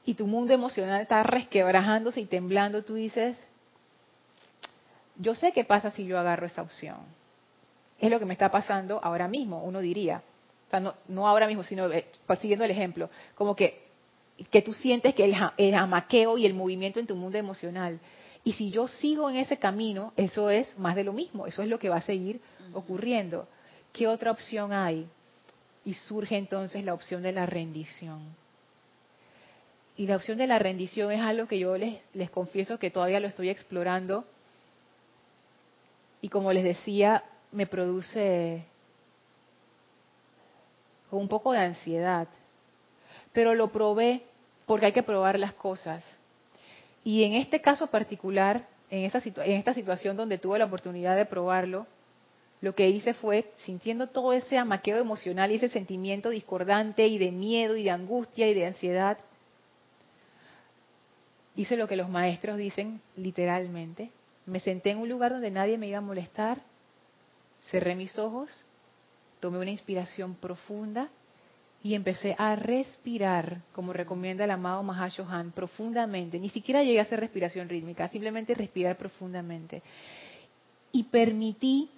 y 0.06 0.14
tu 0.14 0.26
mundo 0.26 0.54
emocional 0.54 1.02
está 1.02 1.22
resquebrajándose 1.22 2.22
y 2.22 2.26
temblando, 2.26 2.82
tú 2.82 2.94
dices, 2.94 3.36
yo 5.16 5.34
sé 5.34 5.52
qué 5.52 5.64
pasa 5.64 5.90
si 5.90 6.06
yo 6.06 6.18
agarro 6.18 6.46
esa 6.46 6.62
opción 6.62 7.21
es 8.02 8.10
lo 8.10 8.18
que 8.18 8.26
me 8.26 8.32
está 8.32 8.50
pasando 8.50 9.00
ahora 9.02 9.28
mismo, 9.28 9.62
uno 9.62 9.80
diría. 9.80 10.22
O 10.66 10.70
sea, 10.70 10.80
no, 11.06 11.28
ahora 11.28 11.46
mismo, 11.46 11.62
sino 11.62 11.90
eh, 11.92 12.06
siguiendo 12.40 12.64
el 12.64 12.72
ejemplo, 12.72 13.08
como 13.36 13.54
que, 13.54 13.80
que 14.50 14.60
tú 14.60 14.74
sientes 14.74 15.14
que 15.14 15.24
el, 15.24 15.36
el 15.56 15.74
amaqueo 15.74 16.36
y 16.36 16.44
el 16.44 16.52
movimiento 16.52 16.98
en 16.98 17.06
tu 17.06 17.14
mundo 17.14 17.38
emocional. 17.38 18.00
Y 18.42 18.54
si 18.54 18.72
yo 18.72 18.88
sigo 18.88 19.30
en 19.30 19.36
ese 19.36 19.56
camino, 19.56 20.12
eso 20.16 20.50
es 20.50 20.76
más 20.80 20.96
de 20.96 21.04
lo 21.04 21.12
mismo, 21.12 21.46
eso 21.46 21.62
es 21.62 21.68
lo 21.68 21.78
que 21.78 21.88
va 21.88 21.96
a 21.96 22.02
seguir 22.02 22.40
ocurriendo. 22.74 23.46
¿Qué 23.92 24.08
otra 24.08 24.32
opción 24.32 24.72
hay? 24.72 25.06
Y 25.84 25.94
surge 25.94 26.36
entonces 26.36 26.84
la 26.84 26.94
opción 26.94 27.22
de 27.22 27.30
la 27.30 27.46
rendición. 27.46 28.34
Y 29.96 30.08
la 30.08 30.16
opción 30.16 30.38
de 30.38 30.48
la 30.48 30.58
rendición 30.58 31.12
es 31.12 31.20
algo 31.20 31.46
que 31.46 31.60
yo 31.60 31.78
les, 31.78 32.00
les 32.14 32.30
confieso 32.30 32.80
que 32.80 32.90
todavía 32.90 33.20
lo 33.20 33.28
estoy 33.28 33.48
explorando. 33.48 34.24
Y 36.20 36.30
como 36.30 36.52
les 36.52 36.64
decía, 36.64 37.22
me 37.52 37.66
produce 37.66 38.64
un 41.10 41.28
poco 41.28 41.52
de 41.52 41.58
ansiedad. 41.58 42.28
Pero 43.32 43.54
lo 43.54 43.70
probé 43.70 44.22
porque 44.66 44.86
hay 44.86 44.92
que 44.92 45.02
probar 45.02 45.38
las 45.38 45.52
cosas. 45.52 46.04
Y 47.04 47.24
en 47.24 47.34
este 47.34 47.60
caso 47.60 47.86
particular, 47.88 48.66
en 48.90 49.04
esta, 49.04 49.74
situación 49.74 50.16
donde 50.16 50.38
tuve 50.38 50.58
la 50.58 50.66
oportunidad 50.66 51.16
de 51.16 51.26
probarlo, 51.26 51.86
lo 52.60 52.74
que 52.74 52.88
hice 52.88 53.12
fue, 53.12 53.50
sintiendo 53.56 54.06
todo 54.06 54.32
ese 54.32 54.56
amaqueo 54.56 54.98
emocional 54.98 55.50
y 55.50 55.56
ese 55.56 55.68
sentimiento 55.68 56.30
discordante 56.30 57.06
y 57.08 57.18
de 57.18 57.32
miedo 57.32 57.76
y 57.76 57.82
de 57.82 57.90
angustia 57.90 58.48
y 58.48 58.54
de 58.54 58.66
ansiedad, 58.66 59.18
hice 61.56 61.76
lo 61.76 61.88
que 61.88 61.96
los 61.96 62.08
maestros 62.08 62.56
dicen 62.56 63.00
literalmente. 63.16 64.10
Me 64.46 64.60
senté 64.60 64.90
en 64.90 64.98
un 64.98 65.08
lugar 65.08 65.32
donde 65.32 65.50
nadie 65.50 65.76
me 65.76 65.88
iba 65.88 65.98
a 65.98 66.02
molestar, 66.02 66.58
cerré 67.70 67.94
mis 67.94 68.18
ojos, 68.18 68.48
tomé 69.40 69.58
una 69.58 69.70
inspiración 69.70 70.34
profunda 70.34 71.10
y 71.82 71.94
empecé 71.94 72.36
a 72.38 72.54
respirar, 72.54 73.62
como 73.72 73.92
recomienda 73.92 74.44
el 74.44 74.52
amado 74.52 74.82
Mahashohan, 74.82 75.50
profundamente. 75.50 76.38
Ni 76.38 76.48
siquiera 76.48 76.84
llegué 76.84 77.00
a 77.00 77.02
hacer 77.02 77.18
respiración 77.18 77.68
rítmica, 77.68 78.08
simplemente 78.08 78.54
respirar 78.54 78.96
profundamente. 78.96 79.82
Y 80.92 81.04
permití 81.04 81.90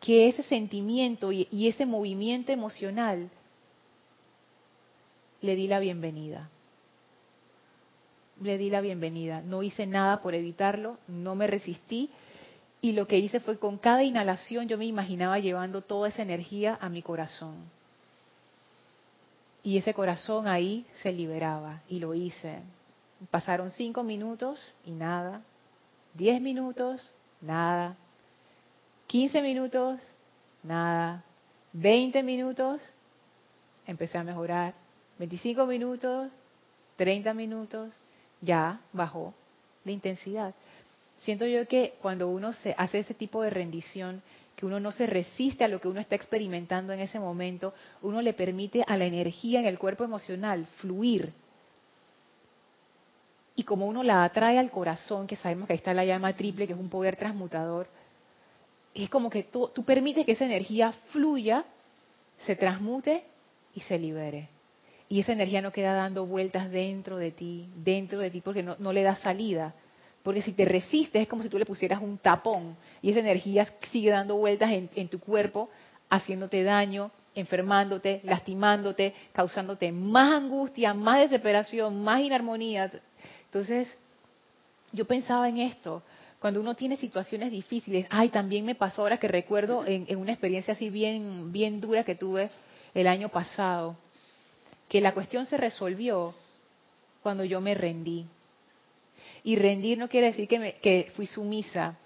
que 0.00 0.28
ese 0.28 0.42
sentimiento 0.42 1.32
y, 1.32 1.48
y 1.50 1.68
ese 1.68 1.84
movimiento 1.84 2.52
emocional 2.52 3.28
le 5.42 5.54
di 5.54 5.68
la 5.68 5.80
bienvenida. 5.80 6.48
Le 8.40 8.56
di 8.56 8.70
la 8.70 8.80
bienvenida. 8.80 9.42
No 9.42 9.62
hice 9.62 9.86
nada 9.86 10.22
por 10.22 10.34
evitarlo, 10.34 10.98
no 11.08 11.34
me 11.34 11.46
resistí. 11.46 12.10
Y 12.86 12.92
lo 12.92 13.08
que 13.08 13.18
hice 13.18 13.40
fue 13.40 13.58
con 13.58 13.78
cada 13.78 14.04
inhalación 14.04 14.68
yo 14.68 14.78
me 14.78 14.86
imaginaba 14.86 15.40
llevando 15.40 15.82
toda 15.82 16.08
esa 16.08 16.22
energía 16.22 16.78
a 16.80 16.88
mi 16.88 17.02
corazón 17.02 17.56
y 19.64 19.76
ese 19.76 19.92
corazón 19.92 20.46
ahí 20.46 20.86
se 21.02 21.10
liberaba 21.10 21.82
y 21.88 21.98
lo 21.98 22.14
hice. 22.14 22.60
Pasaron 23.32 23.72
cinco 23.72 24.04
minutos 24.04 24.72
y 24.84 24.92
nada. 24.92 25.42
Diez 26.14 26.40
minutos, 26.40 27.12
nada. 27.40 27.96
Quince 29.08 29.42
minutos, 29.42 30.00
nada. 30.62 31.24
Veinte 31.72 32.22
minutos, 32.22 32.80
empecé 33.84 34.16
a 34.16 34.22
mejorar. 34.22 34.74
Veinticinco 35.18 35.66
minutos, 35.66 36.30
treinta 36.94 37.34
minutos, 37.34 37.96
ya 38.40 38.78
bajó 38.92 39.34
la 39.84 39.90
intensidad. 39.90 40.54
Siento 41.18 41.46
yo 41.46 41.66
que 41.66 41.94
cuando 42.02 42.28
uno 42.28 42.52
se 42.52 42.74
hace 42.76 43.00
ese 43.00 43.14
tipo 43.14 43.42
de 43.42 43.50
rendición, 43.50 44.22
que 44.54 44.66
uno 44.66 44.80
no 44.80 44.92
se 44.92 45.06
resiste 45.06 45.64
a 45.64 45.68
lo 45.68 45.80
que 45.80 45.88
uno 45.88 46.00
está 46.00 46.14
experimentando 46.14 46.92
en 46.92 47.00
ese 47.00 47.18
momento, 47.18 47.74
uno 48.02 48.22
le 48.22 48.32
permite 48.32 48.84
a 48.86 48.96
la 48.96 49.04
energía 49.04 49.60
en 49.60 49.66
el 49.66 49.78
cuerpo 49.78 50.04
emocional 50.04 50.66
fluir. 50.78 51.32
Y 53.54 53.64
como 53.64 53.86
uno 53.86 54.02
la 54.02 54.24
atrae 54.24 54.58
al 54.58 54.70
corazón, 54.70 55.26
que 55.26 55.36
sabemos 55.36 55.66
que 55.66 55.74
ahí 55.74 55.78
está 55.78 55.94
la 55.94 56.04
llama 56.04 56.34
triple, 56.34 56.66
que 56.66 56.74
es 56.74 56.78
un 56.78 56.90
poder 56.90 57.16
transmutador, 57.16 57.88
es 58.94 59.10
como 59.10 59.28
que 59.28 59.42
tú, 59.42 59.70
permites 59.84 60.24
que 60.24 60.32
esa 60.32 60.46
energía 60.46 60.92
fluya, 61.10 61.64
se 62.38 62.56
transmute 62.56 63.24
y 63.74 63.80
se 63.80 63.98
libere. 63.98 64.48
Y 65.08 65.20
esa 65.20 65.32
energía 65.32 65.62
no 65.62 65.72
queda 65.72 65.94
dando 65.94 66.26
vueltas 66.26 66.70
dentro 66.70 67.16
de 67.16 67.30
ti, 67.30 67.68
dentro 67.76 68.18
de 68.18 68.30
ti, 68.30 68.40
porque 68.40 68.62
no, 68.62 68.76
no 68.78 68.92
le 68.92 69.02
da 69.02 69.16
salida 69.16 69.74
porque 70.26 70.42
si 70.42 70.54
te 70.54 70.64
resistes 70.64 71.22
es 71.22 71.28
como 71.28 71.44
si 71.44 71.48
tú 71.48 71.56
le 71.56 71.64
pusieras 71.64 72.02
un 72.02 72.18
tapón 72.18 72.76
y 73.00 73.12
esa 73.12 73.20
energía 73.20 73.64
sigue 73.92 74.10
dando 74.10 74.34
vueltas 74.34 74.72
en, 74.72 75.08
tu 75.08 75.20
cuerpo, 75.20 75.70
haciéndote 76.10 76.64
daño, 76.64 77.12
enfermándote, 77.36 78.22
lastimándote, 78.24 79.14
causándote 79.32 79.92
más 79.92 80.42
angustia, 80.42 80.94
más 80.94 81.20
desesperación, 81.20 82.02
más 82.02 82.22
inarmonía. 82.22 82.90
Entonces, 83.44 83.96
yo 84.90 85.04
pensaba 85.04 85.48
en 85.48 85.58
esto, 85.58 86.02
cuando 86.40 86.60
uno 86.60 86.74
tiene 86.74 86.96
situaciones 86.96 87.52
difíciles, 87.52 88.08
ay, 88.10 88.30
también 88.30 88.64
me 88.64 88.74
pasó 88.74 89.02
ahora 89.02 89.18
que 89.18 89.28
recuerdo 89.28 89.86
en, 89.86 90.06
en, 90.08 90.18
una 90.18 90.32
experiencia 90.32 90.74
así 90.74 90.90
bien, 90.90 91.52
bien 91.52 91.80
dura 91.80 92.02
que 92.02 92.16
tuve 92.16 92.50
el 92.94 93.06
año 93.06 93.28
pasado, 93.28 93.96
que 94.88 95.00
la 95.00 95.14
cuestión 95.14 95.46
se 95.46 95.56
resolvió 95.56 96.34
cuando 97.22 97.44
yo 97.44 97.60
me 97.60 97.74
rendí. 97.74 98.26
Y 99.46 99.54
rendir 99.54 99.96
no 99.96 100.08
quiere 100.08 100.26
decir 100.26 100.48
que, 100.48 100.58
me, 100.58 101.04
fui 101.14 101.28
sumisa 101.28 101.96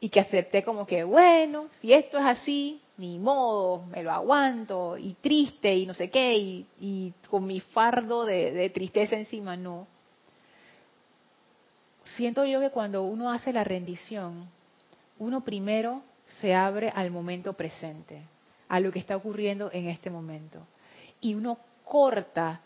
y 0.00 0.10
que 0.10 0.20
acepté 0.20 0.62
como 0.62 0.86
que, 0.86 1.02
bueno, 1.02 1.68
si 1.80 1.94
esto 1.94 2.18
es 2.18 2.26
así, 2.26 2.82
ni 2.98 3.18
modo, 3.18 3.86
me 3.86 4.02
lo 4.02 4.12
aguanto, 4.12 4.98
y 4.98 5.14
triste, 5.14 5.74
y 5.74 5.86
no 5.86 5.94
sé 5.94 6.10
qué, 6.10 6.36
y, 6.36 7.14
con 7.30 7.46
mi 7.46 7.60
fardo 7.60 8.26
de, 8.26 8.52
de 8.52 8.68
tristeza 8.68 9.16
encima, 9.16 9.56
no. 9.56 9.86
Siento 12.04 12.44
yo 12.44 12.60
que 12.60 12.68
cuando 12.68 13.02
uno 13.04 13.32
hace 13.32 13.50
la 13.50 13.64
rendición, 13.64 14.50
uno 15.18 15.42
primero 15.42 16.02
se 16.26 16.54
abre 16.54 16.92
al 16.94 17.10
momento 17.10 17.54
presente, 17.54 18.20
a 18.68 18.78
lo 18.78 18.92
que 18.92 18.98
está 18.98 19.16
ocurriendo 19.16 19.70
en 19.72 19.88
este 19.88 20.10
momento. 20.10 20.66
Y 21.22 21.32
uno 21.32 21.60
corta 21.82 22.60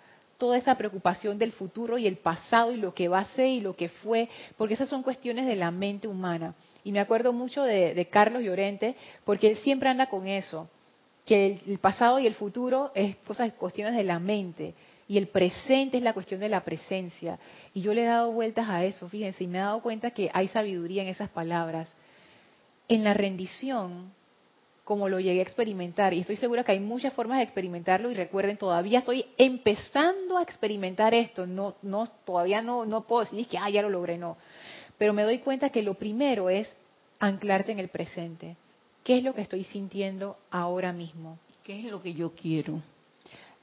toda 0.45 0.59
esa 0.59 0.75
preocupación 0.75 1.39
del 1.39 1.53
futuro 1.53 1.97
y 1.97 2.07
el 2.07 2.19
pasado 2.19 2.71
y 2.71 2.77
lo 2.77 2.93
que 2.93 3.09
va 3.09 3.21
a 3.21 3.35
ser 3.35 3.47
y 3.47 3.61
lo 3.63 3.75
que 3.75 3.89
fue, 3.89 4.29
porque 4.59 4.75
esas 4.75 4.91
son 4.91 5.03
cuestiones 5.03 5.47
de 5.47 5.57
la 5.57 5.71
mente 5.71 6.07
humana. 6.07 6.55
Y 6.85 6.93
me 6.93 7.01
acuerdo 7.01 7.33
mucho 7.33 7.63
de, 7.63 8.07
Carlos 8.11 8.43
Llorente, 8.43 8.95
porque 9.25 9.49
él 9.49 9.57
siempre 9.57 9.89
anda 9.89 10.11
con 10.11 10.27
eso, 10.27 10.69
que 11.25 11.63
el, 11.67 11.79
pasado 11.79 12.19
y 12.19 12.27
el 12.27 12.35
futuro 12.35 12.93
es 12.95 13.17
cosas, 13.27 13.55
cuestiones 13.55 13.97
de 13.97 14.05
la 14.05 14.19
mente. 14.19 14.75
Y 15.09 15.17
el 15.17 15.29
presente 15.29 15.97
es 15.97 16.03
la 16.03 16.13
cuestión 16.13 16.41
de 16.41 16.51
la 16.51 16.63
presencia. 16.63 17.39
Y 17.73 17.81
yo 17.81 17.95
le 17.95 18.03
he 18.03 18.07
dado 18.07 18.31
vueltas 18.31 18.69
a 18.69 18.85
eso, 18.85 19.09
fíjense, 19.09 19.45
y 19.45 19.47
me 19.47 19.57
he 19.57 19.63
dado 19.63 19.81
cuenta 19.81 20.11
que 20.11 20.31
hay 20.35 20.49
sabiduría 20.49 21.01
en 21.01 21.09
esas 21.09 21.31
palabras. 21.31 21.97
En 22.87 23.03
la 23.03 23.15
rendición, 23.15 24.13
como 24.85 25.09
lo 25.09 25.19
llegué 25.19 25.41
a 25.41 25.43
experimentar. 25.43 26.13
Y 26.13 26.21
estoy 26.21 26.37
segura 26.37 26.63
que 26.63 26.73
hay 26.73 26.81
muchas 26.81 27.13
formas 27.15 27.39
de 27.39 27.45
experimentarlo 27.45 28.11
y 28.11 28.15
recuerden, 28.15 28.59
todavía 28.59 29.01
estoy 29.01 29.25
empezando 29.39 30.37
a 30.37 30.43
experimentar 30.43 31.15
esto. 31.15 31.47
No, 31.47 31.75
no, 31.83 32.07
todavía 32.25 32.61
no, 32.61 32.85
no 32.85 33.03
puedo 33.03 33.25
decir 33.25 33.49
que 33.49 33.59
ah, 33.59 33.71
ya 33.71 33.83
lo 33.83 33.89
logré, 33.89 34.19
no. 34.19 34.37
Pero 34.99 35.13
me 35.13 35.23
doy 35.23 35.39
cuenta 35.39 35.71
que 35.71 35.83
lo 35.83 35.95
primero 35.95 36.51
es 36.51 36.71
anclarte 37.19 37.73
en 37.73 37.79
el 37.79 37.89
presente. 37.89 38.57
¿Qué 39.03 39.19
es 39.19 39.25
lo 39.25 39.35
que 39.35 39.43
estoy 39.43 39.65
sintiendo 39.65 40.37
ahora 40.51 40.93
mismo? 40.93 41.39
¿Qué 41.63 41.81
es 41.81 41.85
lo 41.87 42.03
que 42.03 42.13
yo 42.13 42.33
quiero? 42.35 42.81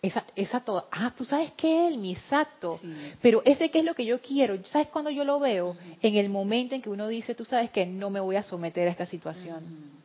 Esa, 0.02 0.26
esa 0.36 0.64
ah, 0.92 1.14
tú 1.16 1.24
sabes 1.24 1.52
qué 1.52 1.88
es 1.88 1.96
mi 1.96 2.14
exacto, 2.14 2.80
pero 3.22 3.44
ese 3.46 3.70
qué 3.70 3.80
es 3.80 3.86
lo 3.86 3.94
que 3.94 4.04
yo 4.04 4.20
quiero, 4.20 4.58
¿sabes 4.66 4.88
cuando 4.88 5.12
yo 5.12 5.24
lo 5.24 5.40
veo? 5.40 5.76
En 6.02 6.16
el 6.16 6.28
momento 6.28 6.74
en 6.74 6.82
que 6.82 6.90
uno 6.90 7.08
dice, 7.08 7.36
tú 7.36 7.46
sabes 7.46 7.70
que 7.70 7.86
no 7.86 8.10
me 8.10 8.20
voy 8.20 8.36
a 8.36 8.42
someter 8.42 8.88
a 8.88 8.92
esta 8.92 9.06
situación 9.06 10.02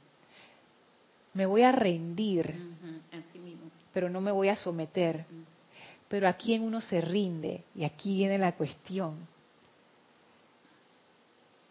me 1.36 1.44
voy 1.44 1.62
a 1.62 1.70
rendir, 1.70 2.54
pero 3.92 4.08
no 4.08 4.22
me 4.22 4.32
voy 4.32 4.48
a 4.48 4.56
someter. 4.56 5.26
Pero 6.08 6.28
a 6.28 6.32
quién 6.32 6.62
uno 6.62 6.80
se 6.80 7.00
rinde, 7.00 7.62
y 7.74 7.84
aquí 7.84 8.16
viene 8.16 8.38
la 8.38 8.52
cuestión, 8.52 9.28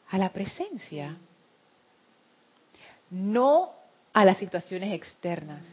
a 0.09 0.17
la 0.19 0.31
presencia, 0.31 1.17
no 3.09 3.71
a 4.13 4.23
las 4.23 4.37
situaciones 4.37 4.93
externas. 4.93 5.65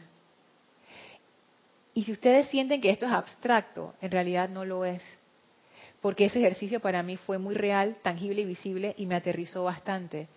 Y 1.93 2.03
si 2.03 2.13
ustedes 2.13 2.47
sienten 2.47 2.81
que 2.81 2.89
esto 2.89 3.05
es 3.05 3.11
abstracto, 3.11 3.93
en 4.01 4.09
realidad 4.09 4.49
no 4.49 4.65
lo 4.65 4.85
es. 4.85 5.03
Porque 6.01 6.25
ese 6.25 6.39
ejercicio 6.39 6.79
para 6.79 7.03
mí 7.03 7.15
fue 7.17 7.37
muy 7.37 7.53
real, 7.53 7.97
tangible 8.01 8.41
y 8.41 8.45
visible 8.45 8.95
y 8.97 9.05
me 9.05 9.15
aterrizó 9.15 9.65
bastante. 9.65 10.27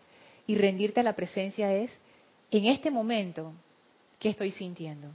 Y 0.46 0.56
rendirte 0.56 1.00
a 1.00 1.04
la 1.04 1.16
presencia 1.16 1.72
es 1.72 1.90
en 2.50 2.66
este 2.66 2.90
momento, 2.90 3.52
¿qué 4.18 4.30
estoy 4.30 4.50
sintiendo? 4.50 5.08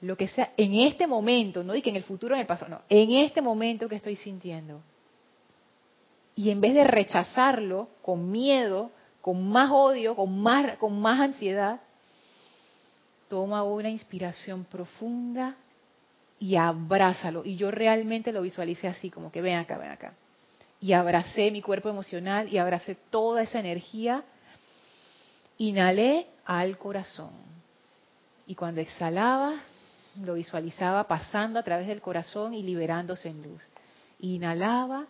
Lo 0.00 0.16
que 0.16 0.28
sea, 0.28 0.52
en 0.56 0.74
este 0.74 1.06
momento, 1.06 1.64
no 1.64 1.72
di 1.72 1.82
que 1.82 1.90
en 1.90 1.96
el 1.96 2.02
futuro, 2.02 2.34
en 2.34 2.42
el 2.42 2.46
pasado, 2.46 2.70
no, 2.70 2.82
en 2.88 3.12
este 3.12 3.40
momento 3.40 3.88
que 3.88 3.96
estoy 3.96 4.16
sintiendo. 4.16 4.80
Y 6.36 6.50
en 6.50 6.60
vez 6.60 6.74
de 6.74 6.84
rechazarlo 6.84 7.88
con 8.02 8.30
miedo, 8.30 8.90
con 9.20 9.48
más 9.48 9.70
odio, 9.72 10.14
con 10.16 10.38
más, 10.40 10.76
con 10.78 11.00
más 11.00 11.20
ansiedad, 11.20 11.80
toma 13.28 13.62
una 13.62 13.88
inspiración 13.88 14.64
profunda 14.64 15.56
y 16.38 16.56
abrázalo. 16.56 17.44
Y 17.44 17.56
yo 17.56 17.70
realmente 17.70 18.32
lo 18.32 18.42
visualicé 18.42 18.88
así, 18.88 19.10
como 19.10 19.32
que 19.32 19.40
ven 19.40 19.56
acá, 19.56 19.78
ven 19.78 19.90
acá. 19.90 20.14
Y 20.80 20.92
abracé 20.92 21.50
mi 21.50 21.62
cuerpo 21.62 21.88
emocional 21.88 22.52
y 22.52 22.58
abracé 22.58 22.96
toda 23.10 23.42
esa 23.42 23.60
energía. 23.60 24.24
Inhalé 25.58 26.26
al 26.44 26.76
corazón. 26.78 27.32
Y 28.46 28.54
cuando 28.54 28.80
exhalaba, 28.80 29.54
lo 30.22 30.34
visualizaba 30.34 31.06
pasando 31.06 31.58
a 31.58 31.62
través 31.62 31.86
del 31.86 32.00
corazón 32.00 32.54
y 32.54 32.62
liberándose 32.62 33.28
en 33.28 33.42
luz. 33.42 33.62
Inhalaba 34.20 35.06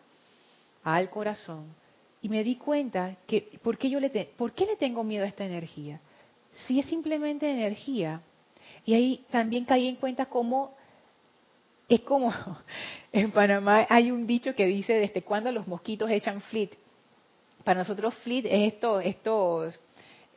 al 0.82 1.10
corazón. 1.10 1.74
Y 2.22 2.28
me 2.28 2.42
di 2.42 2.56
cuenta 2.56 3.16
que, 3.26 3.58
¿por 3.62 3.76
qué, 3.76 3.90
yo 3.90 4.00
le 4.00 4.10
¿por 4.36 4.52
qué 4.52 4.66
le 4.66 4.76
tengo 4.76 5.04
miedo 5.04 5.24
a 5.24 5.28
esta 5.28 5.44
energía? 5.44 6.00
Si 6.66 6.78
es 6.78 6.86
simplemente 6.86 7.50
energía. 7.50 8.22
Y 8.86 8.94
ahí 8.94 9.24
también 9.30 9.64
caí 9.64 9.88
en 9.88 9.96
cuenta 9.96 10.26
cómo 10.26 10.74
es 11.88 12.00
como 12.00 12.32
en 13.12 13.30
Panamá 13.30 13.86
hay 13.88 14.10
un 14.10 14.26
dicho 14.26 14.54
que 14.54 14.66
dice 14.66 14.94
desde 14.94 15.22
cuándo 15.22 15.52
los 15.52 15.66
mosquitos 15.66 16.10
echan 16.10 16.40
flit. 16.40 16.72
Para 17.62 17.80
nosotros 17.80 18.14
flit 18.16 18.46
es 18.46 18.74
esto, 18.74 19.00
estos 19.00 19.78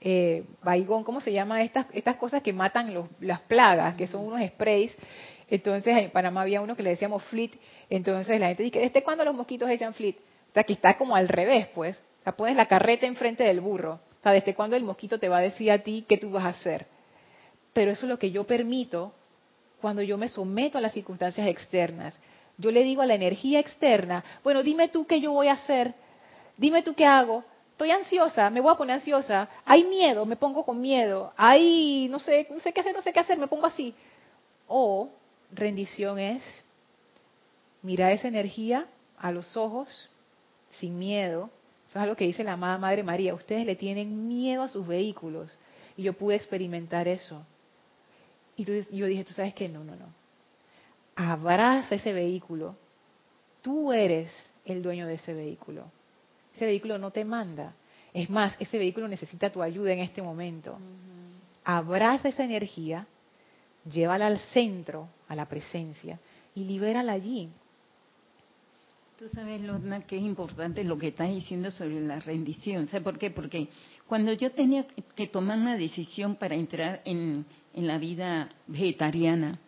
eh, 0.01 0.43
baigón, 0.63 1.03
¿cómo 1.03 1.21
se 1.21 1.31
llama? 1.31 1.63
Estas, 1.63 1.85
estas 1.93 2.15
cosas 2.17 2.41
que 2.41 2.53
matan 2.53 2.93
los, 2.93 3.07
las 3.19 3.41
plagas, 3.41 3.95
que 3.95 4.07
son 4.07 4.25
unos 4.25 4.45
sprays. 4.47 4.95
Entonces 5.49 5.97
en 5.97 6.11
Panamá 6.11 6.41
había 6.41 6.61
uno 6.61 6.75
que 6.75 6.83
le 6.83 6.91
decíamos 6.91 7.23
flit, 7.25 7.55
entonces 7.89 8.39
la 8.39 8.47
gente 8.47 8.63
dice, 8.63 8.79
¿desde 8.79 9.03
cuándo 9.03 9.23
los 9.23 9.35
mosquitos 9.35 9.69
echan 9.69 9.93
flit? 9.93 10.17
O 10.17 10.53
sea, 10.53 10.63
que 10.63 10.73
está 10.73 10.97
como 10.97 11.15
al 11.15 11.27
revés, 11.27 11.67
pues. 11.73 11.97
O 12.21 12.23
sea, 12.23 12.35
pones 12.35 12.55
la 12.55 12.65
carreta 12.67 13.05
enfrente 13.05 13.43
del 13.43 13.61
burro. 13.61 13.99
O 14.19 14.23
sea, 14.23 14.31
¿desde 14.33 14.53
cuándo 14.53 14.75
el 14.75 14.83
mosquito 14.83 15.19
te 15.19 15.29
va 15.29 15.37
a 15.37 15.41
decir 15.41 15.71
a 15.71 15.79
ti 15.79 16.05
qué 16.07 16.17
tú 16.17 16.31
vas 16.31 16.45
a 16.45 16.49
hacer? 16.49 16.87
Pero 17.73 17.91
eso 17.91 18.05
es 18.05 18.09
lo 18.09 18.19
que 18.19 18.31
yo 18.31 18.45
permito 18.45 19.13
cuando 19.79 20.01
yo 20.01 20.17
me 20.17 20.27
someto 20.27 20.77
a 20.77 20.81
las 20.81 20.93
circunstancias 20.93 21.47
externas. 21.47 22.19
Yo 22.57 22.71
le 22.71 22.83
digo 22.83 23.01
a 23.01 23.05
la 23.05 23.13
energía 23.13 23.59
externa, 23.59 24.23
bueno, 24.43 24.63
dime 24.63 24.87
tú 24.89 25.05
qué 25.05 25.21
yo 25.21 25.31
voy 25.31 25.47
a 25.47 25.53
hacer, 25.53 25.93
dime 26.57 26.81
tú 26.81 26.95
qué 26.95 27.05
hago. 27.05 27.43
Estoy 27.78 27.91
ansiosa, 27.91 28.49
me 28.49 28.59
voy 28.59 28.73
a 28.73 28.75
poner 28.75 28.95
ansiosa. 28.95 29.47
Hay 29.63 29.84
miedo, 29.84 30.25
me 30.25 30.36
pongo 30.36 30.65
con 30.65 30.82
miedo. 30.82 31.32
Hay, 31.38 32.07
no 32.09 32.17
sé, 32.17 32.47
no 32.49 32.59
sé 32.59 32.73
qué 32.73 32.82
hacer, 32.82 32.95
no 32.95 33.03
sé 33.03 33.13
qué 33.13 33.19
hacer, 33.19 33.38
me 33.38 33.45
pongo 33.45 33.67
así. 33.67 33.93
O 34.67 35.11
rendición 35.51 36.17
es 36.17 36.43
mirar 37.84 38.13
esa 38.13 38.30
energía 38.30 38.88
a 39.19 39.32
los 39.32 39.55
ojos 39.55 40.09
sin 40.69 40.97
miedo. 40.97 41.51
Eso 41.88 41.99
es 41.99 42.03
algo 42.03 42.15
que 42.15 42.25
dice 42.25 42.43
la 42.43 42.53
amada 42.53 42.80
Madre 42.80 43.03
María. 43.03 43.36
Ustedes 43.36 43.63
le 43.63 43.75
tienen 43.75 44.28
miedo 44.28 44.63
a 44.63 44.69
sus 44.69 44.88
vehículos. 44.88 45.55
Y 45.95 46.01
yo 46.01 46.13
pude 46.13 46.36
experimentar 46.36 47.07
eso. 47.07 47.45
Y 48.55 48.65
yo 48.65 49.05
dije, 49.05 49.23
tú 49.23 49.34
sabes 49.34 49.53
que 49.53 49.69
no, 49.69 49.84
no, 49.84 49.95
no. 49.95 50.07
Abraza 51.15 51.93
ese 51.93 52.11
vehículo. 52.11 52.75
Tú 53.61 53.93
eres 53.93 54.32
el 54.65 54.82
dueño 54.82 55.05
de 55.05 55.13
ese 55.13 55.36
vehículo. 55.36 55.91
Ese 56.57 56.65
vehículo 56.65 56.97
no 56.97 57.11
te 57.11 57.23
manda. 57.23 57.75
Es 58.11 58.31
más, 58.31 58.55
ese 58.59 58.79
vehículo 58.79 59.07
necesita 59.07 59.51
tu 59.51 59.61
ayuda 59.61 59.93
en 59.93 59.99
este 59.99 60.23
momento. 60.23 60.79
Abraza 61.63 62.29
esa 62.29 62.43
energía, 62.43 63.05
llévala 63.87 64.25
al 64.25 64.39
centro, 64.39 65.07
a 65.27 65.35
la 65.35 65.47
presencia, 65.47 66.19
y 66.55 66.63
libérala 66.63 67.11
allí. 67.11 67.51
Tú 69.19 69.29
sabes, 69.29 69.61
Lorna, 69.61 70.01
que 70.01 70.17
es 70.17 70.23
importante 70.23 70.83
lo 70.83 70.97
que 70.97 71.09
estás 71.09 71.29
diciendo 71.29 71.69
sobre 71.69 72.01
la 72.01 72.19
rendición. 72.21 72.87
¿Sabes 72.87 73.03
por 73.03 73.19
qué? 73.19 73.29
Porque 73.29 73.67
cuando 74.07 74.33
yo 74.33 74.51
tenía 74.51 74.87
que 75.15 75.27
tomar 75.27 75.59
una 75.59 75.77
decisión 75.77 76.37
para 76.37 76.55
entrar 76.55 77.03
en, 77.05 77.45
en 77.75 77.85
la 77.85 77.99
vida 77.99 78.49
vegetariana. 78.65 79.59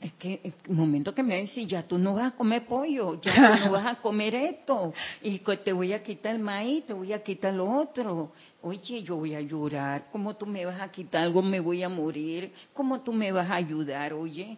Es 0.00 0.12
que 0.14 0.40
el 0.44 0.74
momento 0.74 1.12
que 1.12 1.24
me 1.24 1.40
decís, 1.40 1.66
ya 1.66 1.82
tú 1.82 1.98
no 1.98 2.14
vas 2.14 2.32
a 2.32 2.36
comer 2.36 2.66
pollo, 2.66 3.20
ya 3.20 3.34
tú 3.34 3.64
no 3.64 3.72
vas 3.72 3.86
a 3.86 3.94
comer 4.02 4.34
esto, 4.34 4.92
y 5.22 5.38
te 5.38 5.72
voy 5.72 5.92
a 5.92 6.02
quitar 6.02 6.36
el 6.36 6.40
maíz, 6.40 6.86
te 6.86 6.92
voy 6.92 7.12
a 7.12 7.22
quitar 7.22 7.52
lo 7.52 7.68
otro. 7.68 8.30
Oye, 8.62 9.02
yo 9.02 9.16
voy 9.16 9.34
a 9.34 9.40
llorar, 9.40 10.06
¿cómo 10.12 10.36
tú 10.36 10.46
me 10.46 10.64
vas 10.64 10.80
a 10.80 10.90
quitar 10.90 11.22
algo? 11.22 11.42
Me 11.42 11.58
voy 11.58 11.82
a 11.82 11.88
morir, 11.88 12.52
¿cómo 12.72 13.00
tú 13.00 13.12
me 13.12 13.32
vas 13.32 13.50
a 13.50 13.56
ayudar? 13.56 14.12
Oye, 14.12 14.56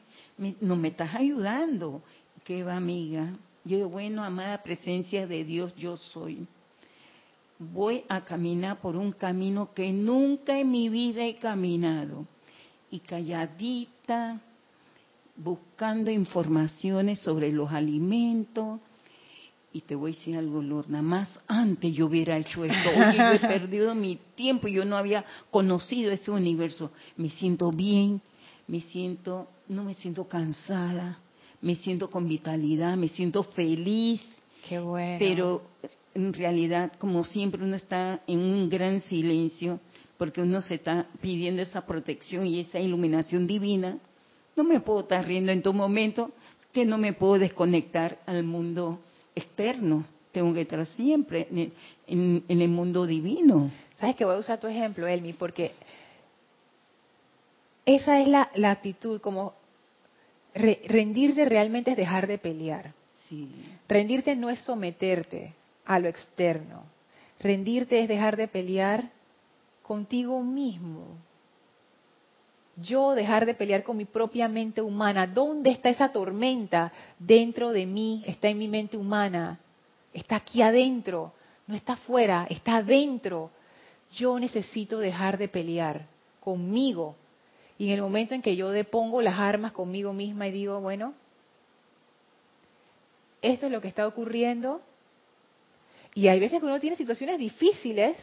no 0.60 0.76
me 0.76 0.88
estás 0.88 1.14
ayudando. 1.14 2.02
¿Qué 2.44 2.62
va, 2.62 2.76
amiga? 2.76 3.32
Yo, 3.64 3.88
bueno, 3.88 4.22
amada 4.22 4.60
presencia 4.62 5.26
de 5.26 5.44
Dios, 5.44 5.74
yo 5.74 5.96
soy 5.96 6.46
voy 7.58 8.04
a 8.08 8.24
caminar 8.24 8.80
por 8.80 8.96
un 8.96 9.12
camino 9.12 9.72
que 9.74 9.92
nunca 9.92 10.58
en 10.58 10.70
mi 10.70 10.88
vida 10.88 11.24
he 11.24 11.36
caminado. 11.36 12.26
Y 12.90 13.00
calladita, 13.00 14.40
buscando 15.38 16.10
informaciones 16.10 17.20
sobre 17.20 17.50
los 17.52 17.70
alimentos. 17.70 18.80
Y 19.72 19.82
te 19.82 19.94
voy 19.94 20.12
a 20.12 20.14
decir 20.14 20.36
algo, 20.36 20.62
Lorna, 20.62 21.02
más 21.02 21.40
antes 21.46 21.92
yo 21.94 22.06
hubiera 22.06 22.36
hecho 22.36 22.64
esto. 22.64 22.88
Oye, 22.90 23.16
yo 23.16 23.32
he 23.32 23.38
perdido 23.60 23.94
mi 23.94 24.18
tiempo, 24.34 24.66
yo 24.68 24.84
no 24.84 24.96
había 24.96 25.24
conocido 25.50 26.10
ese 26.10 26.30
universo. 26.30 26.90
Me 27.16 27.30
siento 27.30 27.70
bien, 27.70 28.20
me 28.66 28.80
siento, 28.80 29.48
no 29.68 29.84
me 29.84 29.94
siento 29.94 30.26
cansada, 30.26 31.18
me 31.60 31.76
siento 31.76 32.10
con 32.10 32.28
vitalidad, 32.28 32.96
me 32.96 33.08
siento 33.08 33.42
feliz. 33.42 34.22
Qué 34.68 34.78
bueno. 34.78 35.16
Pero 35.18 35.62
en 36.14 36.32
realidad, 36.32 36.92
como 36.98 37.24
siempre, 37.24 37.62
uno 37.62 37.76
está 37.76 38.22
en 38.26 38.38
un 38.40 38.68
gran 38.68 39.00
silencio 39.02 39.80
porque 40.16 40.42
uno 40.42 40.60
se 40.62 40.74
está 40.74 41.06
pidiendo 41.20 41.62
esa 41.62 41.86
protección 41.86 42.46
y 42.46 42.60
esa 42.60 42.80
iluminación 42.80 43.46
divina. 43.46 43.98
No 44.58 44.64
me 44.64 44.80
puedo 44.80 45.00
estar 45.02 45.24
riendo 45.24 45.52
en 45.52 45.62
todo 45.62 45.72
momento, 45.72 46.32
que 46.72 46.84
no 46.84 46.98
me 46.98 47.12
puedo 47.12 47.38
desconectar 47.38 48.18
al 48.26 48.42
mundo 48.42 48.98
externo. 49.36 50.04
Tengo 50.32 50.52
que 50.52 50.62
estar 50.62 50.84
siempre 50.84 51.46
en, 52.08 52.44
el 52.48 52.68
mundo 52.68 53.06
divino. 53.06 53.70
Sabes 54.00 54.16
que 54.16 54.24
voy 54.24 54.34
a 54.34 54.38
usar 54.38 54.58
tu 54.58 54.66
ejemplo, 54.66 55.06
Elmi, 55.06 55.32
porque 55.32 55.70
esa 57.86 58.20
es 58.20 58.26
la, 58.26 58.50
actitud, 58.68 59.20
como 59.20 59.54
rendirte 60.54 61.44
realmente 61.44 61.92
es 61.92 61.96
dejar 61.96 62.26
de 62.26 62.38
pelear. 62.38 62.92
Sí. 63.28 63.48
Rendirte 63.88 64.34
no 64.34 64.50
es 64.50 64.58
someterte, 64.62 65.54
a 65.84 66.00
lo 66.00 66.08
externo. 66.08 66.82
Rendirte 67.38 68.00
es 68.00 68.08
dejar 68.08 68.36
de 68.36 68.48
pelear 68.48 69.08
contigo 69.82 70.42
mismo. 70.42 71.27
Yo 72.80 73.14
dejar 73.14 73.46
de 73.46 73.54
pelear 73.54 73.82
con 73.82 73.96
mi 73.96 74.04
propia 74.04 74.48
mente 74.48 74.80
humana. 74.80 75.26
¿Dónde 75.26 75.70
está 75.70 75.88
esa 75.88 76.12
tormenta? 76.12 76.92
Dentro 77.18 77.72
de 77.72 77.86
mí, 77.86 78.22
está 78.26 78.48
en 78.48 78.58
mi 78.58 78.68
mente 78.68 78.96
humana. 78.96 79.58
Está 80.12 80.36
aquí 80.36 80.62
adentro, 80.62 81.32
no 81.66 81.74
está 81.74 81.94
afuera, 81.94 82.46
está 82.50 82.76
adentro. 82.76 83.50
Yo 84.14 84.38
necesito 84.38 84.98
dejar 84.98 85.38
de 85.38 85.48
pelear 85.48 86.06
conmigo. 86.40 87.16
Y 87.78 87.88
en 87.88 87.94
el 87.94 88.02
momento 88.02 88.34
en 88.34 88.42
que 88.42 88.56
yo 88.56 88.70
depongo 88.70 89.22
las 89.22 89.38
armas 89.38 89.72
conmigo 89.72 90.12
misma 90.12 90.48
y 90.48 90.52
digo, 90.52 90.80
bueno, 90.80 91.14
esto 93.42 93.66
es 93.66 93.72
lo 93.72 93.80
que 93.80 93.88
está 93.88 94.06
ocurriendo, 94.06 94.80
y 96.14 96.26
hay 96.26 96.40
veces 96.40 96.58
que 96.58 96.66
uno 96.66 96.80
tiene 96.80 96.96
situaciones 96.96 97.38
difíciles, 97.38 98.16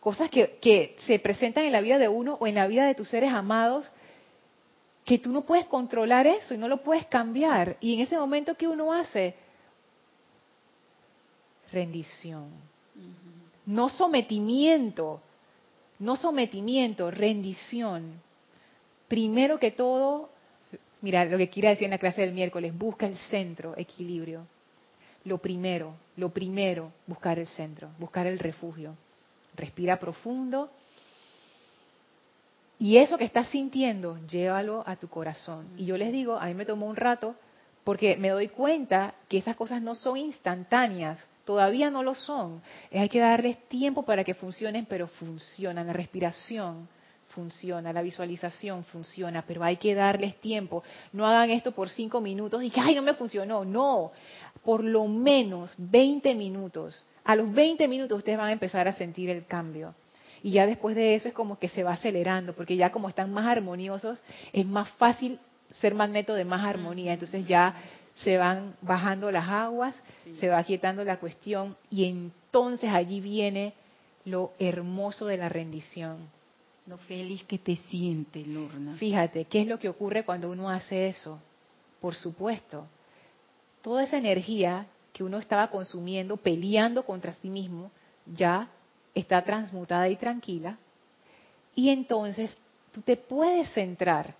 cosas 0.00 0.30
que, 0.30 0.96
se 1.06 1.18
presentan 1.18 1.64
en 1.64 1.72
la 1.72 1.80
vida 1.80 1.98
de 1.98 2.08
uno 2.08 2.36
o 2.40 2.46
en 2.46 2.54
la 2.54 2.66
vida 2.66 2.86
de 2.86 2.94
tus 2.94 3.08
seres 3.08 3.32
amados, 3.32 3.90
que 5.04 5.18
tú 5.18 5.32
no 5.32 5.42
puedes 5.42 5.66
controlar 5.66 6.26
eso 6.26 6.54
y 6.54 6.58
no 6.58 6.68
lo 6.68 6.82
puedes 6.82 7.06
cambiar. 7.06 7.76
Y 7.80 7.94
en 7.94 8.00
ese 8.00 8.18
momento, 8.18 8.54
¿qué 8.54 8.68
uno 8.68 8.92
hace? 8.92 9.34
Rendición. 11.72 12.50
No 13.66 13.88
sometimiento, 13.88 15.20
no 15.98 16.16
sometimiento, 16.16 17.10
rendición. 17.10 18.20
Primero 19.08 19.58
que 19.58 19.70
todo, 19.70 20.30
mira 21.00 21.24
lo 21.24 21.38
que 21.38 21.48
quiera 21.48 21.70
decir 21.70 21.84
en 21.84 21.92
la 21.92 21.98
clase 21.98 22.22
del 22.22 22.32
miércoles, 22.32 22.76
busca 22.76 23.06
el 23.06 23.16
centro, 23.16 23.74
equilibrio 23.76 24.46
lo 25.28 25.38
primero, 25.38 25.94
lo 26.16 26.30
primero, 26.30 26.92
buscar 27.06 27.38
el 27.38 27.46
centro, 27.46 27.90
buscar 27.98 28.26
el 28.26 28.38
refugio. 28.38 28.96
Respira 29.54 29.98
profundo. 29.98 30.70
Y 32.78 32.98
eso 32.98 33.18
que 33.18 33.24
estás 33.24 33.48
sintiendo, 33.48 34.18
llévalo 34.28 34.84
a 34.86 34.96
tu 34.96 35.08
corazón. 35.08 35.68
Y 35.76 35.86
yo 35.86 35.96
les 35.96 36.12
digo, 36.12 36.36
a 36.38 36.46
mí 36.46 36.54
me 36.54 36.64
tomó 36.64 36.86
un 36.86 36.96
rato 36.96 37.34
porque 37.82 38.16
me 38.16 38.28
doy 38.28 38.48
cuenta 38.48 39.14
que 39.28 39.38
esas 39.38 39.56
cosas 39.56 39.82
no 39.82 39.94
son 39.94 40.18
instantáneas, 40.18 41.26
todavía 41.44 41.90
no 41.90 42.02
lo 42.02 42.14
son. 42.14 42.62
Hay 42.92 43.08
que 43.08 43.18
darles 43.18 43.66
tiempo 43.68 44.04
para 44.04 44.22
que 44.22 44.34
funcionen, 44.34 44.86
pero 44.86 45.08
funcionan. 45.08 45.86
La 45.86 45.92
respiración, 45.92 46.88
funciona, 47.28 47.92
la 47.92 48.02
visualización 48.02 48.84
funciona, 48.84 49.42
pero 49.46 49.64
hay 49.64 49.76
que 49.76 49.94
darles 49.94 50.40
tiempo. 50.40 50.82
No 51.12 51.26
hagan 51.26 51.50
esto 51.50 51.72
por 51.72 51.88
cinco 51.88 52.20
minutos 52.20 52.62
y 52.62 52.70
que, 52.70 52.80
ay, 52.80 52.94
no 52.94 53.02
me 53.02 53.14
funcionó. 53.14 53.64
No, 53.64 54.12
por 54.62 54.84
lo 54.84 55.06
menos 55.06 55.74
20 55.78 56.34
minutos. 56.34 57.02
A 57.28 57.36
los 57.36 57.52
20 57.52 57.86
minutos 57.88 58.16
ustedes 58.16 58.38
van 58.38 58.48
a 58.48 58.52
empezar 58.52 58.88
a 58.88 58.94
sentir 58.94 59.28
el 59.28 59.44
cambio. 59.44 59.94
Y 60.42 60.52
ya 60.52 60.66
después 60.66 60.96
de 60.96 61.14
eso 61.14 61.28
es 61.28 61.34
como 61.34 61.58
que 61.58 61.68
se 61.68 61.82
va 61.82 61.92
acelerando, 61.92 62.54
porque 62.54 62.74
ya 62.74 62.90
como 62.90 63.06
están 63.06 63.30
más 63.34 63.44
armoniosos, 63.44 64.18
es 64.54 64.64
más 64.64 64.88
fácil 64.92 65.38
ser 65.78 65.94
magneto 65.94 66.32
de 66.32 66.46
más 66.46 66.64
armonía. 66.64 67.12
Entonces 67.12 67.46
ya 67.46 67.74
se 68.14 68.38
van 68.38 68.76
bajando 68.80 69.30
las 69.30 69.46
aguas, 69.46 70.02
se 70.40 70.48
va 70.48 70.64
quietando 70.64 71.04
la 71.04 71.18
cuestión 71.18 71.76
y 71.90 72.06
entonces 72.06 72.88
allí 72.88 73.20
viene 73.20 73.74
lo 74.24 74.52
hermoso 74.58 75.26
de 75.26 75.36
la 75.36 75.50
rendición 75.50 76.30
lo 76.86 76.96
feliz 76.96 77.44
que 77.44 77.58
te 77.58 77.76
sientes, 77.76 78.46
Lorna. 78.46 78.96
Fíjate, 78.96 79.44
¿qué 79.44 79.60
es 79.60 79.66
lo 79.66 79.78
que 79.78 79.90
ocurre 79.90 80.24
cuando 80.24 80.50
uno 80.50 80.70
hace 80.70 81.08
eso? 81.08 81.38
Por 82.00 82.14
supuesto, 82.14 82.86
toda 83.82 84.04
esa 84.04 84.16
energía 84.16 84.86
que 85.18 85.24
uno 85.24 85.38
estaba 85.38 85.66
consumiendo, 85.66 86.36
peleando 86.36 87.02
contra 87.02 87.32
sí 87.32 87.50
mismo, 87.50 87.90
ya 88.24 88.68
está 89.16 89.42
transmutada 89.42 90.08
y 90.08 90.14
tranquila. 90.14 90.78
Y 91.74 91.88
entonces 91.88 92.56
tú 92.92 93.02
te 93.02 93.16
puedes 93.16 93.68
centrar. 93.72 94.36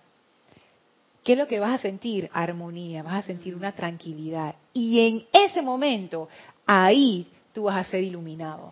¿Qué 1.21 1.33
es 1.33 1.37
lo 1.37 1.47
que 1.47 1.59
vas 1.59 1.71
a 1.71 1.81
sentir? 1.81 2.29
Armonía, 2.31 3.03
vas 3.03 3.25
a 3.25 3.27
sentir 3.27 3.55
una 3.55 3.73
tranquilidad. 3.73 4.55
Y 4.71 5.05
en 5.05 5.25
ese 5.33 5.61
momento, 5.61 6.29
ahí 6.65 7.27
tú 7.53 7.63
vas 7.63 7.75
a 7.75 7.89
ser 7.89 8.01
iluminado. 8.01 8.71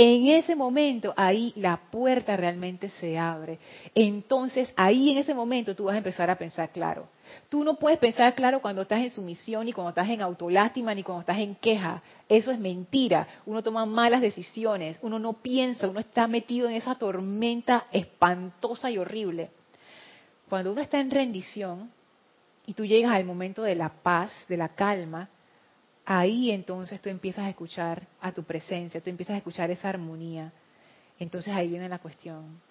En 0.00 0.28
ese 0.28 0.54
momento, 0.54 1.12
ahí 1.16 1.52
la 1.56 1.76
puerta 1.76 2.36
realmente 2.36 2.88
se 2.88 3.18
abre. 3.18 3.58
Entonces, 3.96 4.72
ahí 4.76 5.10
en 5.10 5.18
ese 5.18 5.34
momento 5.34 5.74
tú 5.74 5.86
vas 5.86 5.96
a 5.96 5.98
empezar 5.98 6.30
a 6.30 6.38
pensar 6.38 6.70
claro. 6.70 7.08
Tú 7.48 7.64
no 7.64 7.80
puedes 7.80 7.98
pensar 7.98 8.32
claro 8.36 8.62
cuando 8.62 8.82
estás 8.82 9.00
en 9.00 9.10
sumisión, 9.10 9.66
ni 9.66 9.72
cuando 9.72 9.88
estás 9.88 10.08
en 10.08 10.22
autolástima, 10.22 10.94
ni 10.94 11.02
cuando 11.02 11.22
estás 11.22 11.38
en 11.38 11.56
queja. 11.56 12.00
Eso 12.28 12.52
es 12.52 12.60
mentira. 12.60 13.26
Uno 13.44 13.60
toma 13.60 13.86
malas 13.86 14.20
decisiones, 14.20 15.00
uno 15.02 15.18
no 15.18 15.32
piensa, 15.32 15.88
uno 15.88 15.98
está 15.98 16.28
metido 16.28 16.68
en 16.68 16.76
esa 16.76 16.94
tormenta 16.94 17.86
espantosa 17.90 18.92
y 18.92 18.98
horrible. 18.98 19.50
cuando 20.48 20.70
uno 20.70 20.80
está 20.80 21.00
en 21.00 21.10
rendición 21.10 21.90
y 22.66 22.74
tú 22.74 22.86
llegas 22.86 23.10
al 23.10 23.24
momento 23.24 23.64
de 23.64 23.74
la 23.74 23.88
paz, 23.88 24.30
de 24.48 24.58
la 24.58 24.68
calma, 24.68 25.28
ahí 26.10 26.50
entonces 26.50 27.02
tú 27.02 27.10
empiezas 27.10 27.44
a 27.44 27.50
escuchar 27.50 28.06
a 28.22 28.32
tu 28.32 28.42
presencia, 28.42 28.98
tú 28.98 29.10
empiezas 29.10 29.34
a 29.34 29.36
escuchar 29.36 29.70
esa 29.70 29.90
armonía. 29.90 30.50
Entonces 31.18 31.54
ahí 31.54 31.68
viene 31.68 31.86
la 31.86 31.98
cuestión. 31.98 32.62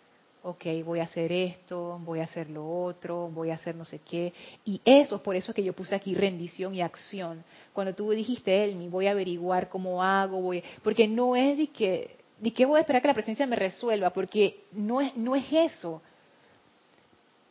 Ok, 0.41 0.65
voy 0.83 1.01
a 1.01 1.03
hacer 1.03 1.31
esto, 1.31 1.99
voy 2.03 2.19
a 2.19 2.23
hacer 2.23 2.49
lo 2.49 2.67
otro, 2.67 3.29
voy 3.29 3.51
a 3.51 3.53
hacer 3.53 3.75
no 3.75 3.85
sé 3.85 3.99
qué. 3.99 4.33
Y 4.65 4.81
eso 4.83 5.17
es 5.17 5.21
por 5.21 5.35
eso 5.35 5.53
que 5.53 5.63
yo 5.63 5.73
puse 5.73 5.93
aquí 5.93 6.15
rendición 6.15 6.73
y 6.73 6.81
acción. 6.81 7.43
Cuando 7.73 7.93
tú 7.93 8.09
dijiste, 8.09 8.63
Elmi, 8.63 8.88
voy 8.88 9.05
a 9.05 9.11
averiguar 9.11 9.69
cómo 9.69 10.01
hago, 10.01 10.41
voy, 10.41 10.63
porque 10.81 11.07
no 11.07 11.35
es 11.35 11.59
de 11.59 11.67
que, 11.67 12.17
de 12.39 12.51
que 12.51 12.65
voy 12.65 12.77
a 12.77 12.81
esperar 12.81 13.03
que 13.03 13.07
la 13.07 13.13
presencia 13.13 13.45
me 13.45 13.55
resuelva, 13.55 14.09
porque 14.09 14.63
no 14.71 14.99
es, 14.99 15.15
no 15.15 15.35
es 15.35 15.45
eso. 15.51 16.01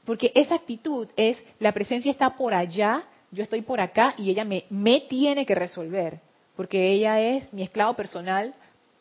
Porque 0.05 0.33
esa 0.35 0.57
actitud 0.57 1.07
es, 1.17 1.41
la 1.61 1.71
presencia 1.71 2.11
está 2.11 2.35
por 2.35 2.55
allá, 2.55 3.05
yo 3.37 3.43
estoy 3.43 3.61
por 3.61 3.81
acá 3.81 4.15
y 4.17 4.31
ella 4.31 4.45
me, 4.45 4.65
me 4.71 5.03
tiene 5.03 5.45
que 5.45 5.55
resolver, 5.55 6.21
porque 6.57 6.91
ella 6.91 7.21
es 7.21 7.53
mi 7.53 7.63
esclavo 7.63 7.95
personal 7.95 8.55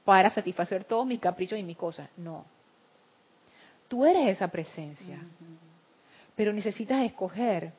para 0.03 0.29
satisfacer 0.29 0.83
todos 0.83 1.07
mis 1.07 1.21
caprichos 1.21 1.57
y 1.57 1.63
mis 1.63 1.77
cosas. 1.77 2.09
No. 2.17 2.43
Tú 3.87 4.05
eres 4.05 4.27
esa 4.27 4.49
presencia, 4.49 5.19
pero 6.35 6.51
necesitas 6.51 7.01
escoger, 7.03 7.71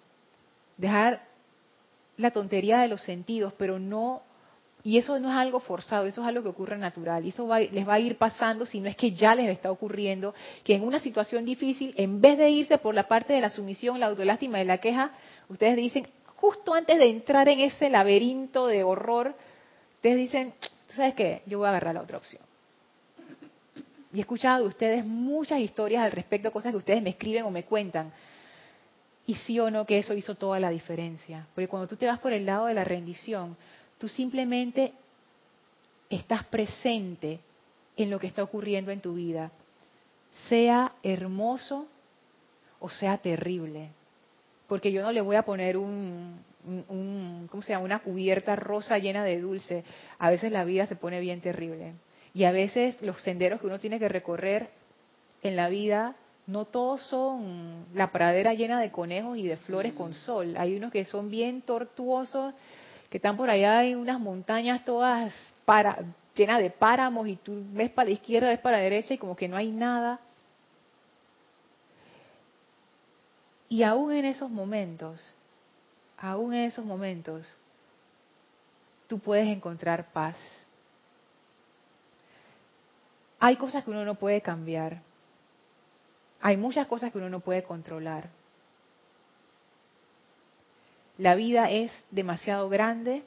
dejar 0.79 1.23
la 2.17 2.31
tontería 2.31 2.81
de 2.81 2.89
los 2.89 3.03
sentidos, 3.03 3.53
pero 3.59 3.79
no 3.79 4.23
y 4.83 4.99
eso 4.99 5.19
no 5.19 5.29
es 5.31 5.37
algo 5.37 5.59
forzado, 5.59 6.07
eso 6.07 6.23
es 6.23 6.29
algo 6.29 6.45
que 6.45 6.49
ocurre 6.49 6.79
natural. 6.79 7.25
Y 7.25 7.31
eso 7.31 7.53
les 7.57 7.89
va 7.89 7.95
a 7.95 7.99
ir 7.99 8.17
pasando, 8.19 8.65
si 8.65 8.79
no 8.79 8.89
es 8.89 8.95
que 8.95 9.11
ya 9.11 9.35
les 9.35 9.51
está 9.51 9.69
ocurriendo, 9.69 10.33
que 10.63 10.77
en 10.77 10.85
una 10.85 11.01
situación 11.01 11.45
difícil, 11.45 11.93
en 11.97 12.21
vez 12.21 12.39
de 12.39 12.49
irse 12.51 12.79
por 12.79 12.95
la 12.95 13.09
parte 13.09 13.33
de 13.33 13.41
la 13.41 13.51
sumisión, 13.51 13.99
la 13.99 14.07
autolástima 14.07 14.63
y 14.63 14.65
la 14.65 14.79
queja, 14.79 15.11
ustedes 15.49 15.75
dicen, 15.75 16.07
justo 16.37 16.75
antes 16.75 16.99
de 16.99 17.09
entrar 17.09 17.49
en 17.49 17.61
ese 17.61 17.91
laberinto 17.91 18.67
de 18.67 18.83
horror, 18.83 19.35
ustedes 19.97 20.17
dicen, 20.17 20.55
¿sabes 20.95 21.15
qué? 21.15 21.43
Yo 21.47 21.59
voy 21.59 21.67
a 21.67 21.71
agarrar 21.71 21.95
la 21.95 22.03
otra 22.03 22.19
opción. 22.19 22.43
Y 24.13 24.19
he 24.19 24.21
escuchado 24.21 24.63
de 24.63 24.69
ustedes 24.69 25.05
muchas 25.05 25.61
historias 25.61 26.03
al 26.03 26.13
respecto, 26.13 26.53
cosas 26.53 26.73
que 26.73 26.79
ustedes 26.79 27.03
me 27.03 27.11
escriben 27.11 27.45
o 27.45 27.51
me 27.51 27.65
cuentan. 27.65 28.13
Y 29.27 29.35
sí 29.35 29.59
o 29.59 29.71
no 29.71 29.85
que 29.85 29.99
eso 29.99 30.15
hizo 30.15 30.37
toda 30.37 30.61
la 30.61 30.71
diferencia. 30.71 31.47
Porque 31.55 31.69
cuando 31.69 31.89
tú 31.89 31.97
te 31.97 32.07
vas 32.07 32.21
por 32.21 32.33
el 32.33 32.47
lado 32.47 32.67
de 32.67 32.75
la 32.75 32.85
rendición, 32.85 33.57
Tú 33.99 34.09
simplemente 34.09 34.93
estás 36.11 36.45
presente 36.45 37.41
en 37.97 38.11
lo 38.11 38.19
que 38.19 38.27
está 38.27 38.43
ocurriendo 38.43 38.91
en 38.91 39.01
tu 39.01 39.15
vida, 39.15 39.51
sea 40.49 40.93
hermoso 41.03 41.87
o 42.79 42.91
sea 42.91 43.17
terrible. 43.19 43.89
Porque 44.67 44.93
yo 44.93 45.03
no 45.03 45.13
le 45.13 45.21
voy 45.21 45.37
a 45.37 45.43
poner 45.43 45.77
un, 45.77 46.41
¿cómo 47.49 47.63
se 47.63 47.73
llama? 47.73 47.85
Una 47.85 47.99
cubierta 48.01 48.57
rosa 48.57 48.99
llena 48.99 49.25
de 49.25 49.41
dulce. 49.41 49.85
A 50.19 50.31
veces 50.31 50.51
la 50.51 50.65
vida 50.65 50.87
se 50.87 50.97
pone 50.97 51.21
bien 51.21 51.41
terrible. 51.41 51.95
Y 52.35 52.45
a 52.45 52.53
veces 52.53 53.01
los 53.03 53.23
senderos 53.23 53.61
que 53.61 53.67
uno 53.67 53.79
tiene 53.79 53.99
que 53.99 54.09
recorrer 54.09 54.69
en 55.43 55.57
la 55.57 55.69
vida, 55.69 56.17
no 56.47 56.65
todos 56.65 57.03
son 57.07 57.87
la 57.95 58.13
pradera 58.13 58.55
llena 58.55 58.81
de 58.81 58.91
conejos 58.91 59.39
y 59.39 59.47
de 59.47 59.57
flores 59.57 59.93
con 59.95 60.15
sol. 60.15 60.55
Hay 60.59 60.77
unos 60.77 60.93
que 60.93 61.05
son 61.05 61.31
bien 61.31 61.63
tortuosos 61.63 62.55
que 63.09 63.19
están 63.19 63.37
por 63.37 63.51
allá 63.51 63.85
en 63.85 63.99
unas 63.99 64.21
montañas 64.21 64.85
todas 64.85 65.33
para, 65.65 65.99
llenas 66.35 66.61
de 66.61 66.71
páramos 66.71 67.29
y 67.29 67.37
tú 67.37 67.65
ves 67.73 67.91
para 67.91 68.09
la 68.09 68.15
izquierda, 68.15 68.49
ves 68.49 68.59
para 68.59 68.79
la 68.79 68.83
derecha 68.83 69.15
y 69.15 69.19
como 69.19 69.37
que 69.37 69.49
no 69.49 69.57
hay 69.57 69.73
nada. 69.73 70.21
Y 73.69 73.83
aún 73.83 74.13
en 74.13 74.25
esos 74.25 74.51
momentos, 74.51 75.35
aún 76.17 76.55
en 76.55 76.65
esos 76.65 76.85
momentos, 76.85 77.53
tú 79.07 79.19
puedes 79.19 79.49
encontrar 79.49 80.13
paz. 80.13 80.37
Hay 83.39 83.57
cosas 83.57 83.85
que 83.85 83.91
uno 83.91 84.05
no 84.05 84.15
puede 84.15 84.41
cambiar. 84.41 85.03
Hay 86.41 86.57
muchas 86.57 86.87
cosas 86.87 87.13
que 87.13 87.19
uno 87.19 87.29
no 87.29 87.41
puede 87.41 87.63
controlar. 87.63 88.29
La 91.19 91.35
vida 91.35 91.71
es 91.71 91.91
demasiado 92.11 92.69
grande 92.69 93.23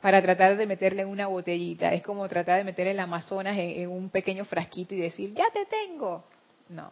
para 0.00 0.22
tratar 0.22 0.56
de 0.56 0.66
meterle 0.66 1.02
en 1.02 1.08
una 1.08 1.26
botellita. 1.26 1.92
Es 1.92 2.02
como 2.02 2.28
tratar 2.28 2.58
de 2.58 2.64
meter 2.64 2.86
el 2.86 3.00
Amazonas 3.00 3.56
en, 3.58 3.88
un 3.90 4.10
pequeño 4.10 4.44
frasquito 4.44 4.94
y 4.94 5.00
decir, 5.00 5.34
ya 5.34 5.46
te 5.52 5.66
tengo. 5.66 6.24
No. 6.68 6.90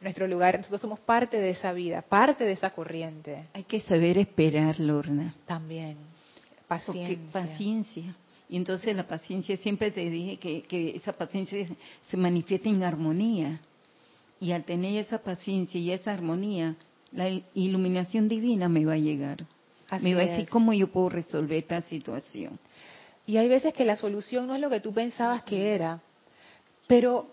Nuestro 0.00 0.28
lugar, 0.28 0.56
nosotros 0.56 0.80
somos 0.80 1.00
parte 1.00 1.40
de 1.40 1.50
esa 1.50 1.72
vida, 1.72 2.02
parte 2.02 2.44
de 2.44 2.52
esa 2.52 2.70
corriente. 2.70 3.48
Hay 3.52 3.64
que 3.64 3.80
saber 3.80 4.18
esperar, 4.18 4.78
Lorna. 4.78 5.34
También. 5.44 5.96
Paciencia. 6.68 7.32
paciencia. 7.32 8.14
Y 8.48 8.56
entonces 8.56 8.94
la 8.94 9.06
paciencia, 9.06 9.56
siempre 9.56 9.90
te 9.90 10.08
dije 10.08 10.36
que, 10.38 10.62
que 10.62 10.96
esa 10.96 11.12
paciencia 11.12 11.66
se 12.02 12.16
manifiesta 12.16 12.68
en 12.68 12.82
armonía. 12.82 13.60
Y 14.40 14.52
al 14.52 14.64
tener 14.64 14.96
esa 14.98 15.18
paciencia 15.18 15.80
y 15.80 15.90
esa 15.90 16.12
armonía, 16.12 16.76
la 17.12 17.28
iluminación 17.54 18.28
divina 18.28 18.68
me 18.68 18.84
va 18.84 18.94
a 18.94 18.98
llegar. 18.98 19.44
me 20.00 20.14
va 20.14 20.22
a 20.22 20.26
decir 20.26 20.48
cómo 20.48 20.72
yo 20.72 20.88
puedo 20.88 21.08
resolver 21.08 21.58
esta 21.58 21.80
situación. 21.82 22.58
Y 23.26 23.36
hay 23.36 23.48
veces 23.48 23.74
que 23.74 23.84
la 23.84 23.96
solución 23.96 24.46
no 24.46 24.54
es 24.54 24.60
lo 24.60 24.70
que 24.70 24.80
tú 24.80 24.92
pensabas 24.92 25.42
que 25.42 25.74
era, 25.74 26.00
pero 26.86 27.26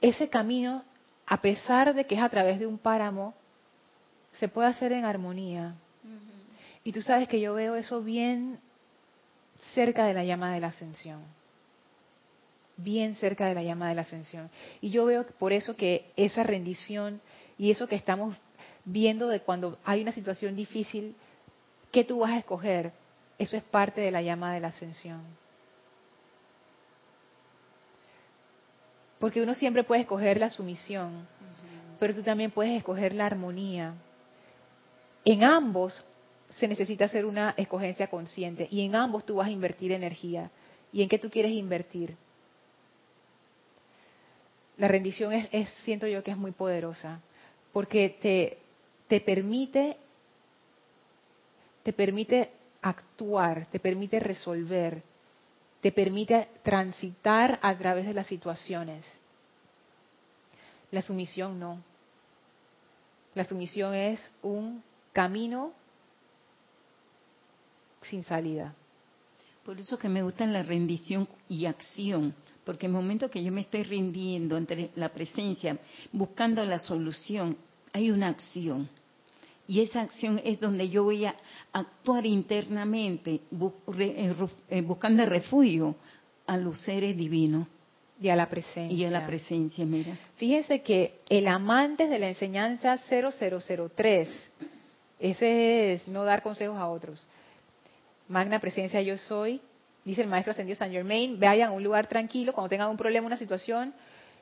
ese 0.00 0.28
camino, 0.28 0.82
a 1.28 1.42
pesar 1.42 1.94
de 1.94 2.06
que 2.06 2.14
es 2.14 2.22
a 2.22 2.28
través 2.30 2.58
de 2.58 2.66
un 2.66 2.78
páramo, 2.78 3.34
se 4.32 4.48
puede 4.48 4.68
hacer 4.68 4.92
en 4.92 5.04
armonía. 5.04 5.74
Y 6.84 6.92
tú 6.92 7.02
sabes 7.02 7.28
que 7.28 7.38
yo 7.38 7.52
veo 7.52 7.74
eso 7.74 8.02
bien 8.02 8.58
cerca 9.74 10.06
de 10.06 10.14
la 10.14 10.24
llama 10.24 10.54
de 10.54 10.60
la 10.60 10.68
ascensión. 10.68 11.20
Bien 12.78 13.14
cerca 13.16 13.46
de 13.46 13.54
la 13.54 13.62
llama 13.62 13.90
de 13.90 13.96
la 13.96 14.02
ascensión. 14.02 14.48
Y 14.80 14.88
yo 14.88 15.04
veo 15.04 15.26
por 15.38 15.52
eso 15.52 15.76
que 15.76 16.10
esa 16.16 16.44
rendición 16.44 17.20
y 17.58 17.70
eso 17.72 17.88
que 17.88 17.96
estamos 17.96 18.34
viendo 18.86 19.28
de 19.28 19.40
cuando 19.40 19.78
hay 19.84 20.00
una 20.00 20.12
situación 20.12 20.56
difícil, 20.56 21.14
¿qué 21.92 22.04
tú 22.04 22.20
vas 22.20 22.30
a 22.30 22.38
escoger? 22.38 22.92
Eso 23.38 23.54
es 23.54 23.62
parte 23.64 24.00
de 24.00 24.10
la 24.10 24.22
llama 24.22 24.54
de 24.54 24.60
la 24.60 24.68
ascensión. 24.68 25.20
Porque 29.18 29.42
uno 29.42 29.54
siempre 29.54 29.84
puede 29.84 30.02
escoger 30.02 30.38
la 30.38 30.50
sumisión, 30.50 31.26
pero 31.98 32.14
tú 32.14 32.22
también 32.22 32.50
puedes 32.50 32.76
escoger 32.76 33.14
la 33.14 33.26
armonía. 33.26 33.94
En 35.24 35.42
ambos 35.42 36.04
se 36.50 36.68
necesita 36.68 37.06
hacer 37.06 37.26
una 37.26 37.54
escogencia 37.56 38.06
consciente 38.08 38.68
y 38.70 38.82
en 38.82 38.94
ambos 38.94 39.26
tú 39.26 39.36
vas 39.36 39.48
a 39.48 39.50
invertir 39.50 39.92
energía. 39.92 40.50
¿Y 40.92 41.02
en 41.02 41.08
qué 41.08 41.18
tú 41.18 41.28
quieres 41.28 41.52
invertir? 41.52 42.16
La 44.76 44.88
rendición 44.88 45.32
es, 45.32 45.48
es 45.50 45.68
siento 45.84 46.06
yo 46.06 46.22
que 46.22 46.30
es 46.30 46.36
muy 46.36 46.52
poderosa, 46.52 47.20
porque 47.72 48.16
te, 48.20 48.58
te 49.08 49.20
permite, 49.20 49.96
te 51.82 51.92
permite 51.92 52.52
actuar, 52.80 53.66
te 53.66 53.80
permite 53.80 54.20
resolver, 54.20 55.02
te 55.80 55.92
permite 55.92 56.48
transitar 56.62 57.58
a 57.62 57.76
través 57.76 58.06
de 58.06 58.14
las 58.14 58.26
situaciones. 58.26 59.20
La 60.90 61.02
sumisión 61.02 61.58
no. 61.58 61.82
La 63.34 63.44
sumisión 63.44 63.94
es 63.94 64.32
un 64.42 64.82
camino 65.12 65.72
sin 68.02 68.22
salida. 68.24 68.74
Por 69.64 69.78
eso 69.78 69.98
que 69.98 70.08
me 70.08 70.22
gusta 70.22 70.46
la 70.46 70.62
rendición 70.62 71.28
y 71.48 71.66
acción, 71.66 72.34
porque 72.64 72.86
en 72.86 72.92
el 72.92 73.02
momento 73.02 73.30
que 73.30 73.44
yo 73.44 73.52
me 73.52 73.60
estoy 73.60 73.82
rindiendo 73.82 74.56
ante 74.56 74.90
la 74.96 75.10
presencia, 75.10 75.78
buscando 76.10 76.64
la 76.64 76.78
solución, 76.78 77.56
hay 77.92 78.10
una 78.10 78.28
acción. 78.28 78.88
Y 79.68 79.82
esa 79.82 80.00
acción 80.00 80.40
es 80.42 80.58
donde 80.58 80.88
yo 80.88 81.04
voy 81.04 81.26
a 81.26 81.36
actuar 81.72 82.24
internamente, 82.24 83.42
eh, 83.98 84.34
eh, 84.70 84.80
buscando 84.80 85.26
refugio 85.26 85.94
a 86.46 86.56
los 86.56 86.80
seres 86.80 87.14
divinos. 87.14 87.68
Y 88.20 88.30
a 88.30 88.34
la 88.34 88.48
presencia. 88.48 88.96
Y 88.96 89.04
a 89.04 89.10
la 89.10 89.26
presencia, 89.26 89.84
mira. 89.84 90.16
Fíjense 90.36 90.80
que 90.80 91.20
el 91.28 91.46
amante 91.46 92.08
de 92.08 92.18
la 92.18 92.28
enseñanza 92.28 92.96
0003, 92.96 94.52
ese 95.20 95.92
es 95.92 96.08
no 96.08 96.24
dar 96.24 96.42
consejos 96.42 96.78
a 96.78 96.88
otros. 96.88 97.24
Magna 98.26 98.60
presencia 98.60 99.02
yo 99.02 99.18
soy, 99.18 99.60
dice 100.02 100.22
el 100.22 100.28
maestro 100.28 100.52
ascendido 100.52 100.78
San 100.78 100.90
Germain, 100.90 101.38
vayan 101.38 101.68
a 101.68 101.72
un 101.72 101.84
lugar 101.84 102.06
tranquilo, 102.06 102.54
cuando 102.54 102.70
tengan 102.70 102.88
un 102.88 102.96
problema, 102.96 103.26
una 103.26 103.36
situación, 103.36 103.92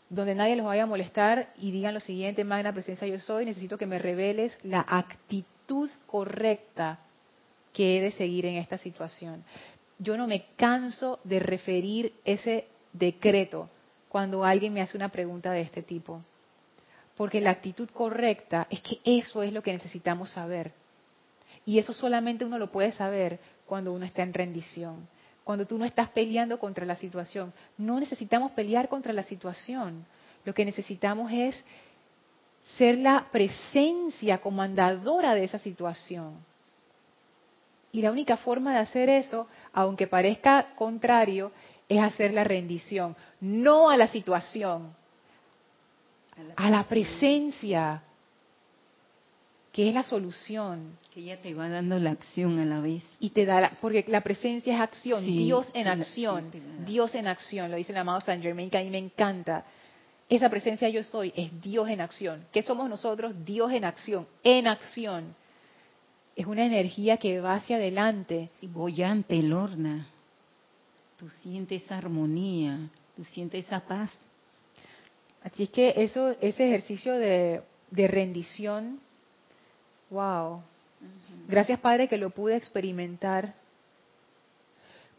donde 0.08 0.34
nadie 0.34 0.56
los 0.56 0.66
vaya 0.66 0.84
a 0.84 0.86
molestar 0.86 1.52
y 1.56 1.70
digan 1.70 1.94
lo 1.94 2.00
siguiente, 2.00 2.44
magna 2.44 2.72
presencia 2.72 3.06
yo 3.06 3.18
soy, 3.18 3.44
necesito 3.44 3.76
que 3.76 3.86
me 3.86 3.98
reveles 3.98 4.56
la 4.62 4.84
actitud 4.86 5.90
correcta 6.06 7.00
que 7.72 7.98
he 7.98 8.00
de 8.00 8.12
seguir 8.12 8.46
en 8.46 8.56
esta 8.56 8.78
situación. 8.78 9.44
Yo 9.98 10.16
no 10.16 10.26
me 10.26 10.46
canso 10.56 11.20
de 11.24 11.40
referir 11.40 12.12
ese 12.24 12.66
decreto 12.92 13.68
cuando 14.08 14.44
alguien 14.44 14.72
me 14.72 14.80
hace 14.80 14.96
una 14.96 15.10
pregunta 15.10 15.52
de 15.52 15.62
este 15.62 15.82
tipo. 15.82 16.20
Porque 17.16 17.40
la 17.40 17.50
actitud 17.50 17.88
correcta 17.90 18.66
es 18.70 18.80
que 18.80 19.00
eso 19.04 19.42
es 19.42 19.52
lo 19.52 19.62
que 19.62 19.72
necesitamos 19.72 20.30
saber. 20.30 20.72
Y 21.64 21.78
eso 21.78 21.92
solamente 21.92 22.44
uno 22.44 22.58
lo 22.58 22.70
puede 22.70 22.92
saber 22.92 23.40
cuando 23.66 23.92
uno 23.92 24.04
está 24.04 24.22
en 24.22 24.32
rendición, 24.32 25.08
cuando 25.46 25.64
tú 25.64 25.78
no 25.78 25.84
estás 25.84 26.08
peleando 26.08 26.58
contra 26.58 26.84
la 26.84 26.96
situación. 26.96 27.52
No 27.78 28.00
necesitamos 28.00 28.50
pelear 28.50 28.88
contra 28.88 29.12
la 29.12 29.22
situación. 29.22 30.04
Lo 30.44 30.52
que 30.52 30.64
necesitamos 30.64 31.30
es 31.30 31.64
ser 32.76 32.98
la 32.98 33.28
presencia 33.30 34.38
comandadora 34.38 35.36
de 35.36 35.44
esa 35.44 35.60
situación. 35.60 36.34
Y 37.92 38.02
la 38.02 38.10
única 38.10 38.36
forma 38.36 38.72
de 38.72 38.80
hacer 38.80 39.08
eso, 39.08 39.46
aunque 39.72 40.08
parezca 40.08 40.74
contrario, 40.74 41.52
es 41.88 42.02
hacer 42.02 42.34
la 42.34 42.42
rendición, 42.42 43.14
no 43.40 43.88
a 43.88 43.96
la 43.96 44.08
situación, 44.08 44.96
a 46.56 46.70
la 46.70 46.82
presencia, 46.88 48.02
que 49.76 49.90
es 49.90 49.94
la 49.94 50.04
solución. 50.04 50.96
Que 51.12 51.20
ella 51.20 51.42
te 51.42 51.52
va 51.52 51.68
dando 51.68 51.98
la 51.98 52.12
acción 52.12 52.58
a 52.58 52.64
la 52.64 52.80
vez. 52.80 53.04
Y 53.18 53.28
te 53.28 53.44
da, 53.44 53.76
porque 53.82 54.06
la 54.08 54.22
presencia 54.22 54.74
es 54.74 54.80
acción, 54.80 55.22
Dios 55.22 55.70
en 55.74 55.86
acción, 55.86 56.50
Dios 56.86 57.14
en 57.14 57.26
acción, 57.26 57.70
lo 57.70 57.76
dice 57.76 57.92
el 57.92 57.98
amado 57.98 58.22
San 58.22 58.40
Germain, 58.40 58.70
que 58.70 58.78
a 58.78 58.82
mí 58.82 58.88
me 58.88 58.96
encanta. 58.96 59.66
Esa 60.30 60.48
presencia 60.48 60.88
yo 60.88 61.02
soy 61.02 61.30
es 61.36 61.60
Dios 61.60 61.90
en 61.90 62.00
acción. 62.00 62.46
¿Qué 62.54 62.62
somos 62.62 62.88
nosotros? 62.88 63.34
Dios 63.44 63.70
en 63.70 63.84
acción, 63.84 64.26
en 64.42 64.66
acción. 64.66 65.36
Es 66.34 66.46
una 66.46 66.64
energía 66.64 67.18
que 67.18 67.38
va 67.42 67.56
hacia 67.56 67.76
adelante. 67.76 68.48
Y 68.62 68.68
bollante, 68.68 69.42
Lorna. 69.42 70.08
Tú 71.18 71.28
sientes 71.28 71.82
esa 71.82 71.98
armonía, 71.98 72.88
tú 73.14 73.26
sientes 73.26 73.66
esa 73.66 73.80
paz. 73.80 74.10
Así 75.42 75.64
es 75.64 75.68
que 75.68 75.92
eso, 75.98 76.30
ese 76.40 76.66
ejercicio 76.66 77.12
de, 77.12 77.60
de 77.90 78.08
rendición, 78.08 79.00
wow. 80.10 80.62
Gracias 81.48 81.78
Padre 81.80 82.08
que 82.08 82.16
lo 82.16 82.30
pude 82.30 82.56
experimentar 82.56 83.54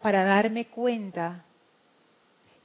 para 0.01 0.23
darme 0.23 0.65
cuenta 0.65 1.43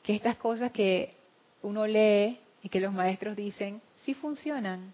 que 0.02 0.14
estas 0.14 0.36
cosas 0.36 0.72
que 0.72 1.14
uno 1.62 1.86
lee 1.86 2.38
y 2.62 2.68
que 2.68 2.80
los 2.80 2.92
maestros 2.92 3.36
dicen, 3.36 3.80
sí 4.04 4.14
funcionan. 4.14 4.92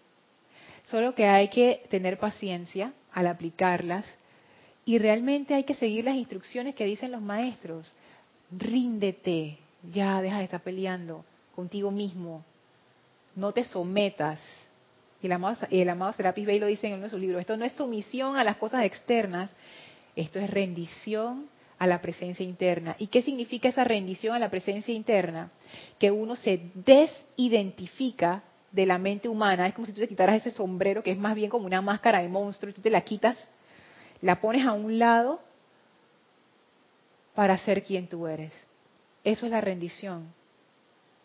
Solo 0.84 1.14
que 1.14 1.26
hay 1.26 1.48
que 1.48 1.84
tener 1.90 2.18
paciencia 2.18 2.92
al 3.12 3.26
aplicarlas 3.26 4.06
y 4.84 4.98
realmente 4.98 5.54
hay 5.54 5.64
que 5.64 5.74
seguir 5.74 6.04
las 6.04 6.14
instrucciones 6.14 6.74
que 6.74 6.84
dicen 6.84 7.12
los 7.12 7.20
maestros. 7.20 7.86
Ríndete, 8.50 9.58
ya 9.90 10.22
deja 10.22 10.38
de 10.38 10.44
estar 10.44 10.62
peleando 10.62 11.24
contigo 11.54 11.90
mismo. 11.90 12.44
No 13.34 13.52
te 13.52 13.64
sometas. 13.64 14.40
Y 15.20 15.26
el 15.26 15.32
amado, 15.32 15.66
el 15.70 15.88
amado 15.88 16.12
Serapis 16.12 16.46
Bey 16.46 16.58
lo 16.58 16.66
dice 16.66 16.86
en 16.86 16.94
uno 16.94 17.04
de 17.04 17.10
sus 17.10 17.20
libros. 17.20 17.40
Esto 17.40 17.56
no 17.56 17.64
es 17.64 17.72
sumisión 17.72 18.36
a 18.36 18.44
las 18.44 18.56
cosas 18.56 18.84
externas, 18.84 19.54
esto 20.14 20.38
es 20.38 20.48
rendición 20.50 21.46
a 21.78 21.86
la 21.86 22.00
presencia 22.00 22.44
interna. 22.44 22.96
¿Y 22.98 23.06
qué 23.08 23.22
significa 23.22 23.68
esa 23.68 23.84
rendición 23.84 24.34
a 24.34 24.38
la 24.38 24.50
presencia 24.50 24.94
interna? 24.94 25.50
Que 25.98 26.10
uno 26.10 26.36
se 26.36 26.70
desidentifica 26.74 28.42
de 28.72 28.86
la 28.86 28.98
mente 28.98 29.28
humana. 29.28 29.66
Es 29.66 29.74
como 29.74 29.86
si 29.86 29.92
tú 29.92 30.00
te 30.00 30.08
quitaras 30.08 30.36
ese 30.36 30.50
sombrero 30.50 31.02
que 31.02 31.12
es 31.12 31.18
más 31.18 31.34
bien 31.34 31.50
como 31.50 31.66
una 31.66 31.80
máscara 31.80 32.20
de 32.20 32.28
monstruo 32.28 32.70
y 32.70 32.74
tú 32.74 32.82
te 32.82 32.90
la 32.90 33.00
quitas, 33.00 33.36
la 34.20 34.40
pones 34.40 34.66
a 34.66 34.72
un 34.72 34.98
lado 34.98 35.40
para 37.34 37.56
ser 37.58 37.82
quien 37.84 38.08
tú 38.08 38.26
eres. 38.26 38.52
Eso 39.22 39.46
es 39.46 39.52
la 39.52 39.60
rendición. 39.60 40.32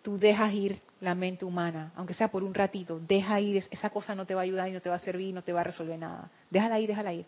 Tú 0.04 0.20
dejas 0.20 0.54
ir 0.54 0.80
la 1.02 1.16
mente 1.16 1.46
humana, 1.46 1.92
aunque 1.96 2.14
sea 2.14 2.30
por 2.30 2.44
un 2.44 2.54
ratito, 2.54 3.00
deja 3.00 3.40
ir, 3.40 3.66
esa 3.72 3.90
cosa 3.90 4.14
no 4.14 4.28
te 4.28 4.36
va 4.36 4.42
a 4.42 4.44
ayudar 4.44 4.70
y 4.70 4.74
no 4.74 4.82
te 4.82 4.90
va 4.90 4.96
a 4.96 5.00
servir 5.00 5.30
y 5.30 5.34
no 5.34 5.44
te 5.44 5.54
va 5.54 5.62
a 5.62 5.64
resolver 5.64 5.98
nada. 5.98 6.30
Déjala 6.52 6.80
ir, 6.80 6.88
déjala 6.90 7.14
ir. 7.14 7.26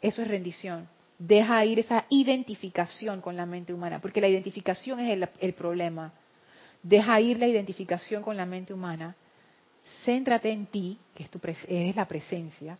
Eso 0.00 0.22
es 0.22 0.28
rendición 0.28 0.88
deja 1.18 1.64
ir 1.64 1.78
esa 1.78 2.06
identificación 2.08 3.20
con 3.20 3.36
la 3.36 3.46
mente 3.46 3.72
humana, 3.72 4.00
porque 4.00 4.20
la 4.20 4.28
identificación 4.28 5.00
es 5.00 5.28
el, 5.40 5.54
problema. 5.54 6.12
Deja 6.82 7.20
ir 7.20 7.38
la 7.38 7.48
identificación 7.48 8.22
con 8.22 8.36
la 8.36 8.46
mente 8.46 8.74
humana, 8.74 9.14
céntrate 10.04 10.50
en 10.50 10.66
ti, 10.66 10.98
que 11.14 11.24
es 11.24 11.30
tu, 11.30 11.40
eres 11.68 11.96
la 11.96 12.06
presencia, 12.06 12.76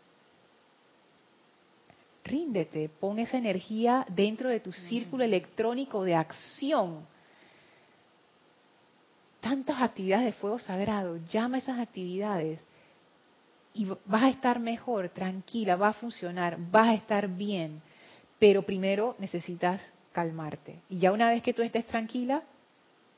ríndete, 2.24 2.88
pon 2.88 3.18
esa 3.18 3.36
energía 3.36 4.06
dentro 4.08 4.48
de 4.48 4.60
tu 4.60 4.72
círculo 4.72 5.24
electrónico 5.24 6.04
de 6.04 6.14
acción. 6.14 7.06
Tantas 9.44 9.82
actividades 9.82 10.24
de 10.24 10.32
fuego 10.32 10.58
sagrado, 10.58 11.18
llama 11.26 11.58
esas 11.58 11.78
actividades 11.78 12.60
y 13.74 13.84
vas 13.84 14.22
a 14.22 14.28
estar 14.30 14.58
mejor, 14.58 15.10
tranquila, 15.10 15.76
va 15.76 15.88
a 15.88 15.92
funcionar, 15.92 16.56
vas 16.70 16.88
a 16.88 16.94
estar 16.94 17.28
bien 17.28 17.82
pero 18.44 18.62
primero 18.62 19.16
necesitas 19.18 19.80
calmarte. 20.12 20.80
Y 20.90 20.98
ya 20.98 21.12
una 21.12 21.30
vez 21.30 21.42
que 21.42 21.54
tú 21.54 21.62
estés 21.62 21.86
tranquila, 21.86 22.42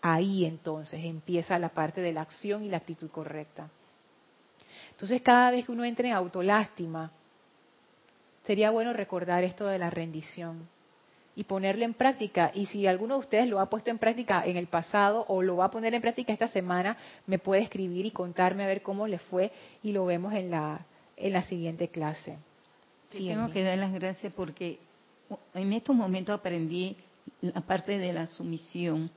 ahí 0.00 0.44
entonces 0.44 1.04
empieza 1.04 1.58
la 1.58 1.70
parte 1.70 2.00
de 2.00 2.12
la 2.12 2.22
acción 2.22 2.64
y 2.64 2.68
la 2.68 2.76
actitud 2.76 3.10
correcta. 3.10 3.68
Entonces 4.92 5.22
cada 5.22 5.50
vez 5.50 5.66
que 5.66 5.72
uno 5.72 5.84
entre 5.84 6.10
en 6.10 6.14
autolástima, 6.14 7.10
sería 8.44 8.70
bueno 8.70 8.92
recordar 8.92 9.42
esto 9.42 9.66
de 9.66 9.78
la 9.78 9.90
rendición 9.90 10.68
y 11.36 11.44
ponerlo 11.44 11.84
en 11.84 11.92
práctica. 11.92 12.50
Y 12.54 12.66
si 12.66 12.86
alguno 12.86 13.14
de 13.14 13.20
ustedes 13.20 13.46
lo 13.46 13.60
ha 13.60 13.68
puesto 13.68 13.90
en 13.90 13.98
práctica 13.98 14.44
en 14.44 14.56
el 14.56 14.66
pasado 14.66 15.26
o 15.28 15.42
lo 15.42 15.56
va 15.56 15.66
a 15.66 15.70
poner 15.70 15.94
en 15.94 16.00
práctica 16.00 16.32
esta 16.32 16.48
semana, 16.48 16.96
me 17.26 17.38
puede 17.38 17.60
escribir 17.62 18.06
y 18.06 18.10
contarme 18.10 18.64
a 18.64 18.66
ver 18.66 18.82
cómo 18.82 19.06
le 19.06 19.18
fue 19.18 19.52
y 19.82 19.92
lo 19.92 20.06
vemos 20.06 20.32
en 20.32 20.50
la, 20.50 20.86
en 21.16 21.34
la 21.34 21.42
siguiente 21.42 21.88
clase. 21.88 22.38
Sí, 23.10 23.28
tengo 23.28 23.50
que 23.50 23.62
dar 23.62 23.76
las 23.76 23.92
gracias 23.92 24.32
porque 24.32 24.78
en 25.54 25.72
estos 25.74 25.94
momentos 25.94 26.34
aprendí 26.34 26.96
la 27.42 27.60
parte 27.60 27.98
de 27.98 28.12
la 28.14 28.26
sumisión. 28.26 29.10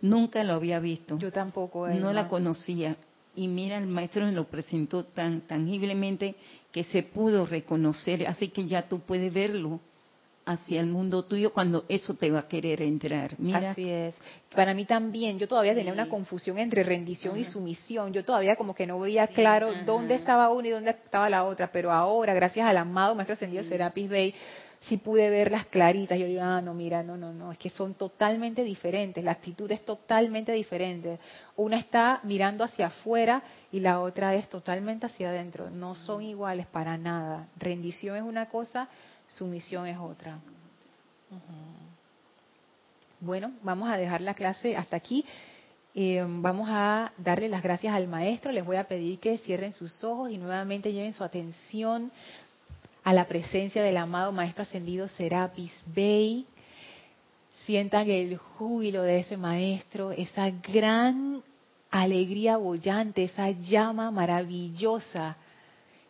Nunca 0.00 0.42
lo 0.42 0.54
había 0.54 0.80
visto. 0.80 1.16
Yo 1.18 1.30
tampoco. 1.30 1.88
No 1.88 2.12
la 2.12 2.26
conocía. 2.26 2.96
Y 3.36 3.46
mira, 3.46 3.78
el 3.78 3.86
maestro 3.86 4.26
me 4.26 4.32
lo 4.32 4.48
presentó 4.48 5.04
tan 5.04 5.42
tangiblemente 5.42 6.34
que 6.72 6.82
se 6.82 7.04
pudo 7.04 7.46
reconocer. 7.46 8.26
Así 8.26 8.48
que 8.48 8.66
ya 8.66 8.88
tú 8.88 8.98
puedes 8.98 9.32
verlo 9.32 9.80
hacia 10.44 10.80
el 10.80 10.86
mundo 10.86 11.24
tuyo 11.24 11.52
cuando 11.52 11.84
eso 11.88 12.14
te 12.14 12.30
va 12.30 12.40
a 12.40 12.48
querer 12.48 12.82
entrar. 12.82 13.34
Mira. 13.38 13.70
Así 13.70 13.88
es. 13.88 14.20
Para 14.54 14.74
mí 14.74 14.84
también, 14.84 15.38
yo 15.38 15.48
todavía 15.48 15.74
tenía 15.74 15.92
una 15.92 16.08
confusión 16.08 16.58
entre 16.58 16.82
rendición 16.82 17.38
y 17.38 17.44
sumisión. 17.44 18.12
Yo 18.12 18.24
todavía 18.24 18.56
como 18.56 18.74
que 18.74 18.86
no 18.86 18.98
veía 19.00 19.26
claro 19.28 19.72
dónde 19.86 20.14
estaba 20.14 20.48
una 20.50 20.68
y 20.68 20.70
dónde 20.72 20.90
estaba 20.90 21.30
la 21.30 21.44
otra, 21.44 21.70
pero 21.70 21.92
ahora, 21.92 22.34
gracias 22.34 22.66
al 22.66 22.76
amado 22.76 23.14
Maestro 23.14 23.34
Ascendido 23.34 23.64
Serapis 23.64 24.08
Bey, 24.08 24.34
si 24.82 24.96
pude 24.96 25.30
verlas 25.30 25.66
claritas. 25.66 26.18
Yo 26.18 26.26
digo, 26.26 26.42
ah, 26.42 26.60
no, 26.60 26.74
mira, 26.74 27.02
no, 27.02 27.16
no, 27.16 27.32
no, 27.32 27.52
es 27.52 27.58
que 27.58 27.70
son 27.70 27.94
totalmente 27.94 28.64
diferentes, 28.64 29.22
la 29.22 29.32
actitud 29.32 29.70
es 29.70 29.84
totalmente 29.84 30.52
diferente. 30.52 31.18
Una 31.56 31.78
está 31.78 32.20
mirando 32.24 32.64
hacia 32.64 32.88
afuera 32.88 33.42
y 33.70 33.80
la 33.80 34.00
otra 34.00 34.34
es 34.34 34.48
totalmente 34.48 35.06
hacia 35.06 35.30
adentro. 35.30 35.70
No 35.70 35.94
son 35.94 36.22
iguales 36.22 36.66
para 36.66 36.98
nada. 36.98 37.48
Rendición 37.56 38.16
es 38.16 38.22
una 38.22 38.48
cosa, 38.48 38.88
sumisión 39.36 39.86
es 39.86 39.98
otra. 39.98 40.38
Bueno, 43.20 43.52
vamos 43.62 43.90
a 43.90 43.96
dejar 43.96 44.20
la 44.20 44.34
clase 44.34 44.76
hasta 44.76 44.96
aquí. 44.96 45.24
Eh, 45.94 46.24
vamos 46.26 46.68
a 46.70 47.12
darle 47.18 47.48
las 47.48 47.62
gracias 47.62 47.94
al 47.94 48.08
maestro. 48.08 48.50
Les 48.50 48.64
voy 48.64 48.76
a 48.76 48.84
pedir 48.84 49.18
que 49.18 49.38
cierren 49.38 49.72
sus 49.72 50.02
ojos 50.02 50.30
y 50.30 50.38
nuevamente 50.38 50.92
lleven 50.92 51.12
su 51.12 51.22
atención 51.22 52.10
a 53.04 53.12
la 53.12 53.26
presencia 53.26 53.82
del 53.82 53.96
amado 53.96 54.32
Maestro 54.32 54.62
Ascendido 54.62 55.08
Serapis 55.08 55.72
Bey. 55.86 56.46
Sientan 57.64 58.10
el 58.10 58.36
júbilo 58.36 59.02
de 59.02 59.20
ese 59.20 59.36
Maestro, 59.36 60.10
esa 60.12 60.50
gran 60.50 61.42
alegría 61.90 62.56
bollante, 62.56 63.24
esa 63.24 63.50
llama 63.50 64.10
maravillosa 64.10 65.36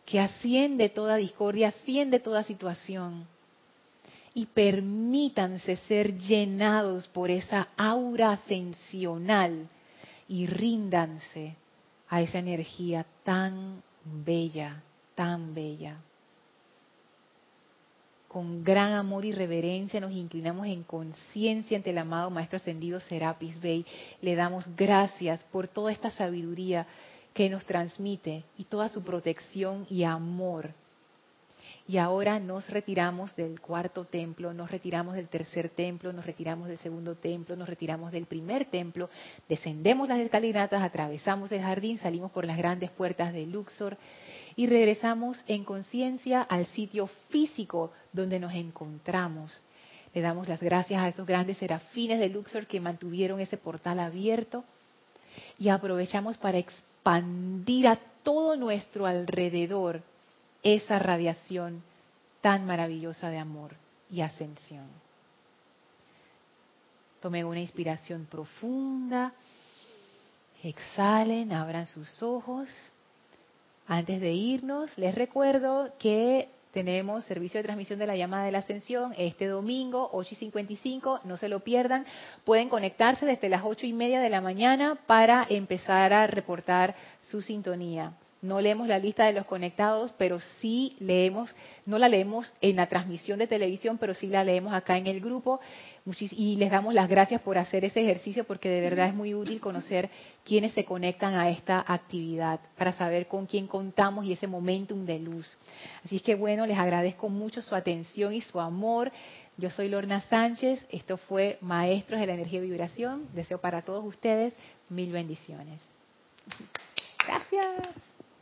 que 0.05 0.19
asciende 0.19 0.89
toda 0.89 1.15
discordia, 1.15 1.69
asciende 1.69 2.19
toda 2.19 2.43
situación. 2.43 3.25
Y 4.33 4.47
permítanse 4.47 5.75
ser 5.87 6.17
llenados 6.17 7.07
por 7.07 7.29
esa 7.29 7.67
aura 7.77 8.31
ascensional 8.31 9.67
y 10.27 10.47
ríndanse 10.47 11.55
a 12.09 12.21
esa 12.21 12.39
energía 12.39 13.05
tan 13.23 13.83
bella, 14.03 14.81
tan 15.15 15.53
bella 15.53 15.97
con 18.33 18.63
gran 18.63 18.93
amor 18.93 19.25
y 19.25 19.31
reverencia 19.31 19.99
nos 19.99 20.11
inclinamos 20.11 20.65
en 20.65 20.81
conciencia 20.81 21.77
ante 21.77 21.91
el 21.91 21.99
amado 21.99 22.31
Maestro 22.31 22.57
Ascendido 22.57 22.99
Serapis 22.99 23.61
Bey. 23.61 23.85
Le 24.23 24.33
damos 24.33 24.65
gracias 24.75 25.43
por 25.51 25.67
toda 25.67 25.91
esta 25.91 26.09
sabiduría 26.09 26.87
que 27.33 27.49
nos 27.49 27.65
transmite 27.65 28.43
y 28.57 28.65
toda 28.65 28.89
su 28.89 29.03
protección 29.03 29.85
y 29.89 30.03
amor. 30.03 30.71
Y 31.85 31.97
ahora 31.97 32.39
nos 32.39 32.69
retiramos 32.69 33.35
del 33.35 33.59
cuarto 33.59 34.05
templo, 34.05 34.53
nos 34.53 34.71
retiramos 34.71 35.15
del 35.15 35.27
tercer 35.27 35.67
templo, 35.69 36.13
nos 36.13 36.25
retiramos 36.25 36.69
del 36.69 36.77
segundo 36.77 37.15
templo, 37.15 37.57
nos 37.57 37.67
retiramos 37.67 38.11
del 38.13 38.25
primer 38.25 38.65
templo, 38.65 39.09
descendemos 39.49 40.07
las 40.07 40.19
escalinatas, 40.19 40.81
atravesamos 40.81 41.51
el 41.51 41.61
jardín, 41.61 41.97
salimos 41.97 42.31
por 42.31 42.45
las 42.45 42.57
grandes 42.57 42.89
puertas 42.91 43.33
de 43.33 43.45
Luxor 43.45 43.97
y 44.55 44.67
regresamos 44.67 45.43
en 45.47 45.65
conciencia 45.65 46.41
al 46.41 46.67
sitio 46.67 47.07
físico 47.29 47.91
donde 48.13 48.39
nos 48.39 48.53
encontramos. 48.53 49.61
Le 50.13 50.21
damos 50.21 50.47
las 50.47 50.61
gracias 50.61 51.01
a 51.01 51.09
esos 51.09 51.25
grandes 51.25 51.57
serafines 51.57 52.19
de 52.19 52.29
Luxor 52.29 52.65
que 52.65 52.79
mantuvieron 52.79 53.41
ese 53.41 53.57
portal 53.57 53.99
abierto 53.99 54.63
y 55.59 55.67
aprovechamos 55.67 56.37
para 56.37 56.59
expandir 57.03 57.89
a 57.89 57.99
todo 58.23 58.55
nuestro 58.55 59.05
alrededor 59.05 60.01
esa 60.63 60.99
radiación 60.99 61.83
tan 62.39 62.65
maravillosa 62.65 63.29
de 63.29 63.39
amor 63.39 63.75
y 64.09 64.21
ascensión. 64.21 64.87
Tomen 67.21 67.45
una 67.45 67.59
inspiración 67.59 68.25
profunda, 68.25 69.33
exhalen, 70.63 71.51
abran 71.51 71.87
sus 71.87 72.23
ojos. 72.23 72.69
Antes 73.85 74.21
de 74.21 74.31
irnos, 74.31 74.97
les 74.97 75.13
recuerdo 75.13 75.93
que 75.99 76.47
tenemos 76.73 77.23
servicio 77.25 77.59
de 77.59 77.63
transmisión 77.63 77.99
de 77.99 78.07
la 78.07 78.15
llamada 78.15 78.45
de 78.45 78.51
la 78.51 78.57
ascensión 78.59 79.13
este 79.17 79.45
domingo, 79.47 80.09
8 80.11 80.29
y 80.31 80.35
55, 80.35 81.21
no 81.23 81.37
se 81.37 81.47
lo 81.47 81.59
pierdan. 81.59 82.05
Pueden 82.43 82.67
conectarse 82.67 83.25
desde 83.25 83.47
las 83.47 83.61
8 83.63 83.85
y 83.85 83.93
media 83.93 84.19
de 84.19 84.29
la 84.29 84.41
mañana 84.41 84.97
para 85.05 85.45
empezar 85.49 86.13
a 86.13 86.27
reportar 86.27 86.95
su 87.21 87.41
sintonía. 87.41 88.13
No 88.43 88.59
leemos 88.59 88.89
la 88.89 88.99
lista 88.99 89.25
de 89.25 89.31
los 89.31 89.45
conectados, 89.45 90.13
pero 90.17 90.41
sí 90.59 90.97
leemos, 90.99 91.55
no 91.85 91.97
la 91.97 92.09
leemos 92.09 92.51
en 92.59 92.75
la 92.75 92.87
transmisión 92.87 93.39
de 93.39 93.47
televisión, 93.47 93.97
pero 93.97 94.13
sí 94.13 94.27
la 94.27 94.43
leemos 94.43 94.73
acá 94.73 94.97
en 94.97 95.07
el 95.07 95.21
grupo. 95.21 95.61
Y 96.31 96.57
les 96.57 96.69
damos 96.69 96.93
las 96.93 97.07
gracias 97.07 97.39
por 97.39 97.57
hacer 97.57 97.85
ese 97.85 98.01
ejercicio 98.01 98.43
porque 98.43 98.67
de 98.67 98.81
verdad 98.81 99.07
es 99.07 99.15
muy 99.15 99.33
útil 99.33 99.61
conocer 99.61 100.09
quiénes 100.43 100.73
se 100.73 100.83
conectan 100.83 101.35
a 101.35 101.49
esta 101.49 101.85
actividad 101.87 102.59
para 102.77 102.91
saber 102.91 103.27
con 103.27 103.45
quién 103.45 103.65
contamos 103.65 104.25
y 104.25 104.33
ese 104.33 104.45
momentum 104.45 105.05
de 105.05 105.19
luz. 105.19 105.57
Así 106.03 106.17
es 106.17 106.21
que 106.21 106.35
bueno, 106.35 106.65
les 106.65 106.77
agradezco 106.77 107.29
mucho 107.29 107.61
su 107.61 107.75
atención 107.75 108.33
y 108.33 108.41
su 108.41 108.59
amor. 108.59 109.13
Yo 109.55 109.69
soy 109.69 109.87
Lorna 109.87 110.19
Sánchez, 110.19 110.85
esto 110.91 111.15
fue 111.15 111.59
Maestros 111.61 112.19
de 112.19 112.27
la 112.27 112.33
Energía 112.33 112.59
y 112.59 112.63
Vibración. 112.63 113.29
Deseo 113.33 113.61
para 113.61 113.83
todos 113.83 114.03
ustedes 114.03 114.53
mil 114.89 115.13
bendiciones. 115.13 115.79
Gracias. 117.25 118.12